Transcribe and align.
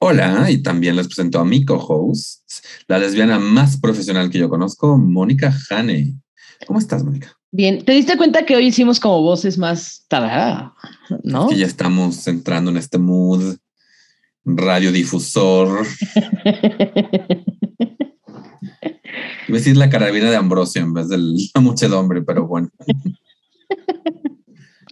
Hola, 0.00 0.48
y 0.48 0.62
también 0.62 0.94
les 0.94 1.08
presento 1.08 1.40
a 1.40 1.44
mi 1.44 1.64
co-host, 1.64 2.48
la 2.86 3.00
lesbiana 3.00 3.40
más 3.40 3.80
profesional 3.80 4.30
que 4.30 4.38
yo 4.38 4.48
conozco, 4.48 4.96
Mónica 4.96 5.52
Hane. 5.70 6.14
¿Cómo 6.68 6.78
estás, 6.78 7.02
Mónica? 7.02 7.36
Bien, 7.50 7.84
¿te 7.84 7.92
diste 7.92 8.16
cuenta 8.16 8.46
que 8.46 8.54
hoy 8.54 8.66
hicimos 8.66 9.00
como 9.00 9.22
voces 9.22 9.58
más 9.58 10.06
¿no? 11.24 11.48
que 11.48 11.56
ya 11.56 11.66
estamos 11.66 12.28
entrando 12.28 12.70
en 12.70 12.76
este 12.76 12.98
mood 12.98 13.56
radiodifusor. 14.44 15.84
Iba 19.48 19.56
a 19.56 19.58
decir 19.58 19.76
la 19.76 19.90
carabina 19.90 20.30
de 20.30 20.36
Ambrosio 20.36 20.80
en 20.82 20.94
vez 20.94 21.08
de 21.08 21.18
la 21.18 21.60
muchedumbre, 21.60 22.22
pero 22.22 22.46
bueno. 22.46 22.70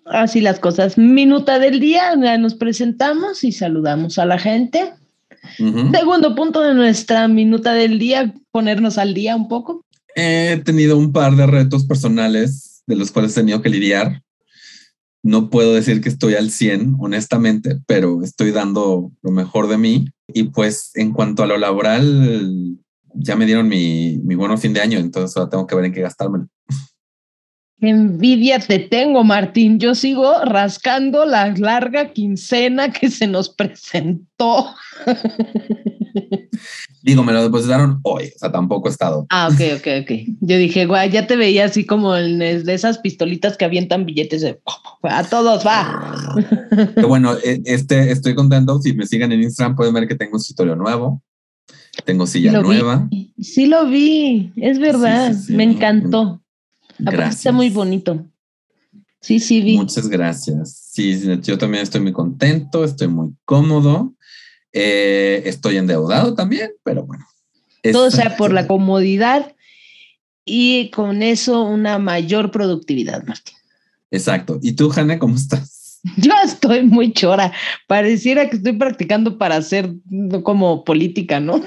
Así 0.07 0.41
las 0.41 0.61
cosas. 0.61 0.97
Minuta 0.97 1.59
del 1.59 1.81
día, 1.81 2.15
nos 2.17 2.55
presentamos 2.55 3.43
y 3.45 3.53
saludamos 3.53 4.19
a 4.19 4.25
la 4.25 4.39
gente. 4.39 4.93
Segundo 5.93 6.35
punto 6.35 6.61
de 6.61 6.75
nuestra 6.75 7.29
minuta 7.29 7.73
del 7.73 7.99
día, 7.99 8.33
ponernos 8.51 8.99
al 8.99 9.15
día 9.15 9.37
un 9.37 9.49
poco. 9.49 9.85
He 10.15 10.63
tenido 10.65 10.97
un 10.97 11.13
par 11.13 11.35
de 11.37 11.47
retos 11.47 11.87
personales 11.87 12.83
de 12.87 12.97
los 12.97 13.11
cuales 13.11 13.33
he 13.33 13.41
tenido 13.41 13.63
que 13.63 13.69
lidiar. 13.69 14.23
No 15.23 15.51
puedo 15.51 15.75
decir 15.75 16.01
que 16.01 16.09
estoy 16.09 16.35
al 16.35 16.51
100, 16.51 16.97
honestamente, 17.01 17.81
pero 17.87 18.23
estoy 18.23 18.53
dando 18.53 19.11
lo 19.23 19.31
mejor 19.33 19.69
de 19.69 19.79
mí. 19.79 20.07
Y 20.29 20.45
pues 20.45 20.93
en 20.95 21.13
cuanto 21.13 21.43
a 21.43 21.47
lo 21.47 21.59
laboral, 21.59 22.77
ya 23.13 23.35
me 23.35 23.47
dieron 23.47 23.69
mi, 23.69 24.19
mi 24.19 24.37
bueno 24.37 24.57
fin 24.57 24.73
de 24.73 24.81
año, 24.81 24.99
entonces 24.99 25.37
ahora 25.37 25.51
tengo 25.51 25.67
que 25.67 25.75
ver 25.75 25.87
en 25.87 25.93
qué 25.93 26.03
gastármelo 26.03 26.49
envidia 27.81 28.59
te 28.59 28.79
tengo, 28.79 29.25
Martín. 29.25 29.79
Yo 29.79 29.95
sigo 29.95 30.33
rascando 30.45 31.25
la 31.25 31.55
larga 31.57 32.13
quincena 32.13 32.93
que 32.93 33.11
se 33.11 33.27
nos 33.27 33.51
presentó. 33.51 34.75
Digo, 37.03 37.23
me 37.23 37.33
lo 37.33 37.43
depositaron 37.43 38.01
hoy, 38.03 38.33
o 38.35 38.39
sea, 38.39 38.51
tampoco 38.51 38.89
he 38.89 38.91
estado. 38.91 39.27
Ah, 39.31 39.49
ok, 39.49 39.61
ok, 39.77 39.87
ok. 40.03 40.11
Yo 40.41 40.57
dije, 40.57 40.87
guay, 40.87 41.11
ya 41.11 41.27
te 41.27 41.37
veía 41.37 41.67
así 41.67 41.87
como 41.87 42.15
de 42.15 42.65
esas 42.67 42.99
pistolitas 42.99 43.57
que 43.57 43.65
avientan 43.65 44.07
billetes 44.07 44.41
de 44.41 44.59
a 45.03 45.25
todos, 45.25 45.65
va. 45.65 46.35
bueno, 47.07 47.35
e, 47.45 47.63
este, 47.65 48.11
estoy 48.11 48.35
contento. 48.35 48.81
Si 48.81 48.93
me 48.95 49.07
siguen 49.07 49.31
en 49.33 49.43
Instagram, 49.43 49.77
pueden 49.77 49.95
ver 49.95 50.09
que 50.09 50.17
tengo 50.17 50.33
un 50.33 50.41
escritorio 50.41 50.75
nuevo. 50.75 51.23
Tengo 52.05 52.27
silla 52.27 52.61
nueva. 52.61 53.09
Sí, 53.41 53.67
lo 53.67 53.87
vi, 53.87 54.53
es 54.57 54.79
verdad, 54.79 55.33
me 55.49 55.65
encantó. 55.65 56.43
Gracias. 56.99 57.37
Está 57.37 57.53
muy 57.53 57.71
bonito. 57.71 58.27
Sí, 59.21 59.41
sí, 59.41 59.61
vi. 59.61 59.77
Muchas 59.77 60.09
gracias. 60.09 60.91
Sí, 60.93 61.21
yo 61.43 61.59
también 61.59 61.83
estoy 61.83 62.01
muy 62.01 62.13
contento, 62.13 62.85
estoy 62.85 63.09
muy 63.09 63.35
cómodo. 63.45 64.15
Eh, 64.73 65.43
estoy 65.47 65.79
endeudado 65.79 66.35
también, 66.35 66.71
pero 66.85 67.05
bueno. 67.05 67.27
Todo 67.93 68.11
sea 68.11 68.37
por 68.37 68.53
la 68.53 68.67
comodidad 68.67 69.55
y 70.45 70.91
con 70.91 71.23
eso 71.23 71.63
una 71.63 71.99
mayor 71.99 72.51
productividad, 72.51 73.25
Martín. 73.25 73.57
Exacto. 74.11 74.59
¿Y 74.63 74.73
tú, 74.73 74.93
Hanna, 74.95 75.19
cómo 75.19 75.37
estás? 75.37 75.76
Yo 76.17 76.33
estoy 76.45 76.83
muy 76.83 77.13
chora. 77.13 77.53
Pareciera 77.87 78.49
que 78.49 78.57
estoy 78.57 78.75
practicando 78.75 79.39
para 79.39 79.57
hacer 79.57 79.91
como 80.43 80.85
política, 80.85 81.41
¿no? 81.41 81.61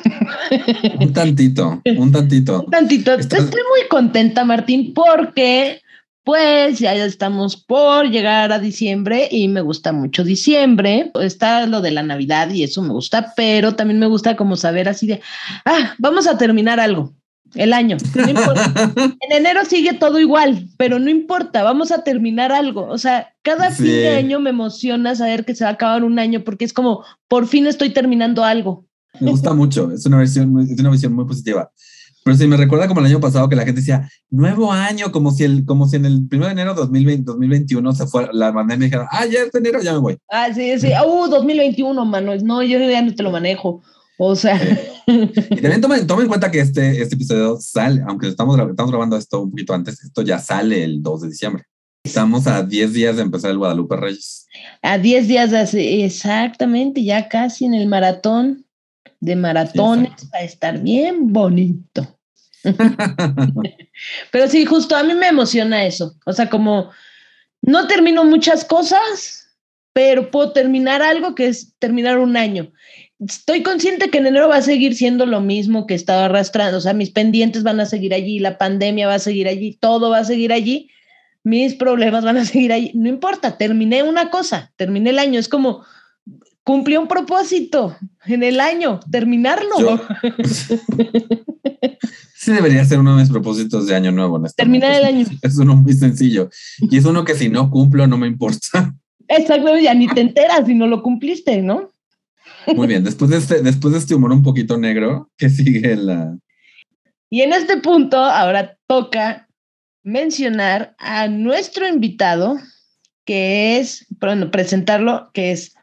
Un 1.00 1.14
tantito, 1.14 1.82
un 1.98 2.12
tantito. 2.12 2.64
Un 2.64 2.72
tantito. 2.72 3.14
Estoy 3.14 3.42
muy 3.42 3.88
contenta, 3.90 4.46
Martín, 4.46 4.94
porque 4.94 5.82
pues 6.24 6.80
ya 6.80 6.94
estamos 6.94 7.58
por 7.58 8.10
llegar 8.10 8.52
a 8.52 8.60
diciembre 8.60 9.28
y 9.32 9.48
me 9.48 9.62
gusta 9.62 9.92
mucho 9.92 10.24
diciembre. 10.24 11.12
Está 11.22 11.66
lo 11.66 11.82
de 11.82 11.92
la 11.92 12.04
Navidad 12.04 12.52
y 12.52 12.64
eso 12.64 12.82
me 12.82 12.94
gusta, 12.94 13.34
pero 13.36 13.76
también 13.76 14.00
me 14.00 14.08
gusta 14.08 14.36
como 14.36 14.56
saber 14.56 14.88
así 14.90 15.08
de, 15.08 15.22
ah, 15.66 15.96
vamos 15.98 16.28
a 16.28 16.38
terminar 16.38 16.80
algo. 16.80 17.14
El 17.56 17.74
año. 17.74 17.98
en 18.16 19.32
enero 19.32 19.66
sigue 19.66 19.94
todo 19.94 20.20
igual, 20.20 20.68
pero 20.78 21.00
no 21.00 21.10
importa, 21.10 21.64
vamos 21.64 21.92
a 21.92 22.04
terminar 22.04 22.52
algo. 22.52 22.86
O 22.88 22.98
sea, 22.98 23.34
cada 23.42 23.72
fin 23.72 23.88
de 23.88 24.10
año 24.10 24.40
me 24.40 24.52
emociona 24.52 25.16
saber 25.16 25.46
que 25.46 25.56
se 25.56 25.64
va 25.64 25.72
a 25.72 25.74
acabar 25.74 26.04
un 26.04 26.20
año 26.20 26.44
porque 26.44 26.66
es 26.66 26.74
como, 26.74 27.04
por 27.28 27.48
fin 27.48 27.68
estoy 27.68 27.90
terminando 27.92 28.44
algo. 28.44 28.86
Me 29.20 29.32
gusta 29.32 29.54
mucho, 29.54 29.92
es 29.92 30.06
una, 30.06 30.18
versión, 30.18 30.60
es 30.60 30.80
una 30.80 30.92
visión 30.92 31.14
muy 31.14 31.26
positiva. 31.26 31.72
Pero 32.24 32.38
sí, 32.38 32.48
me 32.48 32.58
recuerda 32.58 32.88
como 32.88 33.00
el 33.00 33.08
año 33.08 33.20
pasado 33.20 33.50
que 33.50 33.56
la 33.56 33.66
gente 33.66 33.82
decía, 33.82 34.10
nuevo 34.30 34.72
año, 34.72 35.12
como 35.12 35.32
si, 35.32 35.46
el, 35.46 35.66
como 35.66 35.88
si 35.88 35.96
en 35.96 36.06
el 36.06 36.28
1 36.32 36.46
de 36.46 36.52
enero 36.52 36.74
de 36.74 36.82
2020, 36.82 37.24
2021 37.24 37.94
se 37.94 38.08
fue 38.08 38.30
la 38.34 38.54
pandemia 38.54 38.86
y 38.86 38.90
dijeron, 38.90 39.08
ah, 39.10 39.26
ya 39.26 39.40
es 39.42 39.56
enero, 39.56 39.82
ya 39.82 39.94
me 39.94 40.00
voy. 40.00 40.18
Ah, 40.30 40.50
sí, 40.54 40.78
sí, 40.80 40.90
uh, 40.90 41.28
2021, 41.28 42.06
mano, 42.06 42.34
no, 42.44 42.62
yo 42.62 42.80
ya 42.80 43.02
no 43.02 43.16
te 43.16 43.24
lo 43.24 43.32
manejo. 43.32 43.82
O 44.22 44.36
sea. 44.36 44.60
y 45.08 45.62
también 45.62 45.80
toma, 45.82 46.22
en 46.22 46.28
cuenta 46.28 46.52
que 46.52 46.60
este, 46.60 47.02
este 47.02 47.16
episodio 47.16 47.58
sale, 47.60 48.04
aunque 48.06 48.28
estamos, 48.28 48.60
estamos 48.60 48.92
grabando 48.92 49.16
esto 49.16 49.42
un 49.42 49.52
poquito 49.52 49.74
antes, 49.74 50.04
esto 50.04 50.22
ya 50.24 50.40
sale 50.40 50.84
el 50.84 51.02
2 51.02 51.22
de 51.22 51.30
diciembre. 51.30 51.64
Estamos 52.04 52.46
a 52.46 52.62
10 52.62 52.94
días 52.94 53.16
de 53.16 53.22
empezar 53.22 53.52
el 53.52 53.58
Guadalupe 53.58 53.96
Reyes. 53.96 54.46
A 54.82 54.98
10 54.98 55.28
días, 55.28 55.72
de, 55.72 56.04
exactamente, 56.04 57.02
ya 57.02 57.30
casi 57.30 57.64
en 57.64 57.74
el 57.74 57.88
maratón 57.88 58.66
de 59.22 59.38
maratones 59.38 60.12
va 60.34 60.40
a 60.40 60.44
estar 60.44 60.82
bien 60.82 61.32
bonito. 61.32 62.20
Pero 64.32 64.48
sí, 64.50 64.66
justo 64.66 64.98
a 64.98 65.04
mí 65.04 65.14
me 65.14 65.30
emociona 65.30 65.86
eso. 65.86 66.18
O 66.26 66.34
sea, 66.34 66.50
como 66.50 66.90
no 67.62 67.88
termino 67.88 68.26
muchas 68.26 68.66
cosas, 68.66 69.48
pero 69.94 70.30
puedo 70.30 70.52
terminar 70.52 71.02
algo 71.02 71.36
que 71.36 71.48
es 71.48 71.74
terminar 71.80 72.20
un 72.20 72.38
año 72.38 72.72
estoy 73.20 73.64
consciente 73.64 74.10
que 74.10 74.18
en 74.20 74.28
enero 74.28 74.48
va 74.48 74.58
a 74.58 74.62
seguir 74.62 74.96
siendo 74.96 75.26
lo 75.26 75.42
mismo 75.42 75.86
que 75.86 75.94
estaba 75.94 76.26
arrastrando, 76.26 76.78
o 76.78 76.82
sea, 76.82 76.94
mis 76.94 77.12
pendientes 77.12 77.64
van 77.64 77.80
a 77.80 77.86
seguir 77.86 78.14
allí, 78.14 78.40
la 78.40 78.58
pandemia 78.58 79.08
va 79.08 79.16
a 79.16 79.20
seguir 79.20 79.48
allí, 79.48 79.78
todo 79.80 80.10
va 80.10 80.20
a 80.20 80.26
seguir 80.26 80.54
allí, 80.54 80.90
mis 81.44 81.76
problemas 81.76 82.24
van 82.24 82.38
a 82.38 82.46
seguir 82.46 82.72
allí, 82.72 82.92
no 82.96 83.10
importa, 83.10 83.58
terminé 83.58 84.04
una 84.04 84.30
cosa, 84.30 84.72
terminé 84.78 85.10
el 85.10 85.20
año, 85.20 85.40
es 85.40 85.50
como 85.50 85.84
cumplí 86.64 86.98
un 86.98 87.08
propósito 87.08 87.98
en 88.26 88.44
el 88.44 88.60
año, 88.60 89.00
terminarlo. 89.12 90.00
sí 92.36 92.52
debería 92.52 92.86
ser 92.86 93.00
uno 93.00 93.16
de 93.16 93.24
mis 93.24 93.32
propósitos 93.32 93.88
de 93.88 93.96
año 93.96 94.12
nuevo. 94.12 94.40
Terminar 94.56 94.94
el 94.94 95.04
año. 95.04 95.26
Es 95.42 95.58
uno 95.58 95.76
muy 95.76 95.94
sencillo 95.94 96.50
y 96.78 96.98
es 96.98 97.06
uno 97.06 97.26
que 97.26 97.34
si 97.34 97.50
no 97.50 97.72
cumplo 97.72 98.06
no 98.06 98.20
me 98.20 98.28
importa. 98.28 98.94
Exacto, 99.28 99.78
ya 99.78 99.96
ni 99.96 100.08
te 100.08 100.22
enteras 100.22 100.68
si 100.68 100.76
no 100.76 100.86
lo 100.86 101.02
cumpliste, 101.02 101.62
¿no? 101.64 101.92
Muy 102.76 102.88
bien, 102.88 103.04
después 103.04 103.32
de, 103.32 103.38
este, 103.38 103.62
después 103.62 103.94
de 103.94 104.00
este 104.00 104.16
humor 104.16 104.32
un 104.32 104.44
poquito 104.44 104.78
negro, 104.78 105.30
¿qué 105.38 105.50
sigue 105.50 105.96
la...? 105.96 106.38
Y 107.30 107.42
en 107.42 107.54
este 107.54 107.78
punto 107.78 108.18
ahora 108.18 108.78
toca 108.88 109.48
mencionar 110.04 110.96
a 110.98 111.28
nuestro 111.28 111.88
invitado, 111.88 112.58
que 113.26 113.78
es, 113.78 114.08
bueno, 114.20 114.50
presentarlo, 114.50 115.30
que 115.34 115.52
es 115.52 115.76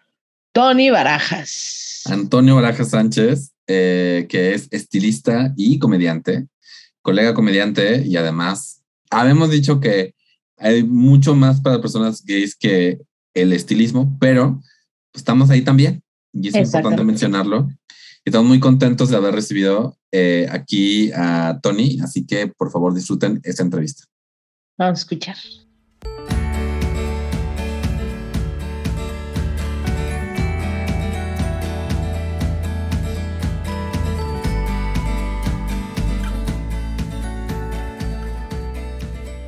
Tony 0.53 0.91
Barajas. 0.91 2.03
Antonio 2.07 2.57
Barajas 2.57 2.91
Sánchez, 2.91 3.53
eh, 3.69 4.27
que 4.29 4.55
es 4.55 4.69
estilista 4.73 5.53
y 5.57 5.79
comediante, 5.79 6.47
colega 7.03 7.35
comediante 7.35 8.03
y 8.05 8.17
además 8.17 8.83
habemos 9.11 9.51
dicho 9.51 9.81
que 9.81 10.15
hay 10.57 10.83
mucho 10.83 11.35
más 11.35 11.61
para 11.61 11.81
personas 11.81 12.25
gays 12.25 12.57
que 12.57 12.99
el 13.35 13.53
estilismo, 13.53 14.17
pero 14.19 14.61
estamos 15.15 15.51
ahí 15.51 15.63
también 15.63 16.03
y 16.41 16.49
es 16.49 16.55
importante 16.55 17.05
mencionarlo. 17.05 17.69
Estamos 18.25 18.49
muy 18.49 18.61
contentos 18.61 19.09
de 19.11 19.17
haber 19.17 19.35
recibido 19.35 19.97
eh, 20.11 20.49
aquí 20.51 21.13
a 21.13 21.59
Tony, 21.63 22.01
así 22.03 22.27
que 22.27 22.49
por 22.49 22.71
favor 22.71 22.93
disfruten 22.95 23.41
esta 23.45 23.63
entrevista. 23.63 24.05
Vamos 24.77 24.99
a 24.99 25.03
escuchar. 25.03 25.37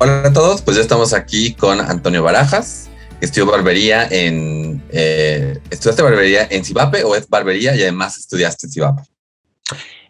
Hola 0.01 0.23
a 0.27 0.31
todos, 0.31 0.61
pues 0.61 0.77
ya 0.77 0.81
estamos 0.81 1.11
aquí 1.11 1.53
con 1.53 1.81
Antonio 1.81 2.23
Barajas, 2.23 2.88
estudió 3.21 3.45
barbería 3.45 4.07
en 4.09 4.83
Eh, 4.91 5.59
¿Estudiaste 5.69 6.01
barbería 6.01 6.47
en 6.49 6.65
Cibape 6.65 7.03
o 7.03 7.15
es 7.15 7.27
barbería 7.29 7.75
y 7.75 7.81
además 7.81 8.17
estudiaste 8.17 8.67
en 8.67 8.71
Cibape? 8.73 9.01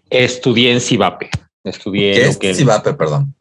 Estudié 0.09 0.71
en 0.71 0.81
Cibape. 0.81 1.29
Estudié 1.63 2.35
¿Qué 2.39 2.50
es 2.51 2.57
Cibape, 2.57 2.94
perdón? 2.94 3.35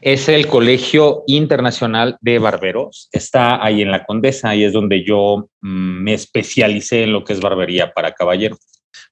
Es 0.00 0.28
el 0.28 0.46
Colegio 0.46 1.24
Internacional 1.26 2.16
de 2.20 2.38
Barberos. 2.38 3.08
Está 3.10 3.64
ahí 3.64 3.82
en 3.82 3.90
la 3.90 4.04
Condesa 4.04 4.54
y 4.54 4.62
es 4.62 4.72
donde 4.72 5.04
yo 5.04 5.50
mm, 5.60 6.02
me 6.02 6.14
especialicé 6.14 7.02
en 7.02 7.12
lo 7.12 7.24
que 7.24 7.32
es 7.32 7.40
barbería 7.40 7.92
para 7.92 8.12
caballeros. 8.12 8.60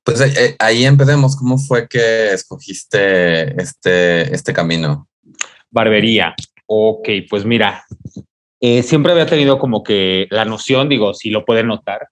Pues 0.05 0.21
eh, 0.21 0.33
eh, 0.37 0.57
ahí 0.61 0.85
empecemos. 0.85 1.35
¿Cómo 1.35 1.59
fue 1.59 1.89
que 1.89 2.33
escogiste 2.33 3.61
este, 3.61 4.33
este 4.33 4.53
camino? 4.53 5.09
Barbería. 5.71 6.35
Ok, 6.67 7.09
pues 7.29 7.45
mira, 7.45 7.85
eh, 8.61 8.83
siempre 8.83 9.13
había 9.13 9.27
tenido 9.27 9.59
como 9.59 9.83
que 9.83 10.27
la 10.31 10.45
noción, 10.45 10.89
digo, 10.89 11.15
si 11.15 11.31
lo 11.31 11.45
pueden 11.45 11.69
notar, 11.69 12.09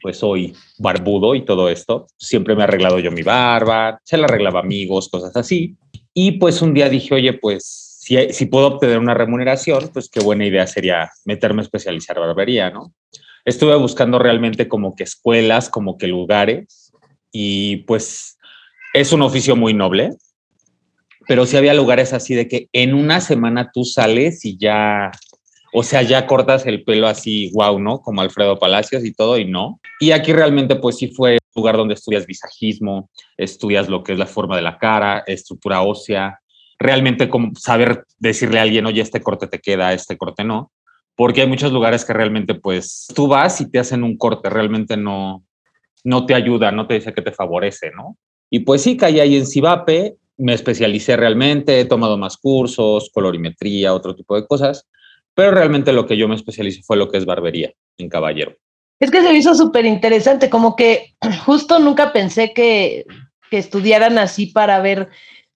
pues 0.00 0.18
soy 0.18 0.54
barbudo 0.78 1.34
y 1.34 1.44
todo 1.44 1.68
esto. 1.68 2.06
Siempre 2.16 2.54
me 2.54 2.62
he 2.62 2.64
arreglado 2.64 2.98
yo 2.98 3.10
mi 3.10 3.22
barba, 3.22 4.00
se 4.04 4.16
la 4.16 4.26
arreglaba 4.26 4.60
amigos, 4.60 5.08
cosas 5.08 5.36
así. 5.36 5.76
Y 6.14 6.32
pues 6.32 6.62
un 6.62 6.74
día 6.74 6.88
dije, 6.88 7.14
oye, 7.14 7.32
pues 7.32 7.98
si, 8.00 8.16
si 8.32 8.46
puedo 8.46 8.68
obtener 8.68 8.98
una 8.98 9.14
remuneración, 9.14 9.90
pues 9.92 10.08
qué 10.08 10.20
buena 10.20 10.46
idea 10.46 10.66
sería 10.66 11.10
meterme 11.24 11.62
a 11.62 11.64
especializar 11.64 12.18
barbería, 12.18 12.70
¿no? 12.70 12.92
Estuve 13.44 13.76
buscando 13.76 14.18
realmente 14.18 14.68
como 14.68 14.94
que 14.94 15.04
escuelas, 15.04 15.68
como 15.68 15.96
que 15.96 16.06
lugares, 16.06 16.92
y 17.32 17.78
pues 17.78 18.38
es 18.94 19.12
un 19.12 19.22
oficio 19.22 19.56
muy 19.56 19.74
noble, 19.74 20.10
pero 21.26 21.46
sí 21.46 21.56
había 21.56 21.74
lugares 21.74 22.12
así 22.12 22.34
de 22.34 22.48
que 22.48 22.68
en 22.72 22.94
una 22.94 23.20
semana 23.20 23.70
tú 23.72 23.84
sales 23.84 24.44
y 24.44 24.56
ya 24.56 25.10
o 25.72 25.82
sea, 25.82 26.02
ya 26.02 26.26
cortas 26.26 26.66
el 26.66 26.84
pelo 26.84 27.06
así, 27.06 27.50
wow, 27.52 27.78
¿no? 27.78 28.00
Como 28.00 28.20
Alfredo 28.20 28.58
Palacios 28.58 29.04
y 29.04 29.12
todo, 29.12 29.38
y 29.38 29.44
no. 29.44 29.80
Y 30.00 30.12
aquí 30.12 30.32
realmente, 30.32 30.76
pues 30.76 30.96
sí 30.96 31.08
fue 31.08 31.32
un 31.32 31.60
lugar 31.62 31.76
donde 31.76 31.94
estudias 31.94 32.26
visajismo, 32.26 33.10
estudias 33.36 33.88
lo 33.88 34.02
que 34.02 34.12
es 34.12 34.18
la 34.18 34.26
forma 34.26 34.56
de 34.56 34.62
la 34.62 34.78
cara, 34.78 35.24
estructura 35.26 35.82
ósea, 35.82 36.38
realmente 36.78 37.28
como 37.28 37.54
saber 37.54 38.04
decirle 38.18 38.58
a 38.58 38.62
alguien, 38.62 38.86
oye, 38.86 39.02
este 39.02 39.20
corte 39.20 39.46
te 39.46 39.58
queda, 39.58 39.92
este 39.92 40.16
corte 40.16 40.44
no. 40.44 40.72
Porque 41.16 41.42
hay 41.42 41.48
muchos 41.48 41.72
lugares 41.72 42.04
que 42.04 42.12
realmente, 42.12 42.54
pues, 42.54 43.08
tú 43.14 43.26
vas 43.26 43.60
y 43.60 43.70
te 43.70 43.78
hacen 43.78 44.04
un 44.04 44.16
corte, 44.16 44.48
realmente 44.48 44.96
no, 44.96 45.44
no 46.04 46.26
te 46.26 46.34
ayuda, 46.34 46.70
no 46.70 46.86
te 46.86 46.94
dice 46.94 47.12
que 47.12 47.22
te 47.22 47.32
favorece, 47.32 47.90
¿no? 47.90 48.16
Y 48.50 48.60
pues 48.60 48.82
sí, 48.82 48.96
caí 48.96 49.20
ahí 49.20 49.36
en 49.36 49.46
Cibape, 49.46 50.16
me 50.38 50.54
especialicé 50.54 51.16
realmente, 51.16 51.80
he 51.80 51.84
tomado 51.84 52.16
más 52.16 52.36
cursos, 52.36 53.10
colorimetría, 53.12 53.92
otro 53.92 54.14
tipo 54.14 54.36
de 54.36 54.46
cosas 54.46 54.86
pero 55.38 55.52
realmente 55.52 55.92
lo 55.92 56.04
que 56.04 56.16
yo 56.16 56.26
me 56.26 56.34
especialicé 56.34 56.82
fue 56.82 56.96
lo 56.96 57.08
que 57.08 57.16
es 57.16 57.24
barbería 57.24 57.72
en 57.96 58.08
caballero. 58.08 58.56
Es 58.98 59.12
que 59.12 59.22
se 59.22 59.28
me 59.28 59.38
hizo 59.38 59.54
súper 59.54 59.86
interesante, 59.86 60.50
como 60.50 60.74
que 60.74 61.14
justo 61.46 61.78
nunca 61.78 62.12
pensé 62.12 62.52
que, 62.52 63.06
que 63.48 63.58
estudiaran 63.58 64.18
así 64.18 64.46
para 64.46 64.80
ver 64.80 65.10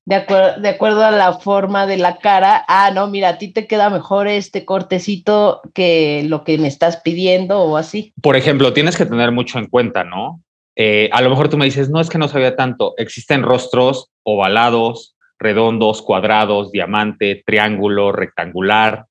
de, 0.04 0.24
de, 0.60 0.68
acuerdo 0.68 1.04
a 1.04 1.10
la 1.10 1.32
forma 1.32 1.88
de 1.88 1.96
la 1.96 2.18
cara, 2.18 2.64
ah, 2.68 2.92
no, 2.94 3.08
mira, 3.08 3.30
a 3.30 3.38
ti 3.38 3.48
te 3.48 3.66
queda 3.66 3.90
mejor 3.90 4.28
este 4.28 4.64
cortecito 4.64 5.60
que 5.74 6.22
lo 6.28 6.44
que 6.44 6.58
me 6.58 6.68
estás 6.68 6.98
pidiendo 6.98 7.62
o 7.62 7.76
así. 7.76 8.14
Por 8.22 8.36
ejemplo, 8.36 8.72
tienes 8.72 8.96
que 8.96 9.06
tener 9.06 9.32
mucho 9.32 9.58
en 9.58 9.66
cuenta, 9.66 10.04
¿no? 10.04 10.44
Eh, 10.76 11.10
a 11.12 11.22
lo 11.22 11.30
mejor 11.30 11.48
tú 11.48 11.56
me 11.56 11.64
dices, 11.64 11.90
no 11.90 12.00
es 12.00 12.08
que 12.08 12.18
no 12.18 12.28
sabía 12.28 12.54
tanto, 12.54 12.94
existen 12.98 13.42
rostros 13.42 14.12
ovalados, 14.22 15.16
redondos, 15.40 16.02
cuadrados, 16.02 16.70
diamante, 16.70 17.42
triángulo, 17.44 18.12
rectangular, 18.12 19.06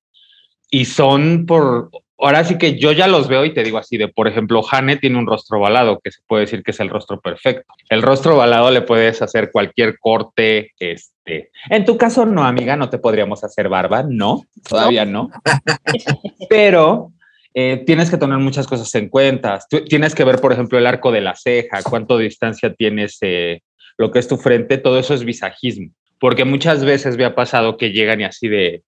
y 0.72 0.86
son 0.86 1.46
por, 1.46 1.92
ahora 2.18 2.44
sí 2.44 2.58
que 2.58 2.80
yo 2.80 2.92
ya 2.94 3.08
los 3.08 3.28
veo 3.28 3.44
y 3.46 3.54
te 3.54 3.64
digo 3.64 3.78
así 3.78 3.98
de, 3.98 4.08
por 4.08 4.28
ejemplo, 4.28 4.64
Hane 4.70 4.98
tiene 4.98 5.18
un 5.18 5.28
rostro 5.28 5.60
ovalado, 5.60 6.00
que 6.02 6.12
se 6.12 6.22
puede 6.26 6.42
decir 6.42 6.64
que 6.64 6.72
es 6.72 6.80
el 6.80 6.90
rostro 6.90 7.20
perfecto. 7.20 7.74
El 7.90 8.02
rostro 8.02 8.36
ovalado 8.36 8.72
le 8.72 8.82
puedes 8.82 9.22
hacer 9.22 9.52
cualquier 9.52 10.00
corte, 10.00 10.72
este. 10.80 11.52
En 11.70 11.84
tu 11.84 11.98
caso 11.98 12.26
no, 12.26 12.44
amiga, 12.44 12.76
no 12.76 12.90
te 12.90 13.00
podríamos 13.00 13.44
hacer 13.44 13.68
barba, 13.68 14.04
no, 14.08 14.44
todavía 14.68 15.04
no. 15.04 15.30
Pero 16.50 17.12
eh, 17.54 17.84
tienes 17.86 18.10
que 18.10 18.18
tener 18.18 18.38
muchas 18.38 18.66
cosas 18.66 18.94
en 18.96 19.10
cuenta. 19.10 19.60
tienes 19.88 20.16
que 20.16 20.24
ver, 20.24 20.40
por 20.40 20.54
ejemplo, 20.54 20.78
el 20.78 20.88
arco 20.88 21.12
de 21.12 21.22
la 21.22 21.36
ceja, 21.36 21.84
cuánto 21.84 22.18
distancia 22.18 22.74
tienes, 22.74 23.18
eh, 23.22 23.62
lo 23.98 24.12
que 24.12 24.20
es 24.20 24.28
tu 24.28 24.38
frente, 24.38 24.78
todo 24.78 24.98
eso 24.98 25.14
es 25.14 25.26
visajismo. 25.26 25.92
Porque 26.18 26.46
muchas 26.46 26.86
veces 26.86 27.18
me 27.18 27.26
ha 27.26 27.36
pasado 27.36 27.78
que 27.78 27.92
llegan 27.92 28.22
y 28.22 28.26
así 28.26 28.48
de, 28.48 28.84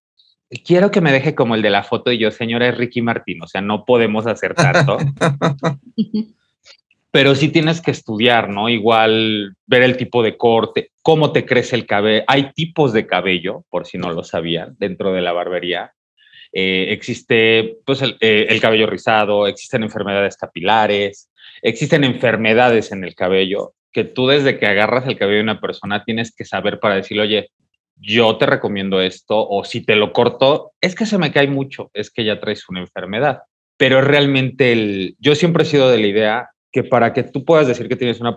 quiero 0.66 0.92
que 0.92 1.02
me 1.02 1.12
deje 1.12 1.36
como 1.36 1.56
el 1.56 1.62
de 1.62 1.70
la 1.70 1.84
foto 1.84 2.12
y 2.12 2.18
yo, 2.18 2.32
señora, 2.32 2.68
es 2.68 2.78
Ricky 2.78 3.02
Martín, 3.02 3.42
o 3.42 3.48
sea, 3.48 3.62
no 3.62 3.86
podemos 3.86 4.28
hacer 4.28 4.54
tanto. 4.54 4.98
Pero 7.12 7.36
sí 7.36 7.50
tienes 7.50 7.80
que 7.80 7.92
estudiar, 7.92 8.50
¿no? 8.50 8.70
Igual 8.70 9.56
ver 9.68 9.84
el 9.84 9.98
tipo 9.98 10.24
de 10.24 10.36
corte, 10.36 10.90
cómo 11.04 11.32
te 11.32 11.46
crece 11.46 11.76
el 11.76 11.86
cabello. 11.86 12.24
Hay 12.28 12.52
tipos 12.54 12.92
de 12.92 13.06
cabello, 13.06 13.66
por 13.70 13.86
si 13.86 14.00
no 14.00 14.12
lo 14.12 14.24
sabían, 14.24 14.76
dentro 14.80 15.14
de 15.14 15.22
la 15.22 15.32
barbería. 15.32 15.94
Eh, 16.52 16.88
existe 16.90 17.78
pues, 17.86 18.02
el, 18.02 18.18
eh, 18.20 18.48
el 18.50 18.60
cabello 18.60 18.88
rizado, 18.88 19.46
existen 19.46 19.84
enfermedades 19.84 20.38
capilares, 20.38 21.30
existen 21.62 22.04
enfermedades 22.04 22.92
en 22.92 23.04
el 23.04 23.14
cabello 23.14 23.76
que 23.94 24.04
tú 24.04 24.28
desde 24.28 24.58
que 24.58 24.66
agarras 24.66 25.08
el 25.08 25.18
cabello 25.18 25.38
de 25.38 25.44
una 25.44 25.62
persona 25.62 26.04
tienes 26.04 26.36
que 26.36 26.46
saber 26.46 26.80
para 26.80 26.96
decirle, 26.96 27.24
oye, 27.24 27.52
yo 27.96 28.38
te 28.38 28.46
recomiendo 28.46 29.02
esto, 29.02 29.48
o 29.48 29.64
si 29.64 29.82
te 29.86 29.96
lo 29.96 30.12
corto, 30.12 30.72
es 30.82 30.96
que 30.96 31.06
se 31.06 31.18
me 31.18 31.32
cae 31.32 31.48
mucho, 31.48 31.90
es 31.94 32.12
que 32.12 32.26
ya 32.26 32.40
traes 32.40 32.68
una 32.70 32.82
enfermedad. 32.82 33.44
Pero 33.78 34.02
realmente 34.02 34.72
el, 34.72 35.16
yo 35.20 35.36
siempre 35.36 35.64
he 35.64 35.68
sido 35.68 35.90
de 35.90 35.98
la 35.98 36.08
idea 36.08 36.50
que 36.74 36.84
para 36.84 37.14
que 37.14 37.24
tú 37.24 37.46
puedas 37.46 37.68
decir 37.68 37.88
que 37.88 37.96
tienes 37.96 38.20
una 38.20 38.36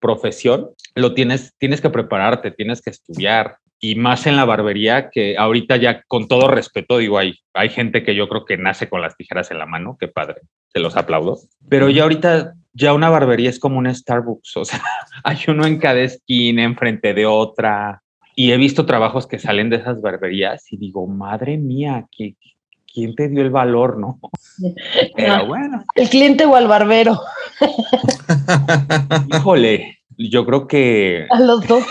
profesión, 0.00 0.70
lo 0.94 1.14
tienes, 1.14 1.54
tienes 1.56 1.80
que 1.80 1.88
prepararte, 1.88 2.50
tienes 2.50 2.82
que 2.82 2.90
estudiar. 2.90 3.58
Y 3.78 3.94
más 3.94 4.26
en 4.26 4.36
la 4.36 4.44
barbería, 4.44 5.10
que 5.10 5.36
ahorita 5.36 5.76
ya 5.76 6.02
con 6.08 6.26
todo 6.26 6.48
respeto, 6.48 6.98
digo, 6.98 7.18
hay, 7.18 7.34
hay 7.54 7.68
gente 7.68 8.02
que 8.02 8.14
yo 8.14 8.28
creo 8.28 8.44
que 8.44 8.56
nace 8.56 8.88
con 8.88 9.02
las 9.02 9.16
tijeras 9.16 9.50
en 9.50 9.58
la 9.58 9.66
mano, 9.66 9.96
qué 10.00 10.08
padre, 10.08 10.40
te 10.72 10.80
los 10.80 10.96
aplaudo. 10.96 11.38
Pero 11.68 11.88
ya 11.88 12.02
ahorita, 12.02 12.54
ya 12.72 12.92
una 12.92 13.10
barbería 13.10 13.50
es 13.50 13.60
como 13.60 13.78
un 13.78 13.94
Starbucks, 13.94 14.56
o 14.56 14.64
sea, 14.64 14.82
hay 15.24 15.38
uno 15.46 15.64
en 15.66 15.78
cada 15.78 16.00
esquina, 16.00 16.64
enfrente 16.64 17.14
de 17.14 17.26
otra, 17.26 18.02
y 18.38 18.52
he 18.52 18.58
visto 18.58 18.84
trabajos 18.84 19.26
que 19.26 19.38
salen 19.38 19.70
de 19.70 19.76
esas 19.76 20.02
barberías 20.02 20.70
y 20.70 20.76
digo, 20.76 21.06
madre 21.06 21.56
mía, 21.56 22.06
¿quién 22.14 23.14
te 23.14 23.28
dio 23.30 23.40
el 23.40 23.48
valor, 23.48 23.98
no? 23.98 24.20
Pero 25.16 25.46
bueno. 25.46 25.82
¿El 25.94 26.10
cliente 26.10 26.44
o 26.44 26.56
el 26.58 26.68
barbero? 26.68 27.18
Híjole, 29.34 30.00
yo 30.18 30.44
creo 30.44 30.68
que... 30.68 31.26
A 31.30 31.40
los 31.40 31.66
dos. 31.66 31.84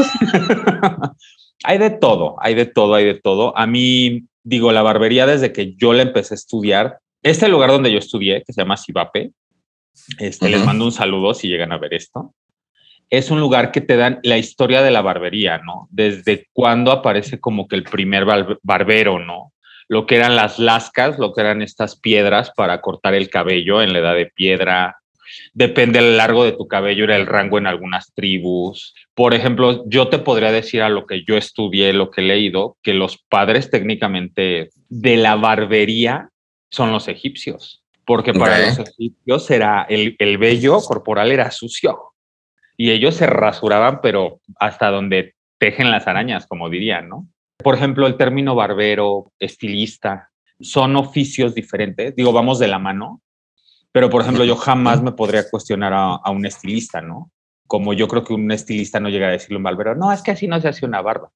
hay 1.63 1.79
de 1.79 1.89
todo, 1.89 2.35
hay 2.39 2.53
de 2.53 2.67
todo, 2.67 2.93
hay 2.93 3.05
de 3.05 3.19
todo. 3.19 3.57
A 3.57 3.65
mí, 3.65 4.25
digo, 4.43 4.71
la 4.71 4.83
barbería 4.83 5.25
desde 5.25 5.51
que 5.51 5.73
yo 5.75 5.93
la 5.93 6.03
empecé 6.03 6.35
a 6.35 6.37
estudiar, 6.37 6.99
este 7.23 7.47
lugar 7.49 7.71
donde 7.71 7.91
yo 7.91 7.97
estudié, 7.97 8.43
que 8.43 8.53
se 8.53 8.61
llama 8.61 8.77
Cibape, 8.77 9.31
este, 10.19 10.49
les 10.49 10.63
mando 10.63 10.85
un 10.85 10.91
saludo 10.91 11.33
si 11.33 11.47
llegan 11.47 11.71
a 11.71 11.79
ver 11.79 11.95
esto 11.95 12.35
es 13.09 13.31
un 13.31 13.39
lugar 13.39 13.71
que 13.71 13.81
te 13.81 13.97
dan 13.97 14.19
la 14.23 14.37
historia 14.37 14.81
de 14.81 14.91
la 14.91 15.01
barbería, 15.01 15.59
¿no? 15.59 15.87
Desde 15.91 16.47
cuándo 16.53 16.91
aparece 16.91 17.39
como 17.39 17.67
que 17.67 17.75
el 17.75 17.83
primer 17.83 18.25
barbero, 18.63 19.19
¿no? 19.19 19.53
Lo 19.87 20.05
que 20.05 20.15
eran 20.15 20.35
las 20.35 20.57
lascas, 20.57 21.19
lo 21.19 21.33
que 21.33 21.41
eran 21.41 21.61
estas 21.61 21.99
piedras 21.99 22.51
para 22.55 22.81
cortar 22.81 23.13
el 23.13 23.29
cabello 23.29 23.81
en 23.81 23.93
la 23.93 23.99
edad 23.99 24.15
de 24.15 24.25
piedra. 24.25 24.97
Depende 25.53 26.01
del 26.01 26.17
largo 26.17 26.43
de 26.43 26.53
tu 26.53 26.67
cabello, 26.67 27.03
era 27.03 27.15
el 27.15 27.27
rango 27.27 27.57
en 27.57 27.67
algunas 27.67 28.13
tribus. 28.13 28.95
Por 29.13 29.33
ejemplo, 29.33 29.83
yo 29.87 30.07
te 30.07 30.19
podría 30.19 30.51
decir 30.51 30.81
a 30.81 30.89
lo 30.89 31.05
que 31.05 31.23
yo 31.23 31.37
estudié, 31.37 31.93
lo 31.93 32.09
que 32.09 32.21
he 32.21 32.23
leído, 32.23 32.77
que 32.81 32.93
los 32.93 33.17
padres 33.17 33.69
técnicamente 33.69 34.69
de 34.89 35.17
la 35.17 35.35
barbería 35.35 36.29
son 36.71 36.91
los 36.91 37.07
egipcios, 37.07 37.83
porque 38.05 38.33
para 38.33 38.59
los 38.59 38.79
egipcios 38.79 39.51
era 39.51 39.85
el, 39.87 40.15
el 40.19 40.37
vello 40.37 40.79
corporal 40.81 41.31
era 41.31 41.51
sucio 41.51 42.14
y 42.77 42.91
ellos 42.91 43.15
se 43.15 43.27
rasuraban, 43.27 44.01
pero 44.01 44.39
hasta 44.59 44.89
donde 44.89 45.35
tejen 45.57 45.91
las 45.91 46.07
arañas, 46.07 46.47
como 46.47 46.69
dirían, 46.69 47.09
¿no? 47.09 47.27
Por 47.57 47.75
ejemplo, 47.75 48.05
el 48.07 48.17
término 48.17 48.55
barbero, 48.55 49.31
estilista, 49.39 50.29
son 50.59 50.95
oficios 50.95 51.55
diferentes, 51.55 52.15
digo, 52.15 52.31
vamos 52.31 52.59
de 52.59 52.67
la 52.67 52.79
mano, 52.79 53.21
pero 53.91 54.09
por 54.09 54.21
ejemplo, 54.21 54.43
yo 54.43 54.55
jamás 54.55 55.01
me 55.01 55.13
podría 55.13 55.49
cuestionar 55.49 55.93
a, 55.93 56.29
un 56.29 56.45
estilista, 56.45 57.01
¿no? 57.01 57.31
Como 57.67 57.93
yo 57.93 58.07
creo 58.07 58.23
que 58.23 58.33
un 58.33 58.51
estilista 58.51 58.99
no 58.99 59.09
llega 59.09 59.27
a 59.27 59.31
decirle 59.31 59.55
a 59.55 59.59
un 59.59 59.63
barbero, 59.63 59.95
no, 59.95 60.11
es 60.11 60.21
que 60.21 60.31
así 60.31 60.47
no 60.47 60.59
se 60.59 60.67
hace 60.67 60.85
una 60.85 61.01
barba. 61.01 61.31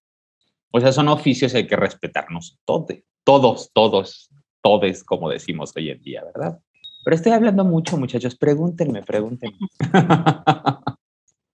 O 0.71 0.79
sea, 0.79 0.91
son 0.91 1.07
oficios 1.07 1.55
hay 1.55 1.65
que 1.65 1.75
respetarnos 1.75 2.59
todos, 2.65 2.99
todos, 3.23 3.71
todos, 3.73 4.29
todos, 4.61 5.03
como 5.03 5.29
decimos 5.29 5.71
hoy 5.75 5.89
en 5.89 6.01
día, 6.01 6.23
¿verdad? 6.23 6.59
Pero 7.03 7.15
estoy 7.15 7.31
hablando 7.31 7.63
mucho, 7.63 7.97
muchachos, 7.97 8.35
pregúntenme, 8.35 9.03
pregúntenme. 9.03 9.57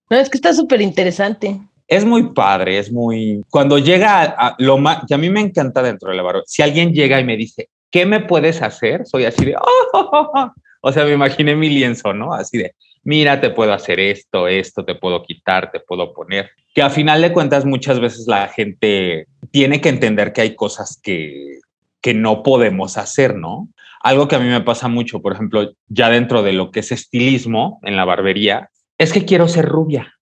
No, 0.09 0.17
es 0.17 0.29
que 0.29 0.37
está 0.37 0.53
súper 0.53 0.81
interesante. 0.81 1.59
Es 1.87 2.05
muy 2.05 2.33
padre, 2.33 2.79
es 2.79 2.91
muy... 2.91 3.41
Cuando 3.49 3.77
llega 3.77 4.23
a, 4.23 4.55
lo 4.59 4.77
más... 4.77 5.11
A 5.11 5.17
mí 5.17 5.29
me 5.29 5.41
encanta 5.41 5.83
dentro 5.83 6.09
de 6.09 6.15
la 6.15 6.23
barba. 6.23 6.41
Si 6.45 6.61
alguien 6.61 6.93
llega 6.93 7.19
y 7.19 7.23
me 7.23 7.37
dice, 7.37 7.69
¿qué 7.91 8.05
me 8.05 8.21
puedes 8.21 8.61
hacer? 8.61 9.05
Soy 9.05 9.25
así 9.25 9.45
de... 9.45 9.55
Oh, 9.55 10.51
O 10.87 10.91
sea, 10.91 11.03
me 11.03 11.13
imaginé 11.13 11.55
mi 11.55 11.67
lienzo, 11.67 12.13
¿no? 12.13 12.31
Así 12.31 12.59
de, 12.59 12.75
mira, 13.01 13.41
te 13.41 13.49
puedo 13.49 13.73
hacer 13.73 13.99
esto, 13.99 14.47
esto, 14.47 14.85
te 14.85 14.93
puedo 14.93 15.23
quitar, 15.23 15.71
te 15.71 15.79
puedo 15.79 16.13
poner. 16.13 16.51
Que 16.75 16.83
a 16.83 16.91
final 16.91 17.23
de 17.23 17.33
cuentas 17.33 17.65
muchas 17.65 17.99
veces 17.99 18.27
la 18.27 18.49
gente 18.49 19.25
tiene 19.49 19.81
que 19.81 19.89
entender 19.89 20.31
que 20.31 20.41
hay 20.41 20.55
cosas 20.55 20.99
que, 21.01 21.57
que 22.01 22.13
no 22.13 22.43
podemos 22.43 22.99
hacer, 22.99 23.35
¿no? 23.35 23.69
Algo 23.99 24.27
que 24.27 24.35
a 24.35 24.39
mí 24.39 24.47
me 24.47 24.61
pasa 24.61 24.87
mucho, 24.87 25.23
por 25.23 25.33
ejemplo, 25.33 25.73
ya 25.87 26.11
dentro 26.11 26.43
de 26.43 26.53
lo 26.53 26.69
que 26.69 26.81
es 26.81 26.91
estilismo 26.91 27.79
en 27.81 27.95
la 27.95 28.05
barbería, 28.05 28.69
es 28.97 29.13
que 29.13 29.25
quiero 29.25 29.47
ser 29.47 29.65
rubia. 29.65 30.13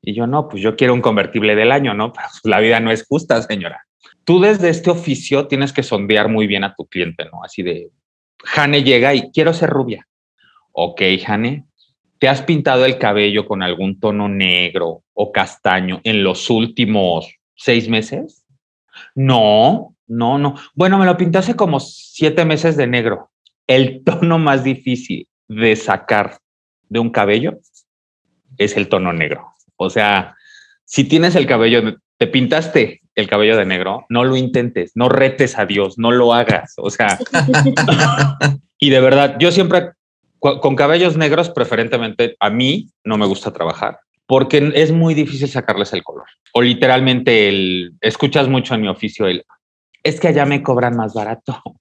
Y 0.00 0.14
yo 0.14 0.26
no, 0.26 0.48
pues 0.48 0.62
yo 0.62 0.76
quiero 0.76 0.94
un 0.94 1.00
convertible 1.00 1.56
del 1.56 1.72
año, 1.72 1.94
¿no? 1.94 2.12
Pues, 2.14 2.40
la 2.44 2.60
vida 2.60 2.80
no 2.80 2.90
es 2.90 3.06
justa, 3.06 3.40
señora. 3.42 3.84
Tú 4.24 4.40
desde 4.40 4.68
este 4.68 4.90
oficio 4.90 5.46
tienes 5.46 5.72
que 5.72 5.82
sondear 5.82 6.28
muy 6.28 6.46
bien 6.46 6.64
a 6.64 6.74
tu 6.74 6.86
cliente, 6.86 7.24
¿no? 7.24 7.42
Así 7.42 7.62
de, 7.62 7.90
Jane 8.44 8.82
llega 8.82 9.14
y 9.14 9.30
quiero 9.32 9.52
ser 9.52 9.70
rubia. 9.70 10.06
Ok, 10.72 11.02
Jane, 11.24 11.66
¿te 12.18 12.28
has 12.28 12.42
pintado 12.42 12.84
el 12.84 12.98
cabello 12.98 13.46
con 13.46 13.62
algún 13.62 13.98
tono 13.98 14.28
negro 14.28 15.02
o 15.14 15.32
castaño 15.32 16.00
en 16.04 16.22
los 16.22 16.48
últimos 16.50 17.34
seis 17.56 17.88
meses? 17.88 18.44
No, 19.14 19.96
no, 20.06 20.38
no. 20.38 20.54
Bueno, 20.74 20.98
me 20.98 21.06
lo 21.06 21.16
pinté 21.16 21.38
hace 21.38 21.56
como 21.56 21.80
siete 21.80 22.44
meses 22.44 22.76
de 22.76 22.86
negro. 22.86 23.30
El 23.66 24.04
tono 24.04 24.38
más 24.38 24.62
difícil 24.62 25.28
de 25.48 25.74
sacar 25.74 26.38
de 26.88 26.98
un 26.98 27.10
cabello 27.10 27.58
es 28.58 28.76
el 28.76 28.88
tono 28.88 29.12
negro. 29.12 29.54
O 29.76 29.90
sea, 29.90 30.36
si 30.84 31.04
tienes 31.04 31.34
el 31.34 31.46
cabello, 31.46 31.96
te 32.16 32.26
pintaste 32.26 33.00
el 33.14 33.28
cabello 33.28 33.56
de 33.56 33.64
negro, 33.64 34.06
no 34.08 34.24
lo 34.24 34.36
intentes, 34.36 34.92
no 34.94 35.08
retes 35.08 35.58
a 35.58 35.66
Dios, 35.66 35.98
no 35.98 36.10
lo 36.10 36.34
hagas. 36.34 36.74
O 36.76 36.90
sea, 36.90 37.18
y 38.78 38.90
de 38.90 39.00
verdad, 39.00 39.36
yo 39.38 39.50
siempre 39.50 39.92
con 40.38 40.76
cabellos 40.76 41.16
negros, 41.16 41.50
preferentemente 41.50 42.36
a 42.38 42.48
mí 42.48 42.90
no 43.02 43.18
me 43.18 43.26
gusta 43.26 43.52
trabajar 43.52 43.98
porque 44.28 44.72
es 44.74 44.92
muy 44.92 45.14
difícil 45.14 45.48
sacarles 45.48 45.94
el 45.94 46.04
color. 46.04 46.26
O 46.52 46.60
literalmente 46.60 47.48
el, 47.48 47.94
escuchas 48.02 48.46
mucho 48.46 48.74
en 48.74 48.82
mi 48.82 48.88
oficio 48.88 49.26
el, 49.26 49.42
es 50.02 50.20
que 50.20 50.28
allá 50.28 50.44
me 50.44 50.62
cobran 50.62 50.96
más 50.96 51.14
barato. 51.14 51.60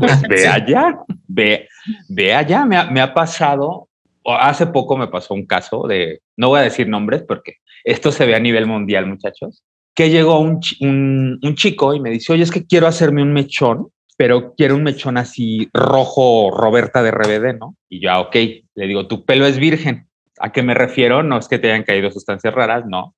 Pues 0.00 0.22
ve 0.22 0.48
allá, 0.48 0.98
ve, 1.28 1.68
ve 2.08 2.34
allá. 2.34 2.64
Me 2.64 2.76
ha, 2.76 2.90
me 2.90 3.00
ha 3.00 3.14
pasado, 3.14 3.85
hace 4.26 4.66
poco 4.66 4.96
me 4.96 5.08
pasó 5.08 5.34
un 5.34 5.46
caso 5.46 5.86
de, 5.86 6.20
no 6.36 6.48
voy 6.48 6.60
a 6.60 6.64
decir 6.64 6.88
nombres 6.88 7.22
porque 7.22 7.56
esto 7.84 8.10
se 8.10 8.26
ve 8.26 8.34
a 8.34 8.40
nivel 8.40 8.66
mundial, 8.66 9.06
muchachos, 9.06 9.62
que 9.94 10.10
llegó 10.10 10.40
un, 10.40 10.60
un, 10.80 11.38
un 11.42 11.54
chico 11.54 11.94
y 11.94 12.00
me 12.00 12.10
dice, 12.10 12.32
oye, 12.32 12.42
es 12.42 12.50
que 12.50 12.66
quiero 12.66 12.86
hacerme 12.86 13.22
un 13.22 13.32
mechón, 13.32 13.88
pero 14.16 14.54
quiero 14.54 14.74
un 14.74 14.82
mechón 14.82 15.16
así 15.16 15.68
rojo 15.72 16.50
Roberta 16.50 17.02
de 17.02 17.10
RBD, 17.10 17.58
¿no? 17.58 17.76
Y 17.88 18.00
yo, 18.00 18.10
ah, 18.10 18.20
ok, 18.20 18.34
le 18.74 18.86
digo, 18.86 19.06
tu 19.06 19.24
pelo 19.24 19.46
es 19.46 19.58
virgen. 19.58 20.08
¿A 20.38 20.52
qué 20.52 20.62
me 20.62 20.74
refiero? 20.74 21.22
No 21.22 21.38
es 21.38 21.48
que 21.48 21.58
te 21.58 21.70
hayan 21.70 21.84
caído 21.84 22.10
sustancias 22.10 22.52
raras, 22.52 22.84
no. 22.86 23.14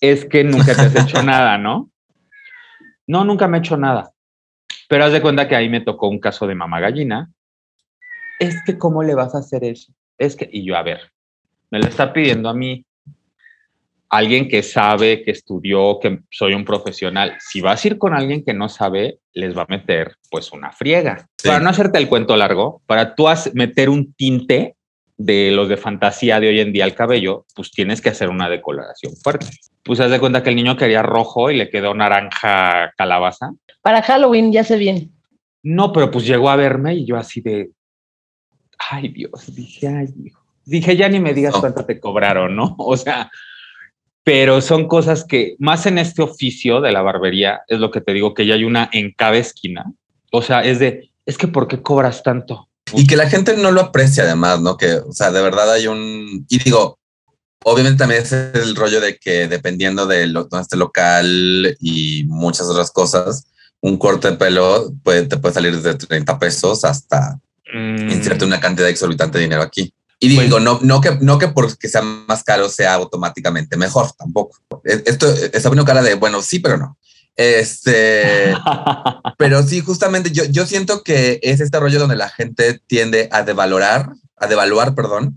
Es 0.00 0.24
que 0.24 0.44
nunca 0.44 0.74
te 0.74 0.82
has 0.82 0.96
hecho 0.96 1.22
nada, 1.24 1.58
¿no? 1.58 1.90
No, 3.06 3.24
nunca 3.24 3.48
me 3.48 3.58
he 3.58 3.60
hecho 3.60 3.76
nada. 3.76 4.10
Pero 4.88 5.04
haz 5.04 5.12
de 5.12 5.22
cuenta 5.22 5.48
que 5.48 5.56
ahí 5.56 5.68
me 5.68 5.80
tocó 5.80 6.08
un 6.08 6.20
caso 6.20 6.46
de 6.46 6.54
mamá 6.54 6.80
gallina. 6.80 7.30
Es 8.38 8.62
que, 8.64 8.78
¿cómo 8.78 9.02
le 9.02 9.14
vas 9.14 9.34
a 9.34 9.38
hacer 9.38 9.64
eso? 9.64 9.92
Es 10.22 10.36
que, 10.36 10.48
y 10.52 10.64
yo, 10.64 10.76
a 10.76 10.84
ver, 10.84 11.00
me 11.72 11.80
lo 11.80 11.88
está 11.88 12.12
pidiendo 12.12 12.48
a 12.48 12.54
mí 12.54 12.84
alguien 14.08 14.46
que 14.46 14.62
sabe, 14.62 15.24
que 15.24 15.32
estudió, 15.32 15.98
que 16.00 16.20
soy 16.30 16.54
un 16.54 16.64
profesional. 16.64 17.36
Si 17.40 17.60
vas 17.60 17.84
a 17.84 17.88
ir 17.88 17.98
con 17.98 18.14
alguien 18.14 18.44
que 18.44 18.54
no 18.54 18.68
sabe, 18.68 19.18
les 19.32 19.56
va 19.56 19.62
a 19.62 19.66
meter 19.68 20.14
pues 20.30 20.52
una 20.52 20.70
friega. 20.70 21.26
Para 21.42 21.58
no 21.58 21.70
hacerte 21.70 21.98
el 21.98 22.08
cuento 22.08 22.36
largo, 22.36 22.82
para 22.86 23.16
tú 23.16 23.26
meter 23.54 23.88
un 23.88 24.12
tinte 24.12 24.76
de 25.16 25.50
los 25.50 25.68
de 25.68 25.76
fantasía 25.76 26.38
de 26.38 26.50
hoy 26.50 26.60
en 26.60 26.72
día 26.72 26.84
al 26.84 26.94
cabello, 26.94 27.46
pues 27.56 27.72
tienes 27.72 28.00
que 28.00 28.10
hacer 28.10 28.28
una 28.28 28.48
decoloración 28.48 29.14
fuerte. 29.16 29.46
Pues 29.82 29.98
haz 29.98 30.10
de 30.12 30.20
cuenta 30.20 30.44
que 30.44 30.50
el 30.50 30.56
niño 30.56 30.76
quería 30.76 31.02
rojo 31.02 31.50
y 31.50 31.56
le 31.56 31.68
quedó 31.68 31.94
naranja 31.94 32.92
calabaza. 32.96 33.50
Para 33.80 34.02
Halloween 34.02 34.52
ya 34.52 34.62
se 34.62 34.76
viene. 34.76 35.08
No, 35.64 35.92
pero 35.92 36.12
pues 36.12 36.24
llegó 36.26 36.48
a 36.48 36.56
verme 36.56 36.94
y 36.94 37.06
yo 37.06 37.16
así 37.16 37.40
de, 37.40 37.70
ay 38.90 39.08
Dios, 39.08 39.54
dije, 39.54 39.88
ay 39.88 40.14
hijo. 40.24 40.42
Dije, 40.64 40.96
ya 40.96 41.08
ni 41.08 41.18
me 41.18 41.34
digas 41.34 41.56
cuánto 41.56 41.84
te 41.84 41.98
cobraron, 41.98 42.54
¿no? 42.54 42.76
O 42.78 42.96
sea, 42.96 43.30
pero 44.24 44.60
son 44.60 44.86
cosas 44.86 45.24
que 45.24 45.56
más 45.58 45.86
en 45.86 45.98
este 45.98 46.22
oficio 46.22 46.80
de 46.80 46.92
la 46.92 47.02
barbería, 47.02 47.62
es 47.66 47.80
lo 47.80 47.90
que 47.90 48.00
te 48.00 48.12
digo, 48.12 48.34
que 48.34 48.46
ya 48.46 48.54
hay 48.54 48.64
una 48.64 48.88
en 48.92 49.12
cada 49.12 49.36
esquina. 49.36 49.92
O 50.30 50.42
sea, 50.42 50.60
es 50.60 50.78
de, 50.78 51.10
es 51.26 51.36
que 51.36 51.48
¿por 51.48 51.66
qué 51.66 51.82
cobras 51.82 52.22
tanto? 52.22 52.68
Y 52.94 53.06
que 53.06 53.16
la 53.16 53.28
gente 53.28 53.56
no 53.56 53.70
lo 53.70 53.80
aprecia 53.80 54.24
además, 54.24 54.60
¿no? 54.60 54.76
Que, 54.76 54.94
o 54.94 55.12
sea, 55.12 55.32
de 55.32 55.42
verdad 55.42 55.72
hay 55.72 55.86
un... 55.88 56.46
Y 56.48 56.58
digo, 56.58 56.98
obviamente 57.64 57.98
también 57.98 58.22
es 58.22 58.32
el 58.32 58.76
rollo 58.76 59.00
de 59.00 59.16
que 59.16 59.48
dependiendo 59.48 60.06
de 60.06 60.26
lo, 60.26 60.48
este 60.60 60.76
local 60.76 61.76
y 61.80 62.24
muchas 62.28 62.68
otras 62.68 62.90
cosas, 62.90 63.46
un 63.80 63.96
corte 63.96 64.30
de 64.30 64.36
pelo 64.36 64.92
puede, 65.02 65.26
te 65.26 65.36
puede 65.36 65.54
salir 65.54 65.80
desde 65.80 65.94
30 65.98 66.38
pesos 66.38 66.84
hasta 66.84 67.40
mm. 67.72 68.10
inserte 68.10 68.44
una 68.44 68.60
cantidad 68.60 68.88
exorbitante 68.88 69.38
de 69.38 69.44
dinero 69.44 69.62
aquí. 69.62 69.92
Y 70.18 70.28
digo, 70.28 70.42
pues 70.42 70.62
no, 70.62 70.78
no, 70.82 71.00
que, 71.00 71.18
no 71.20 71.36
que 71.36 71.48
porque 71.48 71.88
sea 71.88 72.02
más 72.02 72.44
caro 72.44 72.68
sea 72.68 72.94
automáticamente 72.94 73.76
mejor, 73.76 74.12
tampoco. 74.12 74.56
E, 74.84 75.02
esto 75.06 75.28
está 75.28 75.68
poniendo 75.68 75.84
cara 75.84 76.00
de, 76.00 76.14
bueno, 76.14 76.40
sí, 76.42 76.60
pero 76.60 76.76
no. 76.76 76.96
Este, 77.34 78.54
pero 79.38 79.62
sí, 79.64 79.80
justamente 79.80 80.30
yo, 80.30 80.44
yo 80.44 80.64
siento 80.64 81.02
que 81.02 81.40
es 81.42 81.60
este 81.60 81.80
rollo 81.80 81.98
donde 81.98 82.14
la 82.14 82.28
gente 82.28 82.80
tiende 82.86 83.28
a 83.32 83.42
devalorar, 83.42 84.10
a 84.36 84.46
devaluar, 84.46 84.94
perdón, 84.94 85.36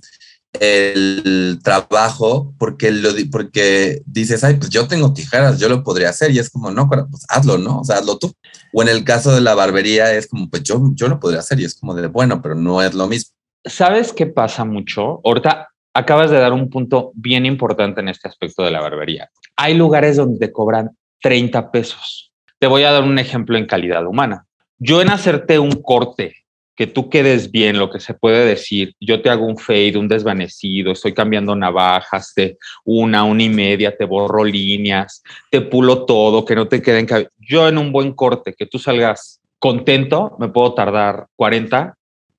el 0.62 1.60
trabajo 1.64 2.54
porque 2.58 2.92
lo 2.92 3.10
porque 3.32 4.02
dices, 4.06 4.44
ay, 4.44 4.56
pues 4.56 4.70
yo 4.70 4.88
tengo 4.88 5.14
tijeras, 5.14 5.60
yo 5.60 5.70
lo 5.70 5.84
podría 5.84 6.10
hacer 6.10 6.32
y 6.32 6.40
es 6.40 6.50
como, 6.50 6.72
no, 6.72 6.90
pues 6.90 7.26
hazlo, 7.30 7.58
¿no? 7.58 7.80
O 7.80 7.84
sea, 7.84 7.98
hazlo 7.98 8.18
tú. 8.18 8.34
O 8.74 8.82
en 8.82 8.90
el 8.90 9.04
caso 9.04 9.34
de 9.34 9.42
la 9.42 9.56
barbería 9.56 10.14
es 10.14 10.28
como, 10.28 10.50
pues 10.50 10.64
yo, 10.64 10.82
yo 10.94 11.08
lo 11.08 11.20
podría 11.20 11.40
hacer 11.40 11.60
y 11.60 11.66
es 11.66 11.76
como 11.76 11.94
de, 11.94 12.08
bueno, 12.08 12.42
pero 12.42 12.56
no 12.56 12.82
es 12.82 12.94
lo 12.94 13.08
mismo. 13.08 13.34
¿Sabes 13.64 14.14
qué 14.14 14.28
pasa 14.28 14.66
mucho? 14.66 15.22
Ahorita 15.24 15.70
acabas 15.94 16.30
de 16.30 16.40
dar 16.40 16.54
un 16.54 16.70
punto 16.70 17.12
bien 17.16 17.46
importante 17.46 18.02
en 18.02 18.10
este 18.10 18.28
aspecto 18.28 18.64
de 18.64 18.72
la 18.72 18.82
barbería. 18.82 19.30
Hay 19.56 19.74
lugares 19.74 20.18
donde 20.18 20.38
te 20.40 20.52
cobran 20.52 20.92
30 21.22 21.72
pesos. 21.72 22.32
Te 22.60 22.68
voy 22.68 22.84
a 22.84 22.92
dar 22.92 23.04
un 23.04 23.18
ejemplo 23.18 23.58
en 23.58 23.66
calidad 23.66 24.06
humana. 24.06 24.46
Yo 24.78 25.02
en 25.02 25.10
hacerte 25.10 25.58
un 25.58 25.82
corte, 25.82 26.36
que 26.76 26.88
tú 26.88 27.10
quedes 27.10 27.52
bien, 27.52 27.80
lo 27.80 27.90
que 27.90 28.00
se 28.00 28.14
puede 28.14 28.46
decir, 28.46 28.94
yo 29.00 29.22
te 29.22 29.30
hago 29.30 29.46
un 29.46 29.58
fade, 29.58 29.98
un 29.98 30.08
desvanecido, 30.08 30.92
estoy 30.92 31.14
cambiando 31.14 31.56
navajas 31.56 32.34
de 32.36 32.58
una, 32.84 33.24
una 33.24 33.44
y 33.44 33.50
media, 33.50 33.96
te 33.96 34.06
borro 34.06 34.44
líneas, 34.44 35.24
te 35.50 35.62
pulo 35.62 36.06
todo, 36.06 36.44
que 36.44 36.56
no 36.56 36.68
te 36.68 36.82
queden 36.82 37.08
Yo 37.40 37.68
en 37.68 37.78
un 37.78 37.92
buen 37.92 38.12
corte, 38.14 38.54
que 38.54 38.66
tú 38.66 38.78
salgas 38.78 39.42
contento, 39.58 40.36
me 40.40 40.50
puedo 40.50 40.74
tardar 40.74 41.28
40 41.36 41.96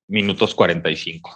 minutos 0.07 0.53
45. 0.53 1.35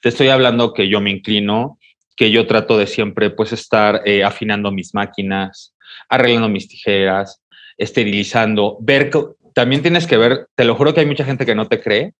Te 0.00 0.08
estoy 0.08 0.28
hablando 0.28 0.72
que 0.72 0.88
yo 0.88 1.00
me 1.00 1.10
inclino, 1.10 1.78
que 2.16 2.30
yo 2.30 2.46
trato 2.46 2.78
de 2.78 2.86
siempre 2.86 3.30
pues 3.30 3.52
estar 3.52 4.02
eh, 4.04 4.22
afinando 4.22 4.70
mis 4.70 4.94
máquinas, 4.94 5.74
arreglando 6.08 6.48
mis 6.48 6.68
tijeras, 6.68 7.42
esterilizando, 7.76 8.76
ver, 8.80 9.10
también 9.54 9.82
tienes 9.82 10.06
que 10.06 10.16
ver, 10.16 10.48
te 10.54 10.64
lo 10.64 10.74
juro 10.74 10.94
que 10.94 11.00
hay 11.00 11.06
mucha 11.06 11.24
gente 11.24 11.46
que 11.46 11.54
no 11.54 11.66
te 11.66 11.80
cree 11.80 12.14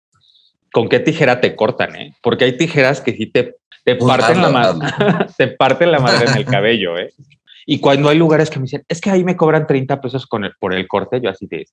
con 0.71 0.87
qué 0.87 0.99
tijera 0.99 1.41
te 1.41 1.55
cortan, 1.55 1.95
¿eh? 1.95 2.15
porque 2.21 2.45
hay 2.45 2.57
tijeras 2.57 3.01
que 3.01 3.13
sí 3.13 3.25
te, 3.25 3.55
te 3.83 3.95
parten 3.95 4.41
la 4.41 4.49
madre, 4.49 4.87
te 5.37 5.47
parten 5.47 5.91
la 5.91 5.99
madre 5.99 6.29
en 6.29 6.37
el 6.37 6.45
cabello, 6.45 6.97
¿eh? 6.97 7.13
Y 7.65 7.79
cuando 7.79 8.09
hay 8.09 8.17
lugares 8.17 8.49
que 8.49 8.59
me 8.59 8.63
dicen, 8.63 8.83
es 8.87 8.99
que 8.99 9.11
ahí 9.11 9.23
me 9.23 9.37
cobran 9.37 9.67
30 9.67 10.01
pesos 10.01 10.25
con 10.25 10.43
el, 10.45 10.53
por 10.59 10.73
el 10.73 10.87
corte, 10.87 11.21
yo 11.21 11.29
así 11.29 11.45
de, 11.45 11.67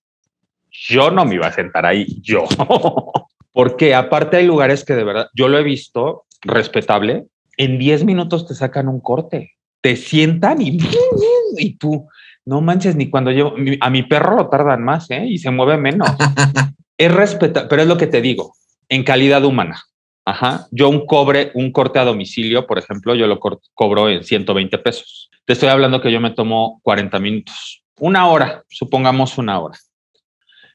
yo 0.70 1.10
no 1.10 1.24
me 1.24 1.36
iba 1.36 1.46
a 1.46 1.52
sentar 1.52 1.86
ahí, 1.86 2.06
yo. 2.20 2.44
porque 3.52 3.94
aparte 3.94 4.36
hay 4.36 4.46
lugares 4.46 4.84
que 4.84 4.94
de 4.94 5.04
verdad, 5.04 5.28
yo 5.34 5.48
lo 5.48 5.58
he 5.58 5.62
visto 5.62 6.24
respetable, 6.42 7.26
en 7.56 7.78
10 7.78 8.04
minutos 8.04 8.46
te 8.46 8.54
sacan 8.54 8.88
un 8.88 9.00
corte, 9.00 9.52
te 9.80 9.96
sientan 9.96 10.60
y, 10.60 10.78
y 11.56 11.76
tú, 11.76 12.06
no 12.48 12.62
manches, 12.62 12.96
ni 12.96 13.10
cuando 13.10 13.30
llevo, 13.30 13.54
a 13.80 13.90
mi 13.90 14.04
perro 14.04 14.36
lo 14.36 14.48
tardan 14.48 14.82
más, 14.82 15.10
¿eh? 15.10 15.26
Y 15.26 15.36
se 15.36 15.50
mueve 15.50 15.76
menos. 15.76 16.08
es 16.96 17.12
respetable, 17.12 17.68
pero 17.68 17.82
es 17.82 17.88
lo 17.88 17.98
que 17.98 18.06
te 18.06 18.22
digo, 18.22 18.54
en 18.88 19.04
calidad 19.04 19.44
humana. 19.44 19.82
Ajá. 20.24 20.66
Yo 20.70 20.88
un 20.88 21.04
cobre, 21.04 21.50
un 21.54 21.72
corte 21.72 21.98
a 21.98 22.06
domicilio, 22.06 22.66
por 22.66 22.78
ejemplo, 22.78 23.14
yo 23.14 23.26
lo 23.26 23.38
cobro 23.38 24.08
en 24.08 24.24
120 24.24 24.78
pesos. 24.78 25.28
Te 25.44 25.52
estoy 25.52 25.68
hablando 25.68 26.00
que 26.00 26.10
yo 26.10 26.20
me 26.20 26.30
tomo 26.30 26.80
40 26.84 27.18
minutos, 27.18 27.82
una 28.00 28.26
hora, 28.28 28.64
supongamos 28.70 29.36
una 29.36 29.60
hora. 29.60 29.78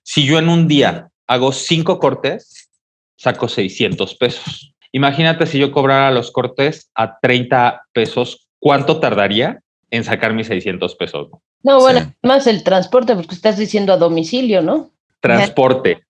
Si 0.04 0.28
yo 0.28 0.38
en 0.38 0.50
un 0.50 0.68
día 0.68 1.10
hago 1.26 1.52
cinco 1.52 1.98
cortes, 1.98 2.70
saco 3.18 3.48
600 3.48 4.14
pesos. 4.16 4.76
Imagínate 4.92 5.48
si 5.48 5.58
yo 5.58 5.72
cobrara 5.72 6.12
los 6.12 6.30
cortes 6.30 6.92
a 6.94 7.18
30 7.20 7.88
pesos, 7.94 8.48
¿cuánto 8.60 9.00
tardaría 9.00 9.60
en 9.90 10.04
sacar 10.04 10.34
mis 10.34 10.46
600 10.48 10.96
pesos? 10.96 11.30
No, 11.64 11.80
bueno, 11.80 12.14
más 12.22 12.46
el 12.46 12.64
transporte, 12.64 13.16
porque 13.16 13.36
estás 13.36 13.58
diciendo 13.58 13.94
a 13.94 13.98
domicilio, 13.98 14.62
¿no? 14.62 14.92
Transporte, 15.22 16.04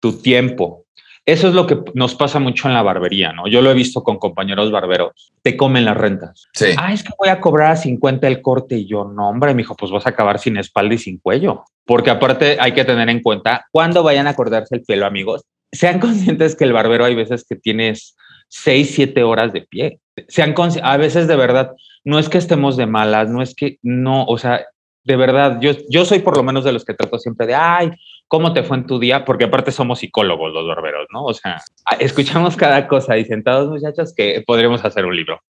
tu 0.00 0.12
tiempo, 0.20 0.84
Eso 1.24 1.48
es 1.48 1.54
lo 1.54 1.66
que 1.66 1.78
nos 1.92 2.14
pasa 2.14 2.38
mucho 2.38 2.68
en 2.68 2.74
la 2.74 2.82
barbería, 2.82 3.34
¿no? 3.34 3.48
Yo 3.48 3.60
lo 3.60 3.70
he 3.70 3.74
visto 3.74 4.02
con 4.02 4.18
compañeros 4.18 4.70
barberos. 4.72 5.30
Te 5.42 5.58
comen 5.58 5.84
las 5.84 5.96
rentas. 5.96 6.46
Sí. 6.54 6.68
Ah, 6.78 6.92
es 6.92 7.02
que 7.02 7.12
voy 7.18 7.28
a 7.28 7.38
cobrar 7.38 7.72
a 7.72 7.76
50 7.76 8.26
el 8.26 8.40
corte. 8.40 8.78
Y 8.78 8.86
yo, 8.86 9.04
no, 9.04 9.28
hombre, 9.28 9.52
mijo, 9.54 9.76
pues 9.76 9.92
vas 9.92 10.06
a 10.06 10.10
acabar 10.10 10.38
sin 10.38 10.56
espalda 10.56 10.94
y 10.94 10.98
sin 10.98 11.18
cuello. 11.18 11.64
Porque 11.84 12.08
aparte 12.08 12.56
hay 12.58 12.72
que 12.72 12.86
tener 12.86 13.10
en 13.10 13.20
cuenta 13.20 13.66
cuando 13.72 14.02
vayan 14.02 14.26
a 14.26 14.34
cortarse 14.34 14.76
el 14.76 14.84
pelo, 14.84 15.04
amigos. 15.04 15.42
Sean 15.70 15.98
conscientes 16.00 16.56
que 16.56 16.64
el 16.64 16.72
barbero 16.72 17.04
hay 17.04 17.14
veces 17.14 17.44
que 17.46 17.56
tienes 17.56 18.16
6, 18.48 18.92
7 18.94 19.22
horas 19.22 19.52
de 19.52 19.62
pie. 19.62 20.00
Sean 20.28 20.54
a 20.82 20.96
veces 20.96 21.28
de 21.28 21.36
verdad, 21.36 21.72
no 22.04 22.18
es 22.18 22.30
que 22.30 22.38
estemos 22.38 22.78
de 22.78 22.86
malas, 22.86 23.28
no 23.28 23.42
es 23.42 23.54
que 23.54 23.78
no, 23.82 24.24
o 24.24 24.38
sea, 24.38 24.64
de 25.08 25.16
verdad, 25.16 25.58
yo, 25.58 25.72
yo 25.88 26.04
soy 26.04 26.18
por 26.18 26.36
lo 26.36 26.42
menos 26.42 26.64
de 26.64 26.72
los 26.72 26.84
que 26.84 26.92
trato 26.92 27.18
siempre 27.18 27.46
de, 27.46 27.54
ay, 27.54 27.90
¿cómo 28.26 28.52
te 28.52 28.62
fue 28.62 28.76
en 28.76 28.86
tu 28.86 28.98
día? 28.98 29.24
Porque 29.24 29.44
aparte 29.44 29.72
somos 29.72 30.00
psicólogos 30.00 30.52
los 30.52 30.68
barberos, 30.68 31.06
¿no? 31.10 31.24
O 31.24 31.32
sea, 31.32 31.62
escuchamos 31.98 32.56
cada 32.56 32.86
cosa 32.86 33.16
y 33.16 33.24
sentados 33.24 33.70
muchachos 33.70 34.12
que 34.14 34.44
podríamos 34.46 34.84
hacer 34.84 35.06
un 35.06 35.16
libro. 35.16 35.40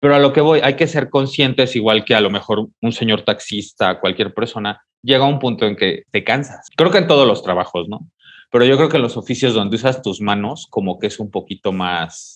Pero 0.00 0.14
a 0.14 0.18
lo 0.18 0.32
que 0.32 0.40
voy, 0.40 0.60
hay 0.62 0.76
que 0.76 0.86
ser 0.86 1.10
conscientes, 1.10 1.76
igual 1.76 2.06
que 2.06 2.14
a 2.14 2.22
lo 2.22 2.30
mejor 2.30 2.68
un 2.80 2.92
señor 2.92 3.20
taxista, 3.20 4.00
cualquier 4.00 4.32
persona, 4.32 4.80
llega 5.02 5.26
a 5.26 5.28
un 5.28 5.40
punto 5.40 5.66
en 5.66 5.76
que 5.76 6.04
te 6.10 6.24
cansas. 6.24 6.66
Creo 6.74 6.90
que 6.90 6.98
en 6.98 7.06
todos 7.06 7.28
los 7.28 7.42
trabajos, 7.42 7.90
¿no? 7.90 8.08
Pero 8.50 8.64
yo 8.64 8.78
creo 8.78 8.88
que 8.88 8.96
en 8.96 9.02
los 9.02 9.18
oficios 9.18 9.52
donde 9.52 9.76
usas 9.76 10.00
tus 10.00 10.22
manos, 10.22 10.68
como 10.70 10.98
que 10.98 11.08
es 11.08 11.20
un 11.20 11.30
poquito 11.30 11.70
más, 11.70 12.35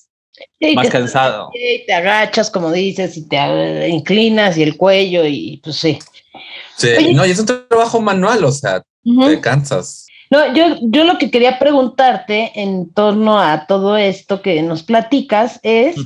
más 0.74 0.88
cansado. 0.88 1.50
Y 1.54 1.84
te 1.86 1.92
agachas, 1.92 2.50
como 2.50 2.70
dices, 2.72 3.16
y 3.16 3.28
te 3.28 3.88
inclinas 3.88 4.56
y 4.56 4.62
el 4.62 4.76
cuello, 4.76 5.24
y 5.26 5.60
pues 5.62 5.76
sí. 5.76 5.98
Sí, 6.76 7.12
no, 7.14 7.26
y 7.26 7.30
es 7.30 7.38
un 7.38 7.46
trabajo 7.46 8.00
manual, 8.00 8.44
o 8.44 8.52
sea, 8.52 8.82
te 9.04 9.40
cansas. 9.40 10.06
No, 10.30 10.54
yo, 10.54 10.76
yo 10.82 11.04
lo 11.04 11.18
que 11.18 11.30
quería 11.30 11.58
preguntarte 11.58 12.52
en 12.54 12.92
torno 12.94 13.40
a 13.40 13.66
todo 13.66 13.96
esto 13.96 14.42
que 14.42 14.62
nos 14.62 14.84
platicas 14.84 15.58
es, 15.64 15.96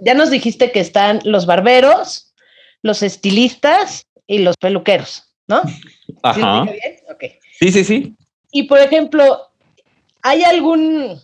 ya 0.00 0.14
nos 0.14 0.30
dijiste 0.30 0.72
que 0.72 0.80
están 0.80 1.20
los 1.24 1.46
barberos, 1.46 2.34
los 2.82 3.02
estilistas 3.02 4.04
y 4.26 4.38
los 4.38 4.56
peluqueros, 4.56 5.32
¿no? 5.46 5.62
Ajá. 6.22 6.66
¿Sí, 7.60 7.70
sí, 7.70 7.72
sí, 7.72 7.84
sí. 7.84 8.14
Y 8.50 8.64
por 8.64 8.80
ejemplo, 8.80 9.48
¿hay 10.22 10.42
algún, 10.42 11.20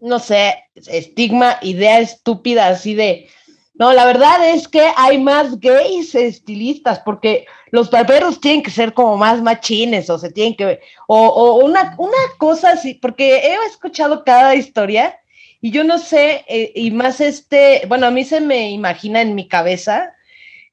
no 0.00 0.18
sé, 0.18 0.64
estigma, 0.74 1.58
idea 1.62 2.00
estúpida 2.00 2.68
así 2.68 2.94
de, 2.94 3.28
no, 3.74 3.92
la 3.92 4.04
verdad 4.04 4.48
es 4.50 4.68
que 4.68 4.82
hay 4.96 5.18
más 5.18 5.58
gays 5.58 6.14
estilistas, 6.14 7.00
porque 7.00 7.46
los 7.70 7.90
barberos 7.90 8.40
tienen 8.40 8.62
que 8.62 8.70
ser 8.70 8.94
como 8.94 9.16
más 9.16 9.42
machines, 9.42 10.08
o 10.10 10.18
se 10.18 10.30
tienen 10.30 10.54
que, 10.54 10.80
o, 11.08 11.26
o 11.26 11.64
una, 11.64 11.94
una 11.98 12.18
cosa 12.38 12.70
así, 12.70 12.94
porque 12.94 13.36
he 13.36 13.54
escuchado 13.66 14.24
cada 14.24 14.54
historia 14.54 15.18
y 15.64 15.70
yo 15.70 15.82
no 15.82 15.96
sé, 15.98 16.44
eh, 16.46 16.72
y 16.74 16.90
más 16.90 17.22
este, 17.22 17.84
bueno, 17.88 18.06
a 18.06 18.10
mí 18.10 18.22
se 18.24 18.38
me 18.42 18.70
imagina 18.70 19.22
en 19.22 19.34
mi 19.34 19.48
cabeza 19.48 20.12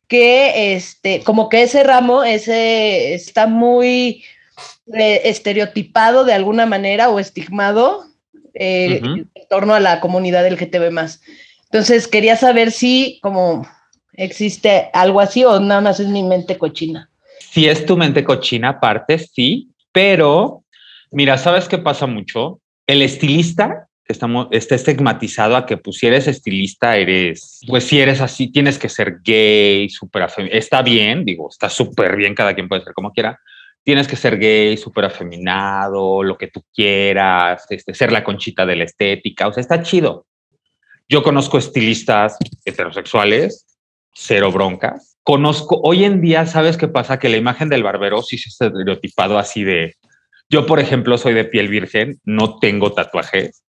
que 0.10 0.76
este, 0.76 1.24
como 1.24 1.48
que 1.48 1.64
ese 1.64 1.82
ramo, 1.82 2.26
ese 2.26 3.14
está 3.14 3.48
muy 3.48 4.26
eh, 4.94 5.22
estereotipado 5.24 6.26
de 6.26 6.34
alguna 6.34 6.66
manera 6.66 7.10
o 7.10 7.20
estigmado 7.20 8.11
eh, 8.54 9.02
en 9.04 9.30
torno 9.50 9.74
a 9.74 9.80
la 9.80 10.00
comunidad 10.00 10.44
del 10.44 10.58
GTB 10.58 10.92
más. 10.92 11.22
Entonces 11.66 12.08
quería 12.08 12.36
saber 12.36 12.72
si 12.72 13.20
como 13.22 13.68
existe 14.14 14.90
algo 14.94 15.20
así 15.22 15.44
o 15.46 15.60
nada 15.60 15.82
más 15.82 16.00
es 16.00 16.08
mi 16.08 16.24
mente 16.24 16.58
cochina. 16.58 17.10
Si 17.40 17.68
es 17.68 17.86
tu 17.86 17.98
mente 17.98 18.24
cochina, 18.24 18.70
aparte, 18.70 19.18
sí, 19.18 19.70
pero 19.92 20.64
mira, 21.12 21.38
¿sabes 21.38 21.68
qué 21.68 21.78
pasa 21.78 22.08
mucho? 22.08 22.60
El 22.88 23.02
estilista 23.02 23.88
que 24.06 24.14
estamos, 24.14 24.48
está 24.52 24.76
estigmatizado 24.76 25.56
a 25.56 25.66
que 25.66 25.78
pues 25.78 25.98
si 25.98 26.08
eres 26.08 26.28
estilista 26.28 26.98
eres, 26.98 27.62
pues 27.68 27.86
si 27.86 28.00
eres 28.00 28.22
así, 28.22 28.52
tienes 28.52 28.78
que 28.78 28.90
ser 28.90 29.20
gay, 29.24 29.90
súper. 29.90 30.28
Está 30.52 30.82
bien, 30.82 31.26
digo, 31.26 31.50
está 31.50 31.70
súper 31.70 32.16
bien, 32.16 32.36
cada 32.36 32.54
quien 32.54 32.68
puede 32.68 32.84
ser 32.84 32.94
como 32.94 33.12
quiera. 33.12 33.40
Tienes 33.84 34.08
que 34.08 34.16
ser 34.16 34.38
gay, 34.38 34.78
súper 34.78 35.06
afeminado, 35.06 36.24
lo 36.24 36.38
que 36.38 36.48
tú 36.48 36.64
quieras, 36.74 37.66
este, 37.70 37.94
ser 37.94 38.12
la 38.12 38.24
conchita 38.24 38.66
de 38.66 38.76
la 38.76 38.84
estética, 38.84 39.48
o 39.48 39.54
sea, 39.54 39.62
está 39.62 39.82
chido. 39.82 40.28
Yo 41.10 41.24
conozco 41.24 41.58
estilistas 41.58 42.38
heterosexuales, 42.64 43.66
cero 44.14 44.52
broncas. 44.52 45.18
Conozco, 45.24 45.80
hoy 45.84 46.04
en 46.04 46.22
día, 46.22 46.46
¿sabes 46.46 46.78
qué 46.78 46.88
pasa? 46.88 47.20
Que 47.20 47.30
la 47.30 47.38
imagen 47.38 47.70
del 47.70 47.84
barbero 47.84 48.22
sí 48.22 48.38
se 48.38 48.64
ha 48.64 48.68
estereotipado 48.68 49.38
así 49.38 49.64
de, 49.64 49.96
yo 50.50 50.66
por 50.66 50.80
ejemplo 50.80 51.18
soy 51.18 51.34
de 51.34 51.46
piel 51.46 51.68
virgen, 51.68 52.20
no 52.24 52.60
tengo 52.60 52.94
tatuajes. 52.94 53.64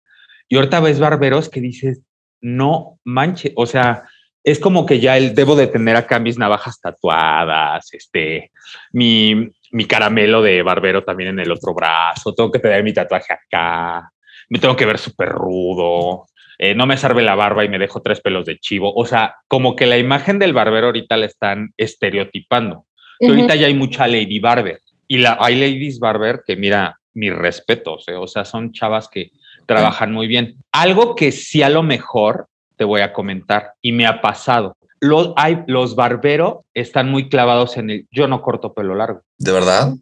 Y 0.49 0.57
ahorita 0.57 0.81
ves 0.81 0.99
barberos 0.99 1.49
que 1.49 1.61
dices, 1.61 2.01
no 2.40 2.99
manche, 3.05 3.53
o 3.57 3.66
sea, 3.66 4.05
es 4.44 4.59
como 4.59 4.87
que 4.87 5.01
ya 5.01 5.16
el, 5.16 5.35
debo 5.35 5.57
de 5.57 5.66
tener 5.66 5.97
acá 5.97 6.18
mis 6.18 6.38
navajas 6.38 6.81
tatuadas, 6.81 7.92
este, 7.92 8.51
mi, 8.92 9.51
mi 9.72 9.85
caramelo 9.87 10.42
de 10.42 10.62
barbero 10.62 11.04
también 11.04 11.31
en 11.31 11.40
el 11.40 11.52
otro 11.52 11.74
brazo, 11.74 12.35
tengo 12.35 12.50
que 12.50 12.59
tener 12.59 12.83
mi 12.83 12.92
tatuaje 12.92 13.33
acá, 13.33 14.11
me 14.48 14.59
tengo 14.59 14.76
que 14.76 14.87
ver 14.87 14.98
súper 14.98 15.28
rudo, 15.28 16.26
eh, 16.59 16.74
no 16.74 16.87
me 16.87 16.96
sirve 16.96 17.22
la 17.22 17.37
barba 17.37 17.64
y 17.64 17.68
me 17.68 17.78
dejo 17.78 18.02
tres 18.02 18.20
pelos 18.20 18.44
de 18.44 18.59
chivo. 18.59 18.92
O 18.94 19.07
sea, 19.07 19.37
como 19.46 19.76
que 19.76 19.87
la 19.87 19.96
imagen 19.96 20.38
del 20.38 20.52
barbero 20.52 20.87
ahorita 20.87 21.16
la 21.16 21.26
están 21.26 21.72
estereotipando. 21.76 22.87
Ahorita 23.20 23.57
ya 23.57 23.66
hay 23.66 23.74
mucha 23.74 24.07
lady 24.07 24.38
barber 24.38 24.81
y 25.09 25.18
la, 25.18 25.38
hay 25.40 25.57
ladies 25.57 25.98
barber 25.98 26.42
que 26.46 26.54
mira, 26.54 26.98
mis 27.14 27.35
respetos, 27.35 28.07
eh, 28.09 28.14
o 28.14 28.28
sea, 28.28 28.44
son 28.44 28.72
chavas 28.72 29.09
que 29.09 29.33
trabajan 29.66 30.12
muy 30.12 30.28
bien. 30.28 30.57
Algo 30.70 31.16
que 31.16 31.33
sí 31.33 31.62
a 31.62 31.68
lo 31.68 31.83
mejor 31.83 32.46
te 32.76 32.85
voy 32.85 33.00
a 33.00 33.12
comentar 33.12 33.72
y 33.83 33.92
me 33.92 34.07
ha 34.07 34.20
pasado. 34.20 34.76
Los, 35.01 35.33
hay, 35.37 35.65
los 35.67 35.95
barberos 35.95 36.65
están 36.75 37.11
muy 37.11 37.29
clavados 37.29 37.77
en 37.77 37.91
el 37.91 38.09
yo 38.11 38.27
no 38.29 38.43
corto 38.43 38.75
pelo 38.75 38.95
largo. 38.95 39.23
¿De 39.39 39.53
verdad? 39.53 39.95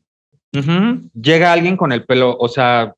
Llega 1.13 1.53
alguien 1.53 1.77
con 1.77 1.93
el 1.93 2.05
pelo, 2.05 2.37
o 2.39 2.49
sea, 2.49 2.95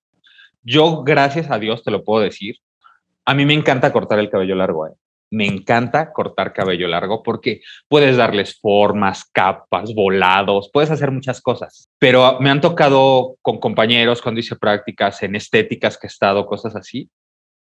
yo 0.63 1.03
gracias 1.03 1.51
a 1.51 1.59
Dios 1.59 1.83
te 1.83 1.91
lo 1.91 2.05
puedo 2.05 2.23
decir, 2.23 2.57
a 3.25 3.35
mí 3.35 3.45
me 3.45 3.55
encanta 3.55 3.93
cortar 3.93 4.19
el 4.19 4.31
cabello 4.31 4.55
largo. 4.55 4.87
¿eh? 4.87 4.93
Me 5.31 5.47
encanta 5.47 6.13
cortar 6.13 6.53
cabello 6.53 6.89
largo 6.89 7.23
porque 7.23 7.61
puedes 7.89 8.17
darles 8.17 8.59
formas, 8.59 9.25
capas, 9.31 9.95
volados, 9.95 10.71
puedes 10.73 10.91
hacer 10.91 11.11
muchas 11.11 11.43
cosas. 11.43 11.91
Pero 11.99 12.41
me 12.41 12.49
han 12.49 12.61
tocado 12.61 13.37
con 13.43 13.59
compañeros 13.59 14.23
cuando 14.23 14.41
hice 14.41 14.57
prácticas 14.57 15.23
en 15.23 15.37
estéticas 15.37 15.99
que 15.99 16.07
he 16.07 16.09
estado, 16.09 16.47
cosas 16.47 16.75
así. 16.75 17.11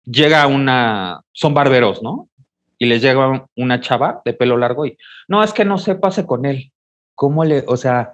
Llega 0.04 0.46
una, 0.46 1.20
son 1.32 1.52
barberos, 1.52 2.02
¿no? 2.02 2.28
Y 2.78 2.86
les 2.86 3.02
llega 3.02 3.46
una 3.56 3.80
chava 3.80 4.20
de 4.24 4.34
pelo 4.34 4.56
largo 4.56 4.86
y, 4.86 4.96
no, 5.28 5.42
es 5.42 5.52
que 5.52 5.64
no 5.64 5.78
se 5.78 5.94
pase 5.94 6.26
con 6.26 6.44
él. 6.44 6.72
¿Cómo 7.14 7.44
le, 7.44 7.64
o 7.66 7.76
sea, 7.76 8.12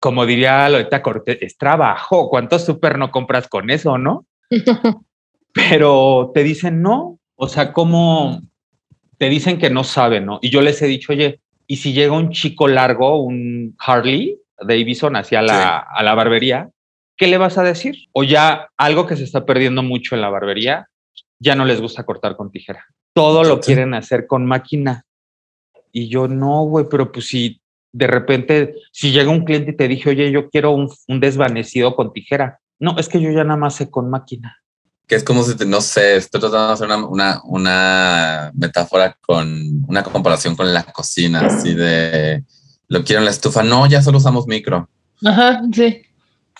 como 0.00 0.24
diría 0.24 0.68
Loreta 0.68 1.02
Cortés, 1.02 1.38
es 1.40 1.58
trabajo, 1.58 2.30
¿cuánto 2.30 2.58
súper 2.58 2.98
no 2.98 3.10
compras 3.10 3.48
con 3.48 3.70
eso, 3.70 3.98
no? 3.98 4.26
pero 5.52 6.30
te 6.32 6.42
dicen 6.42 6.82
no, 6.82 7.18
o 7.34 7.48
sea, 7.48 7.72
como 7.72 8.40
te 9.18 9.28
dicen 9.28 9.58
que 9.58 9.70
no 9.70 9.84
saben, 9.84 10.26
¿no? 10.26 10.38
Y 10.40 10.50
yo 10.50 10.62
les 10.62 10.80
he 10.80 10.86
dicho, 10.86 11.12
oye, 11.12 11.40
¿y 11.66 11.76
si 11.76 11.92
llega 11.92 12.12
un 12.12 12.30
chico 12.30 12.68
largo, 12.68 13.22
un 13.22 13.74
Harley 13.78 14.38
Davidson 14.60 15.16
hacia 15.16 15.42
la, 15.42 15.78
a 15.78 16.02
la 16.02 16.14
barbería, 16.14 16.70
qué 17.16 17.26
le 17.26 17.38
vas 17.38 17.58
a 17.58 17.62
decir? 17.62 18.06
O 18.12 18.24
ya 18.24 18.68
algo 18.76 19.06
que 19.06 19.16
se 19.16 19.24
está 19.24 19.44
perdiendo 19.44 19.82
mucho 19.82 20.14
en 20.14 20.20
la 20.20 20.30
barbería, 20.30 20.88
ya 21.38 21.54
no 21.54 21.64
les 21.64 21.80
gusta 21.80 22.04
cortar 22.04 22.36
con 22.36 22.50
tijera. 22.50 22.86
Todo 23.14 23.44
lo 23.44 23.60
quieren 23.60 23.94
hacer 23.94 24.26
con 24.26 24.46
máquina. 24.46 25.04
Y 25.92 26.08
yo 26.08 26.28
no, 26.28 26.64
güey, 26.64 26.86
pero 26.90 27.10
pues 27.10 27.26
si 27.26 27.60
de 27.92 28.06
repente, 28.06 28.74
si 28.92 29.10
llega 29.10 29.30
un 29.30 29.44
cliente 29.44 29.72
y 29.72 29.76
te 29.76 29.88
dije, 29.88 30.10
oye, 30.10 30.30
yo 30.30 30.50
quiero 30.50 30.72
un, 30.72 30.90
un 31.08 31.20
desvanecido 31.20 31.96
con 31.96 32.12
tijera. 32.12 32.60
No, 32.78 32.96
es 32.98 33.08
que 33.08 33.20
yo 33.20 33.30
ya 33.30 33.44
nada 33.44 33.56
más 33.56 33.74
sé 33.76 33.90
con 33.90 34.10
máquina 34.10 34.56
que 35.08 35.14
es 35.14 35.24
como 35.24 35.42
si, 35.42 35.54
no 35.64 35.80
sé, 35.80 36.16
estoy 36.16 36.38
tratando 36.38 36.66
de 36.66 36.72
hacer 36.74 36.86
una, 36.86 37.06
una, 37.06 37.40
una, 37.44 38.52
metáfora 38.54 39.16
con 39.22 39.82
una 39.88 40.02
comparación 40.02 40.54
con 40.54 40.72
la 40.72 40.82
cocina, 40.82 41.46
así 41.46 41.72
de 41.72 42.44
lo 42.88 43.02
quiero 43.04 43.20
en 43.20 43.24
la 43.24 43.30
estufa. 43.30 43.62
No, 43.62 43.86
ya 43.86 44.02
solo 44.02 44.18
usamos 44.18 44.46
micro. 44.46 44.86
Ajá, 45.24 45.62
sí. 45.72 46.02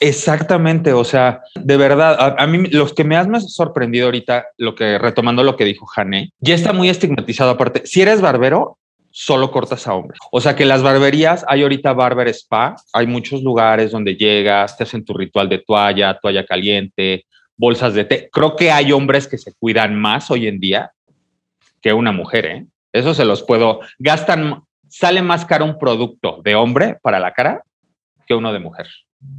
Exactamente, 0.00 0.92
o 0.92 1.04
sea, 1.04 1.42
de 1.54 1.76
verdad, 1.76 2.37
a, 2.38 2.46
mí 2.46 2.68
los 2.68 2.94
que 2.94 3.04
me 3.04 3.16
has 3.16 3.28
sorprendido 3.52 4.06
ahorita, 4.06 4.46
lo 4.56 4.74
que 4.74 4.98
retomando 4.98 5.42
lo 5.42 5.56
que 5.56 5.64
dijo 5.64 5.87
Jané, 5.87 6.30
ya 6.38 6.54
está 6.54 6.72
muy 6.72 6.88
estigmatizado 6.88 7.50
aparte. 7.50 7.82
Si 7.84 8.00
eres 8.00 8.20
barbero, 8.20 8.78
solo 9.11 9.50
cortas 9.50 9.87
a 9.88 9.94
hombres. 9.94 10.20
O 10.30 10.40
sea 10.40 10.54
que 10.54 10.64
las 10.64 10.82
barberías, 10.82 11.44
hay 11.48 11.62
ahorita 11.62 11.92
barber 11.92 12.28
spa, 12.28 12.76
hay 12.92 13.06
muchos 13.06 13.42
lugares 13.42 13.90
donde 13.90 14.14
llegas, 14.14 14.76
te 14.76 14.84
hacen 14.84 15.04
tu 15.04 15.14
ritual 15.14 15.48
de 15.48 15.58
toalla, 15.58 16.18
toalla 16.20 16.46
caliente, 16.46 17.26
bolsas 17.56 17.94
de 17.94 18.04
té. 18.04 18.28
Creo 18.32 18.54
que 18.54 18.70
hay 18.70 18.92
hombres 18.92 19.26
que 19.26 19.38
se 19.38 19.52
cuidan 19.58 19.96
más 19.96 20.30
hoy 20.30 20.46
en 20.46 20.61
día 20.61 20.92
que 21.82 21.92
una 21.92 22.12
mujer, 22.12 22.46
¿eh? 22.46 22.66
Eso 22.92 23.14
se 23.14 23.24
los 23.24 23.42
puedo. 23.42 23.80
Gastan, 23.98 24.62
sale 24.88 25.22
más 25.22 25.44
caro 25.44 25.64
un 25.64 25.78
producto 25.78 26.40
de 26.42 26.54
hombre 26.54 26.98
para 27.02 27.18
la 27.18 27.32
cara 27.32 27.62
que 28.26 28.34
uno 28.34 28.52
de 28.52 28.61
mujer. 28.61 28.87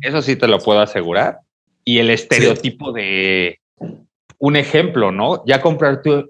Eso 0.02 0.22
sí 0.22 0.36
te 0.36 0.48
lo 0.48 0.60
puedo 0.60 0.80
asegurar. 0.80 1.40
Y 1.84 2.00
el 2.00 2.10
estereotipo 2.10 2.92
de 2.92 3.60
un 4.38 4.56
ejemplo, 4.56 5.12
¿no? 5.12 5.44
Ya 5.46 5.62
comprarte 5.62 6.26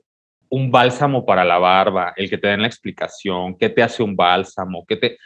un 0.49 0.71
bálsamo 0.71 1.25
para 1.25 1.45
la 1.45 1.57
barba, 1.59 2.13
el 2.15 2.29
que 2.29 2.37
te 2.37 2.47
den 2.47 2.61
la 2.61 2.67
explicación, 2.67 3.57
qué 3.57 3.69
te 3.69 3.83
hace 3.83 4.01
un 4.01 4.15
bálsamo, 4.15 4.85
qué 4.87 4.95
te 4.95 5.17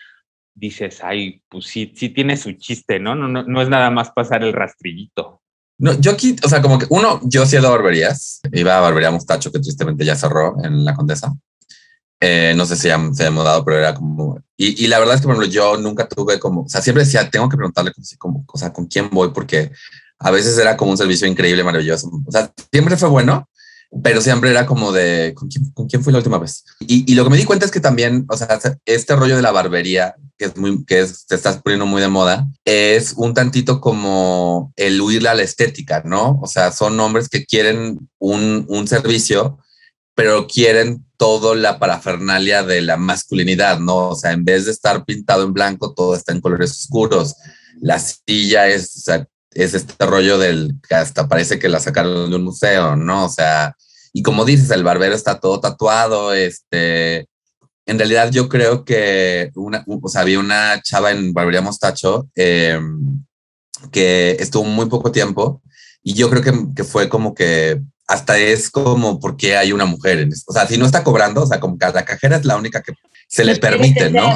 dices, 0.53 1.03
ay, 1.03 1.41
pues 1.49 1.65
sí, 1.65 1.93
sí 1.95 2.09
tiene 2.09 2.37
su 2.37 2.53
chiste, 2.53 2.99
¿no? 2.99 3.15
No, 3.15 3.27
no, 3.27 3.43
no 3.43 3.61
es 3.61 3.69
nada 3.69 3.89
más 3.89 4.11
pasar 4.11 4.43
el 4.43 4.53
rastrillito. 4.53 5.41
No, 5.79 5.99
yo 5.99 6.11
aquí, 6.11 6.35
o 6.43 6.47
sea, 6.47 6.61
como 6.61 6.77
que 6.77 6.85
uno, 6.89 7.19
yo 7.23 7.45
sí 7.45 7.55
he 7.55 7.61
dado 7.61 7.73
barberías, 7.73 8.41
iba 8.51 8.77
a 8.77 8.81
barbería 8.81 9.11
Mostacho, 9.11 9.51
que 9.51 9.59
tristemente 9.59 10.05
ya 10.05 10.15
cerró 10.15 10.55
en 10.63 10.85
la 10.85 10.93
Condesa. 10.93 11.33
Eh, 12.25 12.53
no 12.55 12.65
sé 12.65 12.77
si 12.77 12.83
se 12.83 13.25
ha 13.25 13.31
mudado, 13.31 13.65
pero 13.65 13.79
era 13.79 13.93
como... 13.93 14.39
Y, 14.55 14.81
y, 14.81 14.87
la 14.87 14.99
verdad 14.99 15.15
es 15.15 15.21
que, 15.21 15.27
por 15.27 15.35
ejemplo, 15.35 15.51
yo 15.51 15.75
nunca 15.75 16.07
tuve 16.07 16.39
como... 16.39 16.61
O 16.61 16.69
sea, 16.69 16.81
siempre 16.81 17.03
decía, 17.03 17.29
tengo 17.29 17.49
que 17.49 17.57
preguntarle 17.57 17.91
como, 18.17 18.45
o 18.47 18.57
sea, 18.57 18.71
con 18.71 18.85
quién 18.85 19.09
voy, 19.11 19.31
porque 19.33 19.71
a 20.19 20.31
veces 20.31 20.57
era 20.57 20.77
como 20.77 20.91
un 20.91 20.97
servicio 20.97 21.27
increíble, 21.27 21.65
maravilloso. 21.65 22.09
O 22.25 22.31
sea, 22.31 22.49
siempre 22.71 22.95
fue 22.95 23.09
bueno, 23.09 23.49
pero 24.01 24.21
siempre 24.21 24.51
era 24.51 24.65
como 24.65 24.93
de 24.93 25.33
¿con 25.35 25.49
quién, 25.49 25.69
con 25.71 25.87
quién 25.87 26.01
fui 26.01 26.13
la 26.13 26.19
última 26.19 26.39
vez? 26.39 26.63
Y, 26.79 27.11
y, 27.11 27.15
lo 27.15 27.25
que 27.25 27.29
me 27.29 27.37
di 27.37 27.43
cuenta 27.43 27.65
es 27.65 27.71
que 27.71 27.81
también, 27.81 28.25
o 28.29 28.37
sea, 28.37 28.47
este 28.85 29.15
rollo 29.17 29.35
de 29.35 29.41
la 29.41 29.51
barbería, 29.51 30.15
que 30.37 30.45
es 30.45 30.55
muy, 30.55 30.85
que 30.85 31.01
es, 31.01 31.25
te 31.25 31.35
estás 31.35 31.61
poniendo 31.61 31.85
muy 31.85 32.01
de 32.01 32.07
moda, 32.07 32.47
es 32.63 33.13
un 33.17 33.33
tantito 33.33 33.81
como 33.81 34.71
el 34.77 35.01
huirle 35.01 35.27
a 35.27 35.35
la 35.35 35.43
estética, 35.43 36.01
¿no? 36.05 36.39
O 36.41 36.47
sea, 36.47 36.71
son 36.71 36.97
hombres 37.01 37.27
que 37.27 37.45
quieren 37.45 38.09
un, 38.17 38.65
un 38.69 38.87
servicio, 38.87 39.59
pero 40.15 40.47
quieren 40.47 41.05
todo 41.17 41.55
la 41.55 41.79
parafernalia 41.79 42.63
de 42.63 42.81
la 42.81 42.97
masculinidad, 42.97 43.79
¿no? 43.79 44.09
O 44.09 44.15
sea, 44.15 44.31
en 44.31 44.45
vez 44.45 44.65
de 44.65 44.71
estar 44.71 45.05
pintado 45.05 45.43
en 45.43 45.53
blanco, 45.53 45.93
todo 45.93 46.15
está 46.15 46.33
en 46.33 46.41
colores 46.41 46.71
oscuros. 46.71 47.35
La 47.81 47.99
silla 47.99 48.67
es, 48.67 49.07
es 49.51 49.73
este 49.73 50.05
rollo 50.05 50.37
del 50.37 50.75
que 50.87 50.95
hasta 50.95 51.27
parece 51.27 51.59
que 51.59 51.69
la 51.69 51.79
sacaron 51.79 52.29
de 52.29 52.35
un 52.35 52.43
museo, 52.43 52.95
¿no? 52.95 53.25
O 53.25 53.29
sea, 53.29 53.75
y 54.13 54.21
como 54.21 54.45
dices, 54.45 54.69
el 54.69 54.83
barbero 54.83 55.15
está 55.15 55.39
todo 55.39 55.59
tatuado, 55.59 56.33
este, 56.33 57.27
en 57.85 57.97
realidad 57.97 58.31
yo 58.31 58.47
creo 58.47 58.85
que 58.85 59.51
una, 59.55 59.83
o 59.87 60.09
sea, 60.09 60.21
había 60.21 60.39
una 60.39 60.81
chava 60.81 61.11
en 61.11 61.33
Barbería 61.33 61.61
Mostacho 61.61 62.29
eh, 62.35 62.79
que 63.91 64.37
estuvo 64.39 64.63
muy 64.63 64.85
poco 64.85 65.11
tiempo 65.11 65.61
y 66.03 66.13
yo 66.13 66.29
creo 66.29 66.41
que, 66.41 66.53
que, 66.75 66.83
fue 66.83 67.09
como 67.09 67.33
que 67.33 67.81
hasta 68.07 68.37
es 68.37 68.69
como 68.69 69.19
porque 69.19 69.55
hay 69.55 69.71
una 69.71 69.85
mujer 69.85 70.19
en 70.19 70.31
esto. 70.31 70.51
O 70.51 70.53
sea, 70.53 70.67
si 70.67 70.77
no 70.77 70.85
está 70.85 71.03
cobrando, 71.03 71.43
o 71.43 71.47
sea, 71.47 71.59
como 71.59 71.77
cada 71.77 72.05
cajera 72.05 72.37
es 72.37 72.45
la 72.45 72.57
única 72.57 72.81
que 72.81 72.93
se 73.27 73.43
le 73.43 73.55
permite, 73.55 74.09
¿no? 74.09 74.29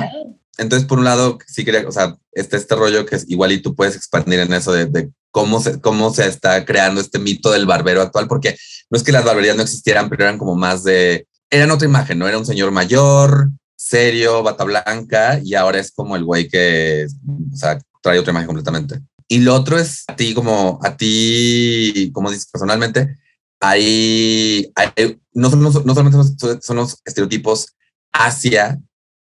entonces, 0.58 0.88
por 0.88 0.97
un 0.97 1.06
lado, 1.06 1.38
sí 1.47 1.63
quería, 1.63 1.88
o 1.88 1.91
sea, 1.91 2.17
está 2.32 2.58
este 2.58 2.75
rollo 2.75 3.06
que 3.06 3.15
es 3.15 3.30
igual 3.30 3.51
y 3.51 3.62
tú 3.62 3.75
puedes 3.75 3.95
expandir 3.95 4.39
en 4.39 4.53
eso 4.53 4.71
de, 4.71 5.12
cómo, 5.32 5.62
se, 5.62 5.80
cómo 5.80 6.12
se 6.12 6.27
está 6.27 6.65
creando 6.65 6.99
este 6.99 7.19
mito 7.19 7.51
del 7.51 7.67
barbero 7.67 8.01
actual, 8.01 8.27
porque 8.27 8.58
no 8.89 8.97
es 8.97 9.03
que 9.03 9.12
las 9.12 9.23
barberías 9.23 9.56
no 9.56 9.62
existieran, 9.62 10.10
pero 10.10 10.23
eran 10.23 10.39
como 10.39 10.56
más 10.56 10.84
de, 10.84 11.27
eran 11.51 11.71
otra 11.71 11.88
imagen, 11.88 12.17
¿no? 12.17 12.27
Era 12.27 12.39
un 12.39 12.45
señor 12.45 12.71
mayor, 12.71 13.51
serio, 13.75 14.41
bata 14.41 14.63
blanca, 14.63 15.39
y 15.43 15.53
ahora 15.53 15.80
es 15.80 15.91
como 15.91 16.15
el 16.15 16.23
güey 16.23 16.47
que, 16.47 17.06
o 17.53 17.56
sea, 17.56 17.80
trae 18.01 18.17
otra 18.17 18.32
imagen 18.32 18.47
completamente. 18.47 18.99
Y 19.27 19.39
lo 19.39 19.53
otro 19.53 19.77
es 19.77 20.06
a 20.08 20.15
ti, 20.15 20.34
como 20.34 20.80
a 20.82 20.97
ti, 20.97 22.10
como 22.13 22.32
dices 22.32 22.47
personalmente, 22.51 23.17
hay, 23.60 24.72
no, 25.34 25.50
no 25.50 25.72
solamente 25.72 26.17
son 26.62 26.78
los 26.78 27.02
estereotipos 27.06 27.76
hacia 28.13 28.80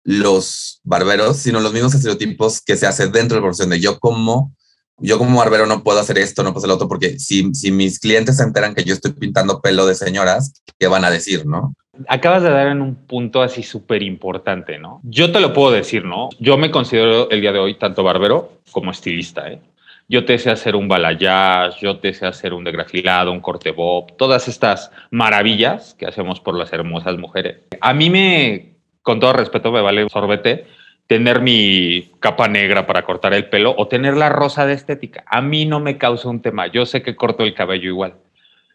los 0.04 0.82
barberos, 0.84 1.38
sino 1.38 1.60
los 1.60 1.74
mismos 1.74 1.94
estereotipos 1.94 2.62
que 2.62 2.78
se 2.78 2.88
hacen 2.88 3.12
dentro 3.12 3.36
de 3.36 3.42
la 3.42 3.46
profesión 3.46 3.70
de 3.70 3.80
yo 3.80 4.00
como 4.00 4.54
yo 5.02 5.18
como 5.18 5.40
barbero 5.40 5.66
no 5.66 5.84
puedo 5.84 6.00
hacer 6.00 6.18
esto, 6.18 6.44
no 6.44 6.50
puedo 6.52 6.60
hacer 6.60 6.70
lo 6.70 6.76
otro, 6.76 6.88
porque 6.88 7.20
si, 7.20 7.54
si 7.54 7.72
mis 7.72 8.00
clientes 8.00 8.38
se 8.38 8.44
enteran 8.44 8.76
que 8.76 8.84
yo 8.84 8.94
estoy 8.94 9.14
pintando 9.14 9.60
pelo 9.60 9.86
de 9.86 9.96
señoras, 9.96 10.62
¿qué 10.80 10.88
van 10.88 11.04
a 11.04 11.10
decir, 11.10 11.46
no? 11.46 11.74
Acabas 12.08 12.44
de 12.44 12.52
dar 12.52 12.68
en 12.68 12.82
un 12.82 12.96
punto 12.96 13.42
así 13.42 13.64
súper 13.64 14.04
importante, 14.04 14.78
¿no? 14.78 15.02
Yo 15.04 15.32
te 15.32 15.40
lo 15.40 15.54
puedo 15.54 15.72
decir, 15.72 16.06
¿no? 16.06 16.30
Yo 16.40 16.58
me 16.58 16.72
considero 16.72 17.30
el 17.30 17.42
día 17.42 17.52
de 17.52 17.60
hoy 17.60 17.76
tanto 17.76 18.04
barbero 18.04 18.62
como 18.72 18.92
estilista, 18.92 19.52
¿eh? 19.52 19.60
Yo 20.12 20.26
te 20.26 20.38
sé 20.38 20.52
hacer 20.52 20.76
un 20.76 20.90
balayage, 20.90 21.80
yo 21.80 22.00
te 22.00 22.14
sé 22.14 22.26
hacer 22.26 22.54
un 22.54 22.66
degrafilado, 22.66 23.32
un 23.32 23.40
corte 23.40 23.72
bob, 23.72 24.18
todas 24.18 24.50
estas 24.50 24.92
maravillas 25.10 25.94
que 25.94 26.06
hacemos 26.06 26.42
por 26.42 26.54
las 26.54 26.74
hermosas 26.74 27.18
mujeres. 27.18 27.60
A 27.80 27.94
mí 27.94 28.10
me 28.10 28.76
con 29.04 29.22
todo 29.22 29.32
respeto, 29.32 29.72
me 29.72 29.80
vale 29.80 30.04
un 30.04 30.10
sorbete 30.10 30.66
tener 31.08 31.40
mi 31.40 32.12
capa 32.20 32.50
negra 32.50 32.86
para 32.86 33.04
cortar 33.04 33.34
el 33.34 33.48
pelo 33.48 33.74
o 33.78 33.88
tener 33.88 34.18
la 34.18 34.28
rosa 34.28 34.66
de 34.66 34.74
estética. 34.74 35.24
A 35.28 35.40
mí 35.42 35.66
no 35.66 35.80
me 35.80 35.98
causa 35.98 36.28
un 36.28 36.42
tema. 36.42 36.68
Yo 36.68 36.86
sé 36.86 37.02
que 37.02 37.16
corto 37.16 37.44
el 37.44 37.54
cabello 37.54 37.88
igual. 37.88 38.16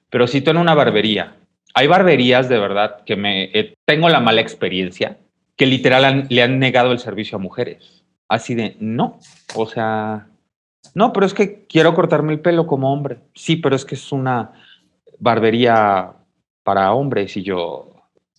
Pero 0.09 0.27
si 0.27 0.40
tú 0.40 0.53
en 0.53 0.57
una 0.57 0.72
barbería, 0.72 1.37
hay 1.75 1.87
barberías 1.87 2.49
de 2.49 2.59
verdad 2.59 3.05
que 3.05 3.16
me 3.16 3.51
eh, 3.53 3.75
tengo 3.85 4.09
la 4.09 4.20
mala 4.20 4.40
experiencia 4.40 5.18
que 5.55 5.66
literal 5.66 6.29
le 6.31 6.42
han 6.42 6.59
negado 6.59 6.92
el 6.92 6.99
servicio 6.99 7.37
a 7.37 7.42
mujeres. 7.42 8.05
Así 8.27 8.55
de, 8.55 8.75
no, 8.81 9.18
o 9.55 9.66
sea, 9.66 10.29
no, 10.96 11.12
pero 11.12 11.26
es 11.26 11.35
que 11.35 11.66
quiero 11.66 11.92
cortarme 11.92 12.32
el 12.32 12.40
pelo 12.40 12.66
como 12.66 12.90
hombre. 12.90 13.18
Sí, 13.35 13.56
pero 13.56 13.76
es 13.76 13.85
que 13.85 13.96
es 13.96 14.12
una 14.12 14.52
barbería 15.18 16.14
para 16.62 16.90
hombres 16.94 17.37
y 17.37 17.42
yo, 17.42 17.92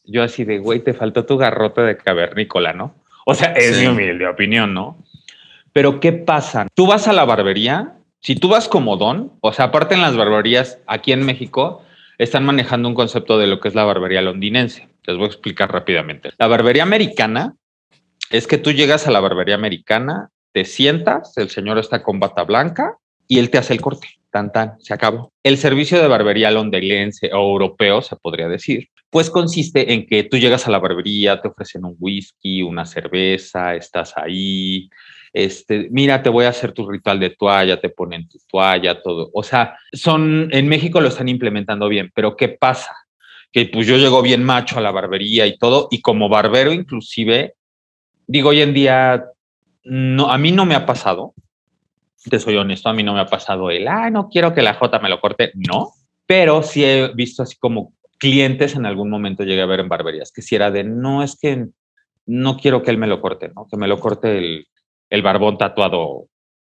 yo 0.06 0.24
así 0.24 0.44
de, 0.44 0.58
güey, 0.58 0.80
te 0.80 0.96
faltó 0.96 1.24
tu 1.24 1.38
garrote 1.38 1.82
de 1.82 1.98
cavernícola, 1.98 2.74
¿no? 2.74 2.96
O 3.28 3.36
sea, 3.36 3.52
es 3.52 3.80
mi 3.80 3.86
humilde 3.86 4.28
opinión, 4.28 4.74
¿no? 4.74 4.98
Pero 5.72 6.00
¿qué 6.00 6.14
pasa? 6.14 6.66
Tú 6.74 6.88
vas 6.88 7.08
a 7.08 7.14
la 7.14 7.26
barbería, 7.26 7.94
si 8.22 8.36
tú 8.36 8.50
vas 8.50 8.68
como 8.68 8.98
don, 8.98 9.34
o 9.42 9.54
sea, 9.54 9.66
aparte 9.66 9.94
en 9.94 10.02
las 10.02 10.18
barberías 10.18 10.80
aquí 10.88 11.12
en 11.12 11.24
México, 11.28 11.84
están 12.18 12.44
manejando 12.44 12.90
un 12.90 12.96
concepto 12.96 13.38
de 13.38 13.46
lo 13.46 13.60
que 13.60 13.68
es 13.68 13.76
la 13.76 13.84
barbería 13.84 14.24
londinense. 14.24 14.90
Les 15.06 15.16
voy 15.16 15.26
a 15.26 15.28
explicar 15.28 15.72
rápidamente. 15.72 16.32
La 16.40 16.48
barbería 16.48 16.82
americana 16.82 17.54
es 18.32 18.48
que 18.48 18.58
tú 18.58 18.72
llegas 18.72 19.06
a 19.06 19.12
la 19.12 19.20
barbería 19.20 19.54
americana, 19.54 20.32
te 20.52 20.66
sientas, 20.66 21.38
el 21.38 21.50
señor 21.50 21.78
está 21.78 22.04
con 22.04 22.20
bata 22.20 22.44
blanca 22.44 22.98
y 23.28 23.40
él 23.40 23.50
te 23.50 23.58
hace 23.58 23.74
el 23.74 23.82
corte. 23.82 24.08
Tan, 24.30 24.52
tan, 24.52 24.80
se 24.80 24.94
acabó. 24.94 25.32
El 25.42 25.58
servicio 25.58 26.02
de 26.02 26.08
barbería 26.08 26.52
londinense 26.52 27.30
o 27.34 27.52
europeo, 27.52 28.02
se 28.02 28.18
podría 28.18 28.48
decir, 28.48 28.90
pues 29.10 29.30
consiste 29.30 29.94
en 29.94 30.06
que 30.06 30.24
tú 30.24 30.38
llegas 30.38 30.68
a 30.68 30.72
la 30.72 30.80
barbería, 30.80 31.42
te 31.42 31.48
ofrecen 31.48 31.86
un 31.86 31.96
whisky, 31.98 32.62
una 32.62 32.86
cerveza, 32.86 33.74
estás 33.76 34.14
ahí, 34.18 34.90
este, 35.34 35.88
mira, 35.92 36.24
te 36.24 36.30
voy 36.30 36.46
a 36.46 36.50
hacer 36.50 36.72
tu 36.72 36.90
ritual 36.90 37.20
de 37.20 37.30
toalla, 37.32 37.80
te 37.80 37.90
ponen 37.90 38.28
tu 38.28 38.40
toalla, 38.50 39.02
todo. 39.02 39.30
O 39.34 39.44
sea, 39.44 39.78
son, 39.94 40.50
en 40.52 40.68
México 40.68 41.00
lo 41.00 41.10
están 41.10 41.30
implementando 41.30 41.88
bien, 41.88 42.12
pero 42.14 42.36
¿qué 42.36 42.50
pasa? 42.50 42.96
Que 43.52 43.66
pues 43.66 43.88
yo 43.88 43.98
llego 43.98 44.22
bien 44.22 44.44
macho 44.44 44.78
a 44.78 44.82
la 44.82 44.92
barbería 44.92 45.48
y 45.48 45.58
todo, 45.58 45.88
y 45.92 46.02
como 46.02 46.28
barbero 46.28 46.72
inclusive, 46.72 47.54
digo, 48.26 48.50
hoy 48.50 48.62
en 48.62 48.74
día, 48.74 49.26
no, 49.90 50.30
a 50.32 50.38
mí 50.38 50.52
no 50.52 50.66
me 50.66 50.76
ha 50.76 50.86
pasado, 50.86 51.34
te 52.30 52.40
soy 52.40 52.58
honesto, 52.58 52.90
a 52.90 52.94
mí 52.94 53.04
no 53.04 53.14
me 53.14 53.22
ha 53.22 53.28
pasado 53.28 53.72
el, 53.72 53.88
ah, 53.88 54.10
no 54.10 54.28
quiero 54.28 54.54
que 54.54 54.62
la 54.62 54.74
J 54.74 55.00
me 55.00 55.10
lo 55.10 55.22
corte, 55.22 55.52
no, 55.56 55.92
pero 56.26 56.62
sí 56.62 56.84
he 56.84 57.14
visto 57.14 57.44
así 57.44 57.56
como 57.58 57.94
clientes 58.18 58.76
en 58.76 58.86
algún 58.86 59.10
momento 59.10 59.44
llegué 59.44 59.62
a 59.62 59.68
ver 59.68 59.80
en 59.80 59.90
barberías, 59.90 60.32
que 60.32 60.42
si 60.42 60.56
era 60.56 60.72
de, 60.72 60.84
no, 60.84 61.24
es 61.24 61.38
que 61.40 61.68
no 62.26 62.58
quiero 62.58 62.84
que 62.84 62.92
él 62.92 62.98
me 62.98 63.08
lo 63.08 63.22
corte, 63.22 63.50
¿no? 63.56 63.68
Que 63.72 63.78
me 63.78 63.88
lo 63.88 64.00
corte 64.00 64.38
el, 64.38 64.68
el 65.10 65.22
barbón 65.22 65.58
tatuado 65.58 66.28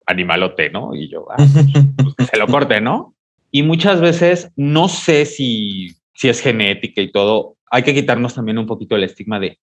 animalote, 0.06 0.70
¿no? 0.70 0.96
Y 0.96 1.10
yo, 1.10 1.28
ah, 1.30 1.36
pues, 1.38 2.30
se 2.30 2.38
lo 2.38 2.48
corte, 2.48 2.80
¿no? 2.80 3.16
Y 3.52 3.64
muchas 3.64 4.00
veces 4.00 4.52
no 4.56 4.88
sé 4.88 5.26
si, 5.26 5.98
si 6.14 6.30
es 6.30 6.40
genética 6.40 7.02
y 7.02 7.12
todo, 7.12 7.58
hay 7.70 7.84
que 7.84 7.94
quitarnos 7.94 8.36
también 8.36 8.58
un 8.58 8.68
poquito 8.68 8.96
el 8.96 9.04
estigma 9.04 9.40
de, 9.40 9.60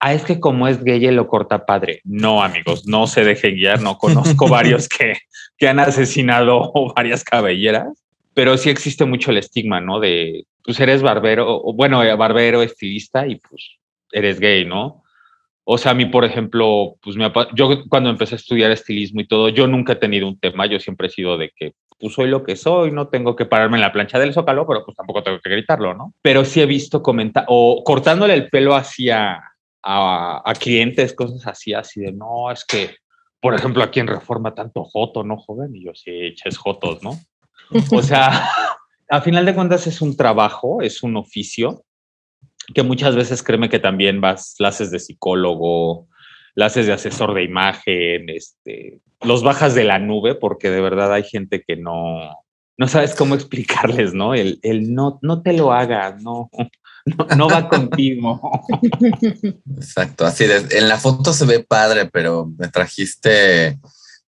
ah, 0.00 0.14
es 0.14 0.24
que 0.24 0.40
como 0.40 0.68
es 0.68 0.82
gay, 0.82 1.00
lo 1.10 1.26
corta 1.26 1.66
padre. 1.66 2.00
No, 2.04 2.42
amigos, 2.42 2.86
no 2.86 3.06
se 3.06 3.24
dejen 3.24 3.54
guiar, 3.54 3.80
no 3.80 3.98
conozco 3.98 4.48
varios 4.48 4.88
que, 4.88 5.14
que 5.56 5.68
han 5.68 5.78
asesinado 5.78 6.72
varias 6.96 7.24
cabelleras, 7.24 8.04
pero 8.34 8.56
sí 8.56 8.70
existe 8.70 9.04
mucho 9.04 9.30
el 9.30 9.38
estigma, 9.38 9.80
¿no? 9.80 10.00
De 10.00 10.44
pues 10.64 10.78
eres 10.80 11.02
barbero, 11.02 11.46
o, 11.48 11.72
bueno, 11.72 12.02
eh, 12.04 12.14
barbero, 12.14 12.62
estilista 12.62 13.26
y 13.26 13.36
pues 13.36 13.78
eres 14.12 14.38
gay, 14.38 14.64
¿no? 14.66 15.02
O 15.64 15.76
sea, 15.78 15.92
a 15.92 15.94
mí, 15.94 16.06
por 16.06 16.24
ejemplo, 16.24 16.96
pues 17.02 17.16
me, 17.16 17.30
yo 17.54 17.84
cuando 17.88 18.10
empecé 18.10 18.34
a 18.34 18.36
estudiar 18.36 18.70
estilismo 18.70 19.20
y 19.20 19.26
todo, 19.26 19.48
yo 19.48 19.66
nunca 19.66 19.94
he 19.94 19.96
tenido 19.96 20.26
un 20.26 20.38
tema, 20.38 20.66
yo 20.66 20.78
siempre 20.80 21.08
he 21.08 21.10
sido 21.10 21.36
de 21.36 21.50
que 21.54 21.74
pues 21.98 22.14
soy 22.14 22.28
lo 22.28 22.44
que 22.44 22.54
soy, 22.54 22.92
no 22.92 23.08
tengo 23.08 23.34
que 23.34 23.44
pararme 23.44 23.76
en 23.76 23.82
la 23.82 23.92
plancha 23.92 24.18
del 24.18 24.32
zócalo, 24.32 24.66
pero 24.66 24.84
pues 24.84 24.96
tampoco 24.96 25.22
tengo 25.22 25.40
que 25.40 25.50
gritarlo, 25.50 25.94
¿no? 25.94 26.14
Pero 26.22 26.44
sí 26.44 26.60
he 26.60 26.66
visto 26.66 27.02
comentar, 27.02 27.44
o 27.48 27.82
cortándole 27.84 28.34
el 28.34 28.48
pelo 28.48 28.76
hacia 28.76 29.42
a, 29.90 30.52
clientes, 30.54 31.14
cosas 31.14 31.46
así, 31.46 31.72
así 31.72 32.00
de, 32.00 32.12
no, 32.12 32.50
es 32.50 32.64
que, 32.64 32.96
por 33.40 33.54
ejemplo, 33.54 33.82
aquí 33.82 34.00
en 34.00 34.06
Reforma 34.06 34.54
tanto 34.54 34.84
joto, 34.84 35.24
¿no, 35.24 35.38
joven? 35.38 35.74
Y 35.74 35.84
yo 35.84 35.92
sí, 35.94 36.10
eches 36.10 36.58
jotos, 36.58 37.02
¿no? 37.02 37.18
O 37.92 38.02
sea, 38.02 38.30
a 39.10 39.20
final 39.22 39.46
de 39.46 39.54
cuentas 39.54 39.86
es 39.86 40.02
un 40.02 40.16
trabajo, 40.16 40.82
es 40.82 41.02
un 41.02 41.16
oficio, 41.16 41.84
que 42.74 42.82
muchas 42.82 43.16
veces 43.16 43.42
créeme 43.42 43.70
que 43.70 43.78
también 43.78 44.20
vas, 44.20 44.54
clases 44.58 44.90
de 44.90 44.98
psicólogo, 44.98 46.08
clases 46.54 46.86
de 46.86 46.92
asesor 46.92 47.32
de 47.32 47.44
imagen, 47.44 48.28
este, 48.28 49.00
los 49.22 49.42
bajas 49.42 49.74
de 49.74 49.84
la 49.84 49.98
nube, 49.98 50.34
porque 50.34 50.70
de 50.70 50.82
verdad 50.82 51.14
hay 51.14 51.24
gente 51.24 51.62
que 51.66 51.76
no, 51.76 52.44
no 52.78 52.86
sabes 52.86 53.14
cómo 53.14 53.34
explicarles, 53.34 54.14
¿no? 54.14 54.34
El, 54.34 54.60
el 54.62 54.94
no, 54.94 55.18
no 55.20 55.42
te 55.42 55.52
lo 55.52 55.72
hagas, 55.72 56.22
no, 56.22 56.48
no, 57.36 57.48
va 57.48 57.68
contigo. 57.68 58.40
Exacto, 59.76 60.24
así 60.24 60.44
en 60.44 60.88
la 60.88 60.96
foto 60.96 61.32
se 61.32 61.44
ve 61.44 61.64
padre, 61.68 62.06
pero 62.06 62.50
me 62.56 62.68
trajiste 62.68 63.78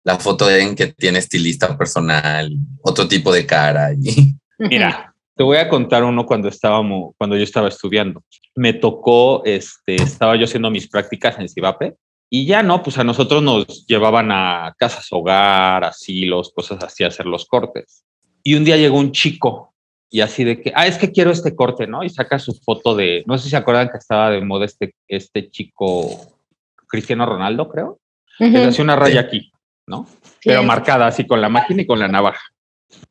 la 0.02 0.18
foto 0.18 0.50
en 0.50 0.74
que 0.74 0.88
tiene 0.88 1.20
estilista 1.20 1.78
personal, 1.78 2.52
otro 2.82 3.06
tipo 3.06 3.32
de 3.32 3.46
cara. 3.46 3.92
Y... 3.92 4.34
Mira, 4.58 5.14
te 5.36 5.44
voy 5.44 5.58
a 5.58 5.68
contar 5.68 6.02
uno 6.02 6.26
cuando 6.26 6.48
estábamos, 6.48 7.14
cuando 7.16 7.36
yo 7.36 7.44
estaba 7.44 7.68
estudiando. 7.68 8.24
Me 8.56 8.72
tocó, 8.72 9.44
este, 9.44 9.94
estaba 9.94 10.36
yo 10.36 10.44
haciendo 10.44 10.70
mis 10.70 10.88
prácticas 10.88 11.38
en 11.38 11.48
Cibape 11.48 11.94
y 12.28 12.46
ya 12.46 12.62
no, 12.62 12.82
pues 12.82 12.98
a 12.98 13.04
nosotros 13.04 13.42
nos 13.42 13.86
llevaban 13.86 14.30
a 14.32 14.74
casas 14.76 15.06
hogar, 15.10 15.84
asilos, 15.84 16.52
cosas 16.54 16.82
así, 16.82 17.04
a 17.04 17.08
hacer 17.08 17.26
los 17.26 17.46
cortes. 17.46 18.04
Y 18.42 18.54
un 18.54 18.64
día 18.64 18.76
llegó 18.76 18.98
un 18.98 19.12
chico 19.12 19.72
y 20.10 20.20
así 20.22 20.42
de 20.44 20.60
que, 20.60 20.72
ah, 20.74 20.86
es 20.86 20.98
que 20.98 21.12
quiero 21.12 21.30
este 21.30 21.54
corte, 21.54 21.86
¿no? 21.86 22.02
Y 22.02 22.10
saca 22.10 22.38
su 22.38 22.52
foto 22.54 22.96
de, 22.96 23.22
no 23.26 23.38
sé 23.38 23.44
si 23.44 23.50
se 23.50 23.56
acuerdan 23.56 23.90
que 23.90 23.98
estaba 23.98 24.30
de 24.30 24.40
moda 24.40 24.64
este, 24.64 24.94
este 25.06 25.48
chico, 25.50 26.34
Cristiano 26.88 27.26
Ronaldo, 27.26 27.68
creo. 27.68 28.00
Uh 28.40 28.44
-huh. 28.46 28.68
hacía 28.68 28.84
una 28.84 28.96
raya 28.96 29.20
aquí, 29.20 29.52
¿no? 29.86 30.06
Pero 30.44 30.62
marcada 30.62 31.06
así 31.06 31.26
con 31.26 31.40
la 31.40 31.48
máquina 31.48 31.82
y 31.82 31.86
con 31.86 31.98
la 31.98 32.08
navaja. 32.08 32.42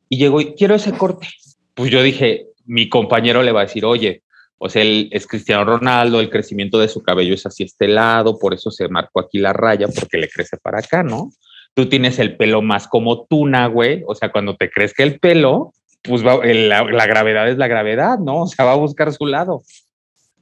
Y 0.09 0.17
llegó 0.17 0.41
y 0.41 0.55
quiero 0.55 0.75
ese 0.75 0.91
corte. 0.91 1.27
Pues 1.73 1.89
yo 1.89 2.01
dije, 2.03 2.47
mi 2.65 2.89
compañero 2.89 3.43
le 3.43 3.51
va 3.51 3.61
a 3.61 3.65
decir, 3.65 3.85
oye, 3.85 4.23
pues 4.57 4.75
él 4.75 5.07
es 5.11 5.25
Cristiano 5.25 5.63
Ronaldo, 5.63 6.19
el 6.19 6.29
crecimiento 6.29 6.77
de 6.79 6.89
su 6.89 7.01
cabello 7.01 7.33
es 7.33 7.45
así 7.45 7.63
este 7.63 7.87
lado, 7.87 8.37
por 8.37 8.53
eso 8.53 8.69
se 8.71 8.89
marcó 8.89 9.21
aquí 9.21 9.37
la 9.37 9.53
raya, 9.53 9.87
porque 9.87 10.17
le 10.17 10.27
crece 10.27 10.57
para 10.57 10.79
acá, 10.79 11.01
¿no? 11.01 11.31
Tú 11.73 11.88
tienes 11.88 12.19
el 12.19 12.36
pelo 12.36 12.62
más 12.62 12.88
como 12.88 13.25
tuna, 13.25 13.67
güey, 13.67 14.03
o 14.08 14.15
sea, 14.15 14.32
cuando 14.32 14.55
te 14.55 14.69
crezca 14.69 15.03
el 15.03 15.19
pelo, 15.19 15.73
pues 16.03 16.25
va, 16.25 16.43
la, 16.45 16.84
la, 16.84 17.08
gravedad 17.08 17.49
es 17.49 17.58
la 17.58 17.67
gravedad, 17.67 18.19
¿no? 18.19 18.43
O 18.43 18.47
sea, 18.47 18.65
va 18.65 18.73
a 18.73 18.77
buscar 18.77 19.13
su 19.13 19.25
lado. 19.25 19.63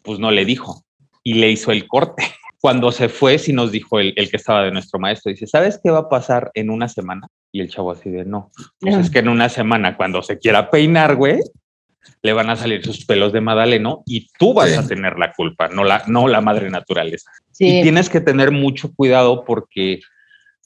Pues 0.02 0.20
no 0.20 0.32
le 0.32 0.46
dijo 0.46 0.84
y 1.24 1.36
le 1.36 1.50
hizo 1.50 1.72
el 1.72 1.88
corte. 1.88 2.24
Cuando 2.62 2.92
se 2.92 3.10
fue, 3.10 3.38
sí 3.38 3.54
nos 3.54 3.72
dijo 3.72 4.00
el, 4.00 4.14
el 4.16 4.30
que 4.32 4.38
estaba 4.38 4.64
de 4.64 4.72
nuestro 4.72 5.00
maestro, 5.00 5.30
dice, 5.30 5.46
¿sabes 5.46 5.80
qué 5.84 5.92
va 5.92 6.00
a 6.00 6.10
pasar 6.10 6.52
en 6.54 6.70
una 6.70 6.88
semana? 6.88 7.28
Y 7.52 7.62
el 7.62 7.70
chavo 7.70 7.92
así 7.92 8.10
de, 8.10 8.26
no, 8.26 8.50
pues 8.80 8.96
no. 8.96 9.02
es 9.02 9.10
que 9.10 9.20
en 9.20 9.30
una 9.30 9.50
semana, 9.50 9.96
cuando 9.96 10.24
se 10.24 10.40
quiera 10.40 10.70
peinar, 10.70 11.16
güey, 11.16 11.40
le 12.22 12.34
van 12.34 12.50
a 12.50 12.56
salir 12.56 12.84
sus 12.84 13.06
pelos 13.06 13.34
de 13.34 13.42
Madaleno 13.42 14.04
y 14.06 14.28
tú 14.40 14.54
vas 14.54 14.70
sí. 14.70 14.76
a 14.76 14.88
tener 14.88 15.18
la 15.18 15.34
culpa, 15.34 15.68
no 15.68 15.84
la, 15.84 16.04
no 16.08 16.28
la 16.28 16.42
madre 16.42 16.70
naturaleza. 16.70 17.32
Sí. 17.52 17.80
Y 17.80 17.82
tienes 17.84 18.10
que 18.10 18.22
tener 18.22 18.52
mucho 18.52 18.94
cuidado 18.94 19.44
porque, 19.46 20.00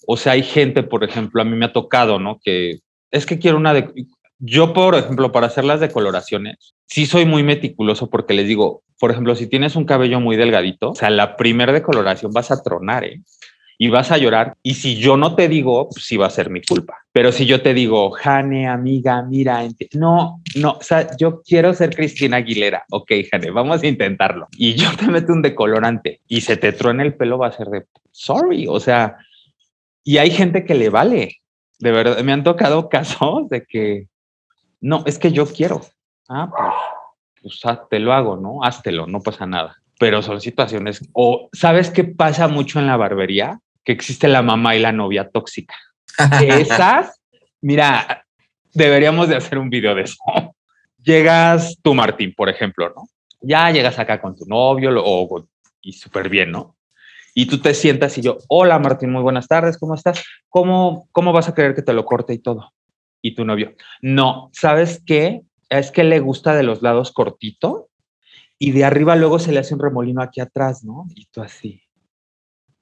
o 0.07 0.17
sea, 0.17 0.33
hay 0.33 0.43
gente, 0.43 0.83
por 0.83 1.03
ejemplo, 1.03 1.41
a 1.41 1.45
mí 1.45 1.55
me 1.55 1.65
ha 1.65 1.73
tocado, 1.73 2.19
¿no? 2.19 2.39
Que 2.43 2.79
es 3.11 3.25
que 3.25 3.39
quiero 3.39 3.57
una 3.57 3.73
de... 3.73 3.89
Yo, 4.39 4.73
por 4.73 4.95
ejemplo, 4.95 5.31
para 5.31 5.47
hacer 5.47 5.63
las 5.63 5.79
decoloraciones, 5.79 6.73
sí 6.87 7.05
soy 7.05 7.25
muy 7.25 7.43
meticuloso 7.43 8.09
porque 8.09 8.33
les 8.33 8.47
digo, 8.47 8.83
por 8.99 9.11
ejemplo, 9.11 9.35
si 9.35 9.47
tienes 9.47 9.75
un 9.75 9.85
cabello 9.85 10.19
muy 10.19 10.35
delgadito, 10.35 10.91
o 10.91 10.95
sea, 10.95 11.09
la 11.09 11.35
primera 11.35 11.71
decoloración 11.71 12.31
vas 12.31 12.49
a 12.49 12.63
tronar, 12.63 13.03
¿eh? 13.03 13.21
y 13.81 13.89
vas 13.89 14.11
a 14.11 14.17
llorar. 14.19 14.57
Y 14.61 14.75
si 14.75 14.97
yo 14.97 15.17
no 15.17 15.33
te 15.33 15.47
digo, 15.47 15.89
pues 15.89 16.05
sí 16.05 16.15
va 16.15 16.27
a 16.27 16.29
ser 16.29 16.51
mi 16.51 16.61
culpa. 16.61 16.99
Pero 17.11 17.31
si 17.31 17.47
yo 17.47 17.63
te 17.63 17.73
digo, 17.73 18.11
Jane, 18.11 18.67
amiga, 18.67 19.23
mira, 19.23 19.67
no, 19.95 20.39
no, 20.53 20.73
o 20.73 20.83
sea, 20.83 21.17
yo 21.17 21.41
quiero 21.41 21.73
ser 21.73 21.95
Cristina 21.95 22.37
Aguilera. 22.37 22.85
Ok, 22.91 23.11
Jane, 23.31 23.49
vamos 23.49 23.81
a 23.81 23.87
intentarlo. 23.87 24.47
Y 24.55 24.75
yo 24.75 24.87
te 24.95 25.07
meto 25.07 25.33
un 25.33 25.41
decolorante 25.41 26.21
y 26.27 26.41
se 26.41 26.57
te 26.57 26.73
truena 26.73 27.01
el 27.01 27.15
pelo, 27.15 27.39
va 27.39 27.47
a 27.47 27.53
ser 27.53 27.69
de 27.69 27.85
sorry. 28.11 28.67
O 28.69 28.79
sea, 28.79 29.17
y 30.03 30.17
hay 30.17 30.31
gente 30.31 30.65
que 30.65 30.75
le 30.75 30.89
vale. 30.89 31.37
De 31.79 31.91
verdad, 31.91 32.19
me 32.23 32.33
han 32.33 32.43
tocado 32.43 32.89
casos 32.89 33.49
de 33.49 33.65
que 33.65 34.07
no, 34.79 35.03
es 35.05 35.19
que 35.19 35.31
yo 35.31 35.45
quiero. 35.45 35.81
Ah, 36.29 36.49
pues, 37.41 37.59
pues 37.63 37.79
te 37.89 37.99
lo 37.99 38.13
hago, 38.13 38.37
¿no? 38.37 38.63
Háztelo, 38.63 39.07
no 39.07 39.21
pasa 39.21 39.45
nada 39.45 39.77
pero 39.99 40.23
son 40.23 40.41
situaciones, 40.41 41.07
o 41.13 41.47
¿sabes 41.53 41.91
qué 41.91 42.03
pasa 42.03 42.47
mucho 42.47 42.79
en 42.79 42.87
la 42.87 42.97
barbería? 42.97 43.59
que 43.83 43.91
existe 43.91 44.27
la 44.27 44.41
mamá 44.41 44.75
y 44.75 44.79
la 44.79 44.91
novia 44.91 45.29
tóxica. 45.29 45.75
Esas, 46.41 47.19
mira, 47.61 48.25
deberíamos 48.73 49.27
de 49.29 49.35
hacer 49.35 49.57
un 49.57 49.69
video 49.69 49.95
de 49.95 50.03
eso. 50.03 50.17
Llegas 51.03 51.77
tú, 51.81 51.93
Martín, 51.93 52.33
por 52.35 52.49
ejemplo, 52.49 52.91
¿no? 52.95 53.07
Ya 53.41 53.71
llegas 53.71 53.97
acá 53.97 54.21
con 54.21 54.35
tu 54.35 54.45
novio 54.45 54.91
o, 55.03 55.47
y 55.81 55.93
súper 55.93 56.29
bien, 56.29 56.51
¿no? 56.51 56.75
Y 57.34 57.46
tú 57.46 57.60
te 57.60 57.74
sientas 57.74 58.17
y 58.17 58.22
yo, 58.22 58.38
hola 58.48 58.78
Martín, 58.80 59.12
muy 59.12 59.22
buenas 59.22 59.48
tardes, 59.48 59.78
¿cómo 59.78 59.96
estás? 59.96 60.24
¿Cómo, 60.50 61.08
cómo 61.12 61.32
vas 61.32 61.48
a 61.48 61.56
querer 61.56 61.76
que 61.76 61.82
te 61.82 61.94
lo 61.94 62.06
corte 62.06 62.34
y 62.34 62.39
todo? 62.39 62.74
Y 63.22 63.36
tu 63.36 63.46
novio, 63.46 63.76
no, 64.02 64.50
¿sabes 64.54 65.02
qué? 65.06 65.44
Es 65.70 65.91
que 65.91 66.04
le 66.04 66.20
gusta 66.20 66.54
de 66.56 66.63
los 66.63 66.82
lados 66.82 67.12
cortito 67.12 67.89
y 68.60 68.72
de 68.72 68.84
arriba 68.84 69.15
luego 69.15 69.39
se 69.39 69.52
le 69.52 69.60
hace 69.60 69.74
un 69.74 69.80
remolino 69.80 70.22
aquí 70.22 70.41
atrás, 70.41 70.84
¿no? 70.84 71.06
Y 71.15 71.26
tú 71.28 71.41
así, 71.41 71.82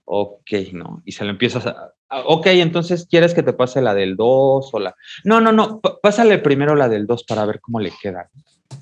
ok, 0.05 0.51
¿no? 0.73 1.01
Y 1.05 1.11
se 1.11 1.23
lo 1.23 1.29
empiezas 1.29 1.67
a, 1.67 1.93
ok, 2.09 2.47
entonces 2.47 3.07
quieres 3.07 3.33
que 3.33 3.43
te 3.43 3.53
pase 3.53 3.81
la 3.81 3.93
del 3.93 4.15
2 4.15 4.73
o 4.73 4.79
la... 4.79 4.95
No, 5.23 5.39
no, 5.39 5.51
no, 5.51 5.79
pásale 5.79 6.39
primero 6.39 6.75
la 6.75 6.89
del 6.89 7.05
2 7.05 7.23
para 7.25 7.45
ver 7.45 7.59
cómo 7.59 7.79
le 7.79 7.91
queda. 8.01 8.29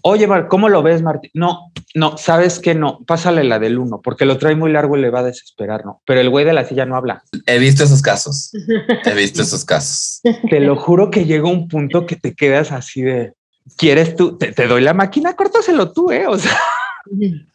Oye, 0.01 0.27
Mar, 0.27 0.47
¿cómo 0.47 0.69
lo 0.69 0.83
ves, 0.83 1.01
Martín? 1.01 1.31
No, 1.33 1.71
no, 1.95 2.17
¿sabes 2.17 2.59
qué? 2.59 2.75
No, 2.75 2.99
pásale 3.05 3.43
la 3.43 3.59
del 3.59 3.77
1, 3.77 4.01
porque 4.01 4.25
lo 4.25 4.37
trae 4.37 4.55
muy 4.55 4.71
largo 4.71 4.97
y 4.97 5.01
le 5.01 5.09
va 5.09 5.19
a 5.19 5.23
desesperar, 5.23 5.85
¿no? 5.85 6.01
Pero 6.05 6.21
el 6.21 6.29
güey 6.29 6.45
de 6.45 6.53
la 6.53 6.65
silla 6.65 6.85
no 6.85 6.95
habla. 6.95 7.23
He 7.45 7.59
visto 7.59 7.83
esos 7.83 8.01
casos. 8.01 8.51
He 9.05 9.13
visto 9.13 9.41
esos 9.43 9.65
casos. 9.65 10.21
Te 10.49 10.59
lo 10.59 10.75
juro 10.75 11.09
que 11.09 11.25
llega 11.25 11.49
un 11.49 11.67
punto 11.67 12.05
que 12.05 12.15
te 12.15 12.35
quedas 12.35 12.71
así 12.71 13.01
de, 13.01 13.33
¿quieres 13.75 14.15
tú? 14.15 14.37
Te, 14.37 14.51
te 14.51 14.67
doy 14.67 14.81
la 14.81 14.93
máquina, 14.93 15.35
córtaselo 15.35 15.91
tú, 15.91 16.11
¿eh? 16.11 16.27
O 16.27 16.37
sea... 16.37 16.57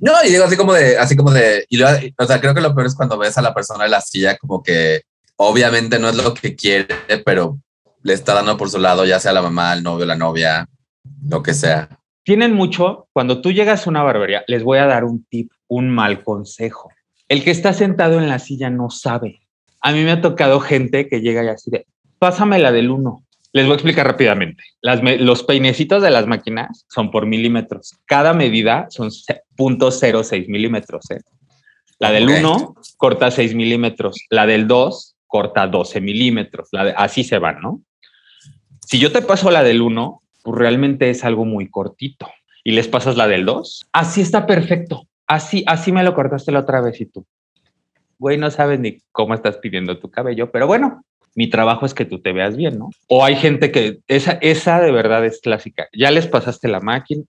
No, 0.00 0.12
y 0.24 0.30
digo 0.30 0.44
así 0.44 0.56
como 0.56 0.72
de, 0.72 0.98
así 0.98 1.16
como 1.16 1.30
de, 1.30 1.64
y 1.68 1.76
lo, 1.76 1.86
o 1.86 2.26
sea, 2.26 2.40
creo 2.40 2.54
que 2.54 2.60
lo 2.60 2.74
peor 2.74 2.86
es 2.86 2.94
cuando 2.94 3.16
ves 3.16 3.38
a 3.38 3.42
la 3.42 3.54
persona 3.54 3.84
en 3.84 3.92
la 3.92 4.00
silla 4.00 4.36
como 4.36 4.62
que 4.62 5.02
obviamente 5.36 5.98
no 5.98 6.08
es 6.08 6.16
lo 6.16 6.34
que 6.34 6.56
quiere, 6.56 6.96
pero 7.24 7.58
le 8.02 8.14
está 8.14 8.34
dando 8.34 8.56
por 8.56 8.70
su 8.70 8.78
lado, 8.78 9.04
ya 9.04 9.20
sea 9.20 9.32
la 9.32 9.42
mamá, 9.42 9.74
el 9.74 9.82
novio, 9.82 10.04
la 10.04 10.16
novia, 10.16 10.68
lo 11.28 11.42
que 11.42 11.54
sea. 11.54 11.88
Tienen 12.22 12.54
mucho, 12.54 13.08
cuando 13.12 13.40
tú 13.40 13.52
llegas 13.52 13.86
a 13.86 13.90
una 13.90 14.02
barbería, 14.02 14.44
les 14.46 14.62
voy 14.62 14.78
a 14.78 14.86
dar 14.86 15.04
un 15.04 15.24
tip, 15.24 15.50
un 15.66 15.88
mal 15.88 16.22
consejo. 16.22 16.90
El 17.28 17.44
que 17.44 17.50
está 17.50 17.72
sentado 17.72 18.18
en 18.18 18.28
la 18.28 18.38
silla 18.38 18.70
no 18.70 18.90
sabe. 18.90 19.40
A 19.80 19.92
mí 19.92 20.02
me 20.02 20.12
ha 20.12 20.20
tocado 20.20 20.60
gente 20.60 21.08
que 21.08 21.20
llega 21.20 21.44
y 21.44 21.48
así 21.48 21.70
de, 21.70 21.86
pásame 22.18 22.58
la 22.58 22.72
del 22.72 22.90
uno. 22.90 23.24
Les 23.52 23.64
voy 23.64 23.72
a 23.72 23.76
explicar 23.76 24.06
rápidamente. 24.06 24.62
Las, 24.82 25.00
los 25.20 25.42
peinecitos 25.42 26.02
de 26.02 26.10
las 26.10 26.26
máquinas 26.26 26.84
son 26.88 27.10
por 27.10 27.26
milímetros. 27.26 27.94
Cada 28.04 28.34
medida 28.34 28.86
son 28.90 29.08
0.06 29.08 30.48
milímetros. 30.48 31.10
¿eh? 31.10 31.20
La 31.98 32.12
del 32.12 32.28
1 32.28 32.52
okay. 32.52 32.82
corta 32.98 33.30
6 33.30 33.54
milímetros. 33.54 34.16
La 34.28 34.46
del 34.46 34.68
2 34.68 35.16
corta 35.26 35.66
12 35.66 36.00
milímetros. 36.00 36.68
La 36.72 36.84
de, 36.84 36.94
así 36.96 37.24
se 37.24 37.38
van, 37.38 37.60
¿no? 37.60 37.80
Si 38.86 38.98
yo 38.98 39.12
te 39.12 39.22
paso 39.22 39.50
la 39.50 39.62
del 39.62 39.82
1, 39.82 40.22
pues 40.48 40.60
realmente 40.60 41.10
es 41.10 41.24
algo 41.24 41.44
muy 41.44 41.68
cortito. 41.68 42.26
Y 42.64 42.72
les 42.72 42.88
pasas 42.88 43.16
la 43.16 43.28
del 43.28 43.44
2, 43.44 43.88
así 43.92 44.22
está 44.22 44.46
perfecto. 44.46 45.06
Así, 45.26 45.62
así 45.66 45.92
me 45.92 46.02
lo 46.02 46.14
cortaste 46.14 46.52
la 46.52 46.60
otra 46.60 46.80
vez 46.80 46.98
y 47.02 47.06
tú. 47.06 47.26
Güey, 48.18 48.38
no 48.38 48.50
sabes 48.50 48.80
ni 48.80 48.98
cómo 49.12 49.34
estás 49.34 49.58
pidiendo 49.58 49.98
tu 49.98 50.10
cabello, 50.10 50.50
pero 50.50 50.66
bueno, 50.66 51.04
mi 51.34 51.50
trabajo 51.50 51.84
es 51.84 51.92
que 51.92 52.06
tú 52.06 52.20
te 52.20 52.32
veas 52.32 52.56
bien, 52.56 52.78
¿no? 52.78 52.88
O 53.08 53.24
hay 53.24 53.36
gente 53.36 53.70
que 53.70 53.98
esa, 54.08 54.32
esa 54.40 54.80
de 54.80 54.90
verdad 54.90 55.24
es 55.26 55.40
clásica. 55.40 55.86
Ya 55.92 56.10
les 56.10 56.26
pasaste 56.26 56.66
la 56.66 56.80
máquina. 56.80 57.24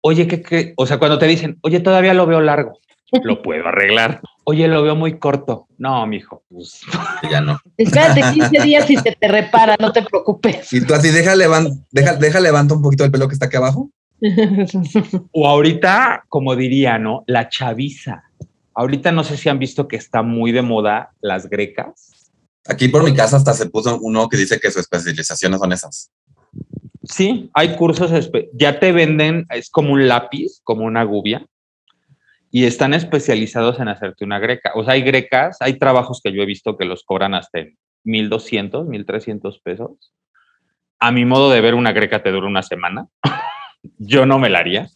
Oye, 0.00 0.28
¿qué, 0.28 0.40
qué? 0.40 0.74
O 0.76 0.86
sea, 0.86 0.98
cuando 0.98 1.18
te 1.18 1.26
dicen, 1.26 1.58
oye, 1.62 1.80
todavía 1.80 2.14
lo 2.14 2.26
veo 2.26 2.40
largo, 2.40 2.78
lo 3.22 3.42
puedo 3.42 3.66
arreglar. 3.66 4.20
Oye, 4.44 4.68
lo 4.68 4.82
veo 4.82 4.96
muy 4.96 5.18
corto. 5.18 5.66
No, 5.78 6.06
mijo, 6.06 6.42
pues 6.48 6.80
ya 7.30 7.40
no. 7.40 7.60
Espérate 7.76 8.22
15 8.32 8.62
días 8.62 8.90
y 8.90 8.96
se 8.96 9.16
te 9.18 9.28
repara, 9.28 9.76
no 9.78 9.92
te 9.92 10.02
preocupes. 10.02 10.72
Y 10.72 10.84
tú 10.84 10.94
así, 10.94 11.10
deja, 11.10 11.34
levant, 11.34 11.84
deja, 11.90 12.14
deja 12.14 12.40
levanta 12.40 12.74
un 12.74 12.82
poquito 12.82 13.04
el 13.04 13.10
pelo 13.10 13.28
que 13.28 13.34
está 13.34 13.46
aquí 13.46 13.56
abajo. 13.56 13.90
o 15.32 15.46
ahorita, 15.46 16.24
como 16.28 16.56
diría, 16.56 16.98
¿no? 16.98 17.24
La 17.26 17.48
chaviza. 17.48 18.24
Ahorita 18.74 19.12
no 19.12 19.24
sé 19.24 19.36
si 19.36 19.48
han 19.48 19.58
visto 19.58 19.88
que 19.88 19.96
está 19.96 20.22
muy 20.22 20.52
de 20.52 20.62
moda 20.62 21.10
las 21.20 21.48
grecas 21.48 22.18
Aquí 22.68 22.88
por 22.88 23.02
mi 23.02 23.14
casa 23.14 23.38
hasta 23.38 23.54
se 23.54 23.70
puso 23.70 23.98
uno 24.00 24.28
que 24.28 24.36
dice 24.36 24.60
que 24.60 24.70
su 24.70 24.78
especialización 24.78 25.58
son 25.58 25.72
esas. 25.72 26.10
Sí, 27.02 27.50
hay 27.54 27.74
cursos, 27.76 28.30
ya 28.52 28.78
te 28.78 28.92
venden, 28.92 29.46
es 29.48 29.70
como 29.70 29.94
un 29.94 30.06
lápiz, 30.06 30.60
como 30.64 30.84
una 30.84 31.02
gubia, 31.04 31.46
y 32.50 32.64
están 32.64 32.94
especializados 32.94 33.78
en 33.80 33.88
hacerte 33.88 34.24
una 34.24 34.38
greca. 34.38 34.72
O 34.74 34.84
sea, 34.84 34.94
hay 34.94 35.02
grecas, 35.02 35.58
hay 35.60 35.78
trabajos 35.78 36.20
que 36.22 36.32
yo 36.32 36.42
he 36.42 36.46
visto 36.46 36.76
que 36.76 36.84
los 36.84 37.04
cobran 37.04 37.34
hasta 37.34 37.60
en 37.60 37.76
1200, 38.04 38.86
1300 38.86 39.60
pesos. 39.60 40.12
A 40.98 41.12
mi 41.12 41.24
modo 41.24 41.50
de 41.50 41.60
ver, 41.60 41.74
una 41.74 41.92
greca 41.92 42.22
te 42.22 42.30
dura 42.30 42.46
una 42.46 42.62
semana. 42.62 43.06
yo 43.98 44.26
no 44.26 44.38
me 44.38 44.48
la 44.48 44.60
haría. 44.60 44.88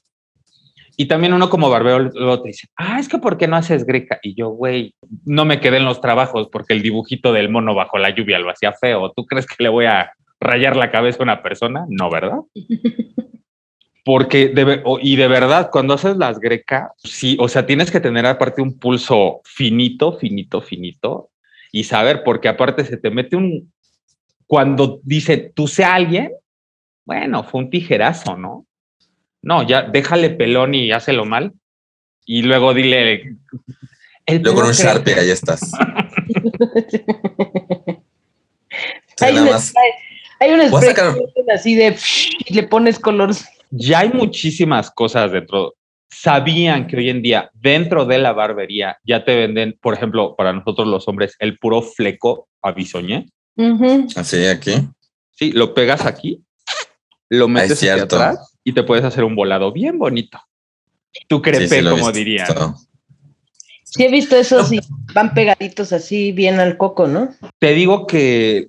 Y 0.97 1.07
también 1.07 1.33
uno 1.33 1.49
como 1.49 1.71
barbero 1.71 1.99
luego 2.01 2.43
te 2.43 2.49
dice, 2.49 2.69
ah, 2.77 3.01
es 3.01 3.09
que 3.09 3.19
¿por 3.19 3.39
qué 3.39 3.49
no 3.49 3.57
haces 3.57 3.87
greca? 3.87 4.19
Y 4.23 4.35
yo, 4.35 4.51
güey, 4.51 4.95
no 5.25 5.45
me 5.45 5.59
quedé 5.59 5.79
en 5.79 5.87
los 5.87 6.01
trabajos 6.01 6.49
porque 6.53 6.75
el 6.75 6.83
dibujito 6.83 7.33
del 7.33 7.49
mono 7.49 7.75
bajo 7.75 7.99
la 7.99 8.11
lluvia 8.11 8.39
lo 8.39 8.51
hacía 8.51 8.73
feo. 8.73 9.13
¿Tú 9.13 9.25
crees 9.25 9.47
que 9.47 9.63
le 9.63 9.71
voy 9.71 9.87
a 9.87 10.13
rayar 10.39 10.77
la 10.77 10.91
cabeza 10.91 11.21
a 11.21 11.23
una 11.23 11.43
persona, 11.43 11.87
no, 11.89 12.11
¿verdad? 12.11 12.39
Porque, 14.05 14.49
de, 14.49 14.83
y 15.01 15.17
de 15.17 15.29
verdad, 15.29 15.71
cuando 15.71 15.95
haces 15.95 16.17
las 16.17 16.41
grecas, 16.41 16.91
sí, 16.97 17.37
o 17.39 17.49
sea, 17.49 17.67
tienes 17.67 17.91
que 17.91 18.01
tener 18.01 18.27
aparte 18.27 18.61
un 18.61 18.79
pulso 18.79 19.41
finito, 19.45 20.19
finito, 20.19 20.61
finito, 20.61 21.31
y 21.71 21.85
saber, 21.85 22.25
porque 22.25 22.49
aparte 22.49 22.85
se 22.85 22.97
te 22.97 23.11
mete 23.11 23.37
un, 23.37 23.73
cuando 24.47 25.01
dice, 25.05 25.53
tú 25.55 25.69
sé 25.69 25.85
alguien, 25.85 26.33
bueno, 27.05 27.45
fue 27.45 27.61
un 27.61 27.71
tijerazo, 27.71 28.37
¿no? 28.37 28.67
No, 29.41 29.67
ya 29.67 29.83
déjale 29.83 30.31
pelón 30.31 30.75
y 30.75 30.93
hácelo 30.93 31.25
mal. 31.25 31.53
Y 32.25 32.43
luego 32.43 32.75
dile. 32.75 33.37
luego 34.29 34.61
con 34.61 34.69
un 34.69 34.73
Sharpie, 34.73 35.15
ahí 35.15 35.31
estás. 35.31 35.73
hay, 40.43 40.53
una, 40.53 40.65
hay, 40.65 41.55
así 41.55 41.75
de 41.75 41.97
y 42.47 42.55
le 42.55 42.63
pones 42.65 42.99
color. 42.99 43.35
Ya 43.71 44.01
hay 44.01 44.11
muchísimas 44.11 44.91
cosas 44.91 45.33
dentro. 45.33 45.75
Sabían 46.11 46.87
que 46.87 46.97
hoy 46.97 47.11
en 47.11 47.23
día 47.23 47.51
dentro 47.55 48.05
de 48.05 48.19
la 48.19 48.33
barbería 48.33 48.99
ya 49.05 49.25
te 49.25 49.35
venden, 49.35 49.79
por 49.81 49.95
ejemplo, 49.95 50.35
para 50.37 50.53
nosotros 50.53 50.87
los 50.87 51.09
hombres, 51.09 51.37
el 51.39 51.59
puro 51.59 51.81
fleco 51.81 52.49
a 52.61 52.73
bisoñé. 52.73 53.31
Así 54.17 54.45
aquí. 54.47 54.73
Sí, 55.31 55.53
lo 55.53 55.75
pegas 55.75 56.05
aquí, 56.05 56.43
lo 57.29 57.49
metes 57.49 57.73
hacia 57.73 58.03
atrás 58.03 58.59
y 58.63 58.73
te 58.73 58.83
puedes 58.83 59.05
hacer 59.05 59.25
un 59.25 59.35
volado 59.35 59.73
bien 59.73 59.99
bonito. 59.99 60.39
Tu 61.29 61.41
crepe, 61.41 61.83
como 61.83 62.13
dirían. 62.13 62.47
Sí, 63.85 64.05
he 64.05 64.11
visto 64.11 64.37
eso, 64.37 64.65
sí, 64.65 64.81
van 65.13 65.35
pegaditos 65.35 65.93
así 65.93 66.33
bien 66.33 66.61
al 66.61 66.79
coco, 66.79 67.07
¿no? 67.07 67.35
Te 67.59 67.75
digo 67.75 68.07
que 68.07 68.69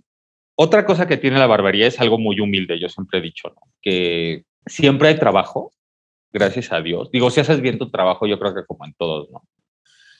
otra 0.56 0.86
cosa 0.86 1.08
que 1.08 1.18
tiene 1.18 1.39
la 1.39 1.48
barbería 1.48 1.88
es 1.88 2.00
algo 2.00 2.18
muy 2.18 2.39
humilde, 2.39 2.80
yo 2.80 2.89
siempre 2.89 3.20
he 3.20 3.22
dicho, 3.22 3.50
¿no? 3.50 3.62
Que 3.82 4.44
siempre 4.66 5.10
hay 5.10 5.18
trabajo, 5.18 5.72
gracias 6.32 6.72
a 6.72 6.82
Dios. 6.82 7.10
Digo, 7.12 7.30
si 7.30 7.39
haces 7.39 7.62
bien 7.62 7.80
tu 7.80 7.89
trabajo, 7.89 8.28
yo 8.28 8.39
creo 8.39 8.54
que 8.54 8.66
como 8.66 8.86
en 8.86 8.94
todos, 8.94 9.30
¿no? 9.32 9.44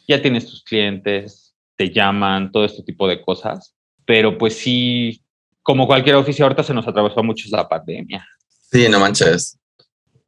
Ya 0.08 0.22
tienes 0.22 0.48
tus 0.48 0.64
clientes, 0.64 1.56
te 1.76 1.92
llaman, 1.92 2.52
todo 2.52 2.66
este 2.66 2.84
tipo 2.84 3.08
de 3.08 3.22
cosas, 3.22 3.76
pero 4.06 4.38
pues 4.38 4.58
sí, 4.58 5.22
como 5.62 5.88
cualquier 5.88 6.16
oficio, 6.16 6.46
ahorita 6.46 6.64
se 6.64 6.74
nos 6.74 6.88
atravesó 6.88 7.24
mucho 7.24 7.48
la 7.52 7.68
pandemia. 7.68 8.26
Sí, 8.72 8.88
no 8.90 9.00
manches. 9.00 9.58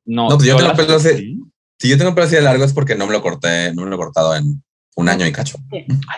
No, 0.05 0.27
pues 0.29 0.43
yo 0.43 0.55
tengo 0.55 0.73
pelo 0.73 0.95
así. 0.95 1.39
Si 1.77 1.89
yo 1.89 1.97
tengo 1.97 2.15
pelo 2.15 2.27
así 2.27 2.35
de 2.35 2.41
largo 2.41 2.63
es 2.63 2.73
porque 2.73 2.95
no 2.95 3.05
me 3.05 3.13
lo 3.13 3.21
corté, 3.21 3.73
no 3.73 3.83
me 3.83 3.89
lo 3.89 3.95
he 3.95 3.99
cortado 3.99 4.35
en 4.35 4.63
un 4.95 5.09
año 5.09 5.25
y 5.25 5.31
cacho. 5.31 5.57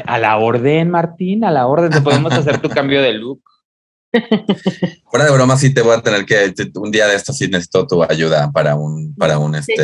A 0.06 0.20
la 0.20 0.38
orden, 0.38 0.92
Martín, 0.92 1.44
a 1.44 1.52
la 1.52 1.68
orden. 1.68 1.92
Te 1.92 2.02
podemos 2.02 2.32
hacer 2.34 2.62
tu 2.62 2.70
cambio 2.70 3.02
de 3.02 3.14
look. 3.14 3.42
Fuera 5.12 5.26
de 5.26 5.32
broma, 5.32 5.58
sí 5.58 5.74
te 5.74 5.82
voy 5.82 5.96
a 5.96 6.02
tener 6.02 6.26
que 6.26 6.54
un 6.76 6.92
día 6.92 7.08
de 7.08 7.16
esto 7.16 7.34
sí 7.34 7.48
necesito 7.48 7.88
tu 7.88 8.04
ayuda 8.04 8.52
para 8.52 8.76
un 8.76 9.14
para 9.16 9.38
un 9.38 9.56
este 9.56 9.76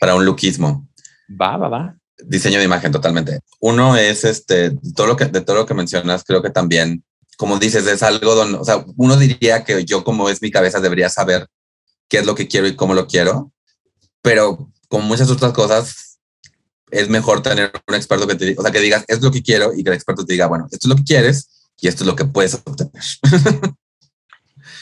para 0.00 0.14
un 0.14 0.24
lookismo. 0.24 0.88
Va, 1.28 1.56
va, 1.56 1.68
va. 1.68 1.96
Diseño 2.24 2.58
de 2.58 2.64
imagen 2.64 2.92
totalmente. 2.92 3.40
Uno 3.60 3.96
es 3.96 4.24
este 4.24 4.72
todo 4.94 5.06
lo 5.06 5.16
que 5.16 5.26
de 5.26 5.40
todo 5.40 5.56
lo 5.56 5.66
que 5.66 5.74
mencionas, 5.74 6.24
creo 6.24 6.42
que 6.42 6.50
también 6.50 7.02
como 7.36 7.58
dices 7.58 7.86
es 7.86 8.02
algo 8.02 8.34
donde, 8.34 8.58
o 8.58 8.64
sea, 8.64 8.84
uno 8.96 9.16
diría 9.16 9.64
que 9.64 9.84
yo 9.84 10.04
como 10.04 10.28
es 10.30 10.40
mi 10.40 10.50
cabeza 10.50 10.80
debería 10.80 11.08
saber 11.08 11.46
qué 12.08 12.18
es 12.18 12.26
lo 12.26 12.34
que 12.34 12.48
quiero 12.48 12.66
y 12.66 12.76
cómo 12.76 12.94
lo 12.94 13.06
quiero, 13.06 13.52
pero 14.22 14.70
como 14.88 15.04
muchas 15.04 15.30
otras 15.30 15.52
cosas, 15.52 16.18
es 16.90 17.08
mejor 17.08 17.42
tener 17.42 17.72
un 17.86 17.94
experto 17.94 18.26
que 18.26 18.36
te 18.36 18.46
diga, 18.46 18.60
o 18.60 18.62
sea, 18.62 18.72
que 18.72 18.80
digas, 18.80 19.04
es 19.08 19.20
lo 19.20 19.30
que 19.30 19.42
quiero 19.42 19.74
y 19.74 19.82
que 19.82 19.90
el 19.90 19.96
experto 19.96 20.24
te 20.24 20.32
diga, 20.32 20.46
bueno, 20.46 20.66
esto 20.70 20.86
es 20.86 20.88
lo 20.88 20.96
que 20.96 21.04
quieres 21.04 21.48
y 21.80 21.88
esto 21.88 22.04
es 22.04 22.06
lo 22.06 22.16
que 22.16 22.24
puedes 22.24 22.54
obtener. 22.54 22.92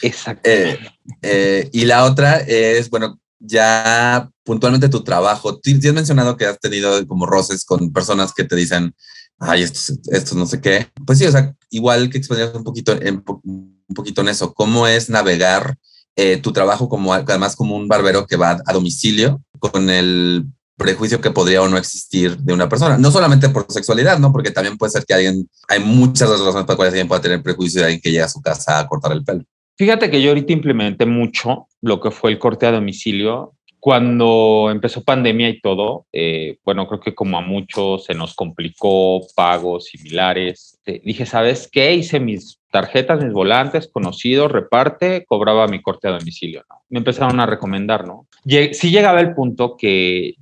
Exacto. 0.03 0.51
Eh, 0.51 0.79
eh, 1.21 1.69
y 1.73 1.85
la 1.85 2.05
otra 2.05 2.39
es, 2.39 2.89
bueno, 2.89 3.21
ya 3.39 4.31
puntualmente 4.43 4.89
tu 4.89 5.03
trabajo. 5.05 5.59
Tú 5.59 5.71
has 5.71 5.95
mencionado 5.95 6.37
que 6.37 6.47
has 6.47 6.59
tenido 6.59 7.07
como 7.07 7.27
roces 7.27 7.65
con 7.65 7.93
personas 7.93 8.33
que 8.33 8.45
te 8.45 8.57
dicen, 8.57 8.95
ay, 9.39 9.63
esto, 9.63 9.93
esto 10.11 10.35
no 10.35 10.47
sé 10.47 10.61
qué. 10.61 10.89
Pues 11.07 11.19
sí, 11.19 11.27
o 11.27 11.33
sea, 11.33 11.55
igual 11.71 12.11
que 12.11 12.19
explicar 12.19 12.57
un 12.57 12.65
poquito 12.65 12.93
en, 12.93 13.23
un 13.27 13.95
poquito 13.95 14.23
en 14.23 14.29
eso, 14.29 14.55
cómo 14.55 14.87
es 14.87 15.11
navegar 15.11 15.77
eh, 16.17 16.37
tu 16.37 16.53
trabajo 16.53 16.89
como 16.89 17.13
además 17.13 17.57
como 17.57 17.77
un 17.77 17.89
barbero 17.89 18.27
que 18.27 18.37
va 18.37 18.63
a 18.65 18.73
domicilio 18.73 19.43
con 19.59 19.91
el 19.91 20.47
prejuicio 20.77 21.21
que 21.21 21.31
podría 21.31 21.63
o 21.63 21.69
no 21.69 21.77
existir 21.77 22.37
de 22.39 22.53
una 22.53 22.69
persona, 22.69 22.99
no 22.99 23.11
solamente 23.11 23.49
por 23.49 23.67
sexualidad, 23.71 24.19
¿no? 24.19 24.33
Porque 24.33 24.51
también 24.51 24.77
puede 24.77 24.93
ser 24.93 25.05
que 25.05 25.15
alguien, 25.15 25.49
hay 25.69 25.81
muchas 25.81 26.29
razones 26.29 26.53
para 26.53 26.67
las 26.67 26.77
cuales 26.77 26.93
alguien 26.93 27.09
pueda 27.09 27.21
tener 27.21 27.43
prejuicio 27.43 27.81
de 27.81 27.87
alguien 27.87 28.01
que 28.01 28.11
llega 28.11 28.25
a 28.25 28.29
su 28.29 28.43
casa 28.43 28.79
a 28.79 28.89
cortar 28.89 29.13
el 29.13 29.25
pelo. 29.25 29.45
Fíjate 29.77 30.11
que 30.11 30.23
yo 30.23 30.31
ahorita 30.31 30.53
implementé 30.53 31.05
mucho 31.07 31.67
lo 31.81 32.01
que 32.01 32.11
fue 32.11 32.31
el 32.31 32.39
corte 32.39 32.67
a 32.67 32.73
domicilio. 32.73 33.55
Cuando 33.81 34.71
empezó 34.71 35.03
pandemia 35.03 35.49
y 35.51 35.61
todo, 35.61 36.07
eh, 36.13 36.57
bueno, 36.65 36.87
creo 36.87 37.01
que 37.01 37.15
como 37.15 37.37
a 37.37 37.43
muchos 37.43 38.05
se 38.05 38.15
nos 38.15 38.35
complicó 38.35 39.21
pagos 39.35 39.87
similares. 39.87 40.81
Eh, 40.87 41.03
dije, 41.05 41.27
¿sabes 41.27 41.69
qué? 41.71 41.93
Hice 41.93 42.19
mis 42.19 42.61
tarjetas, 42.71 43.23
mis 43.23 43.33
volantes, 43.33 43.89
conocidos, 43.89 44.51
reparte, 44.51 45.25
cobraba 45.27 45.69
mi 45.69 45.83
corte 45.83 46.09
a 46.09 46.13
domicilio. 46.13 46.65
¿no? 46.69 46.77
Me 46.89 46.99
empezaron 46.99 47.39
a 47.41 47.47
recomendar, 47.47 48.07
¿no? 48.07 48.27
sí 48.47 48.91
llegaba 48.91 49.21
el 49.21 49.35
punto 49.35 49.77
que 49.77 50.35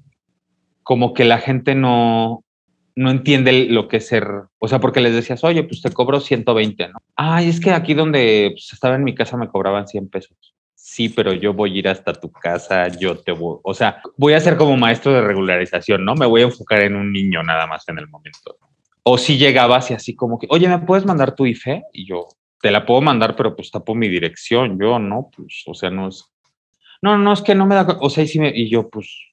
como 0.82 1.14
que 1.14 1.24
la 1.24 1.38
gente 1.38 1.74
no, 1.74 2.44
no 2.94 3.10
entiende 3.10 3.66
lo 3.68 3.88
que 3.88 3.98
es 3.98 4.06
ser, 4.06 4.26
o 4.58 4.68
sea, 4.68 4.80
porque 4.80 5.00
les 5.00 5.14
decías, 5.14 5.42
oye, 5.44 5.62
pues 5.64 5.82
te 5.82 5.90
cobro 5.90 6.20
120, 6.20 6.88
¿no? 6.88 6.98
Ay, 7.16 7.48
es 7.48 7.60
que 7.60 7.70
aquí 7.70 7.94
donde 7.94 8.50
pues, 8.52 8.72
estaba 8.72 8.96
en 8.96 9.04
mi 9.04 9.14
casa 9.14 9.36
me 9.36 9.48
cobraban 9.48 9.86
100 9.88 10.08
pesos. 10.08 10.36
Sí, 10.74 11.08
pero 11.08 11.32
yo 11.32 11.54
voy 11.54 11.76
a 11.76 11.78
ir 11.78 11.88
hasta 11.88 12.12
tu 12.12 12.30
casa, 12.30 12.88
yo 12.88 13.16
te 13.16 13.32
voy, 13.32 13.58
o 13.62 13.72
sea, 13.72 14.02
voy 14.16 14.34
a 14.34 14.40
ser 14.40 14.56
como 14.56 14.76
maestro 14.76 15.12
de 15.12 15.22
regularización, 15.22 16.04
¿no? 16.04 16.14
Me 16.14 16.26
voy 16.26 16.42
a 16.42 16.44
enfocar 16.44 16.80
en 16.82 16.96
un 16.96 17.12
niño 17.12 17.42
nada 17.42 17.66
más 17.66 17.88
en 17.88 17.98
el 17.98 18.08
momento. 18.08 18.58
O 19.04 19.18
si 19.18 19.38
llegabas 19.38 19.90
y 19.90 19.94
así 19.94 20.14
como 20.14 20.38
que, 20.38 20.46
oye, 20.50 20.68
¿me 20.68 20.78
puedes 20.80 21.06
mandar 21.06 21.34
tu 21.34 21.46
IFE? 21.46 21.84
Y 21.92 22.06
yo, 22.06 22.26
te 22.60 22.70
la 22.70 22.86
puedo 22.86 23.00
mandar, 23.00 23.34
pero 23.36 23.54
pues 23.54 23.70
tapo 23.70 23.94
mi 23.94 24.08
dirección. 24.08 24.78
Yo, 24.80 24.98
no, 24.98 25.30
pues, 25.36 25.64
o 25.66 25.74
sea, 25.74 25.90
no 25.90 26.08
es. 26.08 26.24
No, 27.02 27.18
no, 27.18 27.32
es 27.32 27.42
que 27.42 27.54
no 27.54 27.66
me 27.66 27.74
da. 27.74 27.98
O 28.00 28.08
sea, 28.08 28.24
y, 28.24 28.38
me, 28.38 28.52
y 28.54 28.70
yo, 28.70 28.88
pues, 28.88 29.31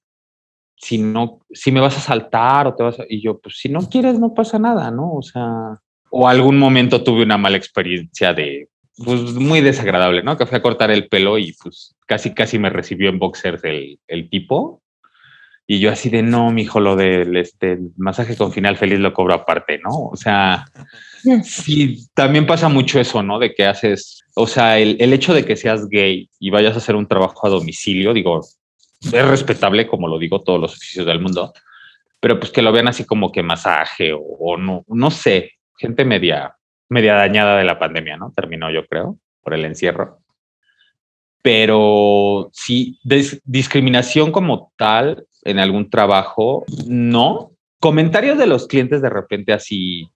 si 0.79 0.97
no, 0.97 1.39
si 1.51 1.71
me 1.71 1.81
vas 1.81 1.97
a 1.97 2.01
saltar 2.01 2.67
o 2.67 2.75
te 2.75 2.83
vas 2.83 2.99
a. 2.99 3.03
Y 3.07 3.21
yo, 3.21 3.39
pues, 3.39 3.57
si 3.57 3.69
no 3.69 3.81
quieres, 3.81 4.19
no 4.19 4.33
pasa 4.33 4.57
nada, 4.59 4.89
¿no? 4.91 5.13
O 5.13 5.21
sea. 5.21 5.79
O 6.09 6.27
algún 6.27 6.57
momento 6.57 7.03
tuve 7.03 7.23
una 7.23 7.37
mala 7.37 7.57
experiencia 7.57 8.33
de. 8.33 8.69
Pues 9.03 9.33
muy 9.33 9.61
desagradable, 9.61 10.23
¿no? 10.23 10.37
Que 10.37 10.45
fui 10.45 10.57
a 10.57 10.61
cortar 10.61 10.91
el 10.91 11.07
pelo 11.07 11.37
y 11.37 11.53
pues 11.53 11.95
casi, 12.05 12.33
casi 12.33 12.59
me 12.59 12.69
recibió 12.69 13.09
en 13.09 13.17
boxers 13.17 13.63
el, 13.63 13.97
el 14.07 14.29
tipo 14.29 14.81
y 15.71 15.79
yo 15.79 15.91
así 15.91 16.09
de, 16.09 16.23
no, 16.23 16.49
mi 16.49 16.63
hijo, 16.63 16.79
lo 16.79 16.95
del 16.95 17.37
este, 17.37 17.77
masaje 17.95 18.35
con 18.35 18.51
final 18.51 18.75
feliz 18.75 18.97
lo 18.97 19.13
cobro 19.13 19.35
aparte, 19.35 19.77
¿no? 19.77 20.09
O 20.11 20.15
sea, 20.15 20.65
sí, 21.43 22.07
también 22.15 22.47
pasa 22.47 22.69
mucho 22.69 22.99
eso, 22.99 23.21
¿no? 23.21 23.37
De 23.37 23.53
que 23.53 23.67
haces, 23.67 24.23
o 24.33 24.47
sea, 24.47 24.79
el, 24.79 24.97
el 24.99 25.13
hecho 25.13 25.31
de 25.31 25.45
que 25.45 25.55
seas 25.55 25.87
gay 25.87 26.27
y 26.39 26.49
vayas 26.49 26.73
a 26.73 26.79
hacer 26.79 26.95
un 26.95 27.07
trabajo 27.07 27.45
a 27.45 27.51
domicilio, 27.51 28.15
digo, 28.15 28.41
es 29.01 29.27
respetable, 29.27 29.87
como 29.87 30.07
lo 30.07 30.17
digo, 30.17 30.41
todos 30.41 30.59
los 30.59 30.73
oficios 30.75 31.05
del 31.05 31.21
mundo, 31.21 31.53
pero 32.19 32.39
pues 32.39 32.51
que 32.51 32.61
lo 32.61 32.71
vean 32.71 32.87
así 32.87 33.05
como 33.05 33.31
que 33.31 33.43
masaje 33.43 34.11
o, 34.13 34.57
no, 34.57 34.83
no 34.87 35.11
sé, 35.11 35.53
gente 35.77 36.05
media, 36.05 36.55
media 36.89 37.15
dañada 37.15 37.57
de 37.57 37.63
la 37.63 37.79
pandemia, 37.79 38.17
¿no? 38.17 38.31
Terminó, 38.35 38.69
yo 38.71 38.85
creo, 38.85 39.17
por 39.41 39.53
el 39.53 39.65
encierro 39.65 40.19
pero 41.41 42.49
sí, 42.53 42.99
discriminación 43.43 44.31
como 44.31 44.73
tal 44.77 45.25
en 45.43 45.59
algún 45.59 45.89
trabajo, 45.89 46.65
no. 46.85 47.51
Comentarios 47.79 48.37
de 48.37 48.47
los 48.47 48.67
clientes 48.67 49.01
de 49.01 49.09
repente 49.09 49.53
así, 49.53 50.09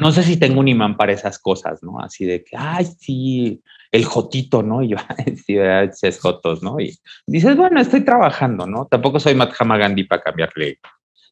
no 0.00 0.12
sé 0.12 0.22
si 0.22 0.38
tengo 0.38 0.60
un 0.60 0.68
imán 0.68 0.96
para 0.96 1.12
esas 1.12 1.38
cosas, 1.38 1.82
¿no? 1.82 2.00
Así 2.00 2.24
de 2.24 2.42
que, 2.42 2.56
ay, 2.56 2.86
sí, 2.98 3.62
el 3.92 4.04
jotito, 4.04 4.62
¿no? 4.62 4.82
Y 4.82 4.88
yo, 4.88 4.96
sí, 5.46 5.56
es 5.56 6.20
jotos, 6.20 6.62
¿no? 6.62 6.80
Y 6.80 6.98
dices, 7.26 7.56
bueno, 7.56 7.80
estoy 7.80 8.00
trabajando, 8.00 8.66
¿no? 8.66 8.86
Tampoco 8.90 9.20
soy 9.20 9.34
Mahatma 9.34 9.76
Gandhi 9.76 10.04
para 10.04 10.22
cambiarle 10.22 10.78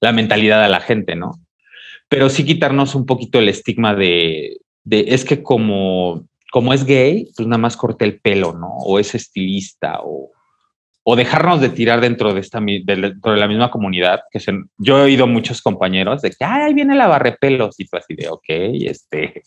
la 0.01 0.13
mentalidad 0.13 0.63
a 0.63 0.69
la 0.69 0.81
gente, 0.81 1.17
¿no? 1.17 1.33
Pero 2.09 2.29
sí 2.29 2.45
quitarnos 2.45 2.95
un 2.95 3.07
poquito 3.07 3.39
el 3.39 3.49
estigma 3.49 3.95
de, 3.95 4.59
de 4.85 5.07
es 5.09 5.25
que 5.25 5.43
como 5.43 6.27
como 6.51 6.75
es 6.75 6.85
gay, 6.85 7.31
pues 7.37 7.47
nada 7.47 7.59
más 7.59 7.77
corte 7.77 8.05
el 8.05 8.21
pelo, 8.21 8.53
¿no? 8.53 8.69
O 8.79 8.99
es 8.99 9.15
estilista, 9.15 10.01
o, 10.03 10.33
o 11.03 11.17
dejarnos 11.17 11.61
de 11.61 11.71
tirar 11.71 12.01
dentro 12.01 12.35
de, 12.35 12.41
esta, 12.41 12.61
dentro 12.61 13.33
de 13.33 13.39
la 13.39 13.49
misma 13.49 13.71
comunidad, 13.71 14.23
que 14.31 14.41
yo 14.79 14.99
he 14.99 15.03
oído 15.03 15.27
muchos 15.27 15.63
compañeros 15.63 16.23
de 16.23 16.31
que, 16.31 16.45
Ay, 16.45 16.63
ahí 16.63 16.75
viene 16.75 16.97
la 16.97 17.07
barrepelos, 17.07 17.79
y 17.79 17.87
tú 17.87 17.97
así 17.97 18.15
de, 18.15 18.29
ok, 18.29 18.45
este, 18.49 19.43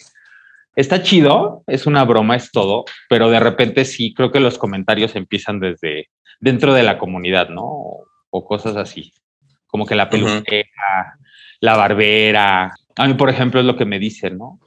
está 0.76 1.02
chido, 1.02 1.64
es 1.68 1.86
una 1.86 2.04
broma, 2.04 2.36
es 2.36 2.52
todo, 2.52 2.86
pero 3.10 3.30
de 3.30 3.40
repente 3.40 3.86
sí, 3.86 4.14
creo 4.14 4.32
que 4.32 4.40
los 4.40 4.58
comentarios 4.58 5.16
empiezan 5.16 5.60
desde 5.60 6.10
dentro 6.40 6.74
de 6.74 6.84
la 6.84 6.98
comunidad, 6.98 7.50
¿no? 7.50 7.64
O, 7.66 8.46
cosas 8.46 8.76
así, 8.76 9.14
como 9.68 9.86
que 9.86 9.96
la 9.96 10.10
peluquera, 10.10 11.18
la 11.60 11.78
barbera, 11.78 12.74
a 12.96 13.08
mí, 13.08 13.14
por 13.14 13.30
ejemplo, 13.30 13.60
es 13.60 13.66
lo 13.66 13.78
que 13.78 13.86
me 13.86 14.00
dicen, 14.00 14.38
¿no? 14.38 14.60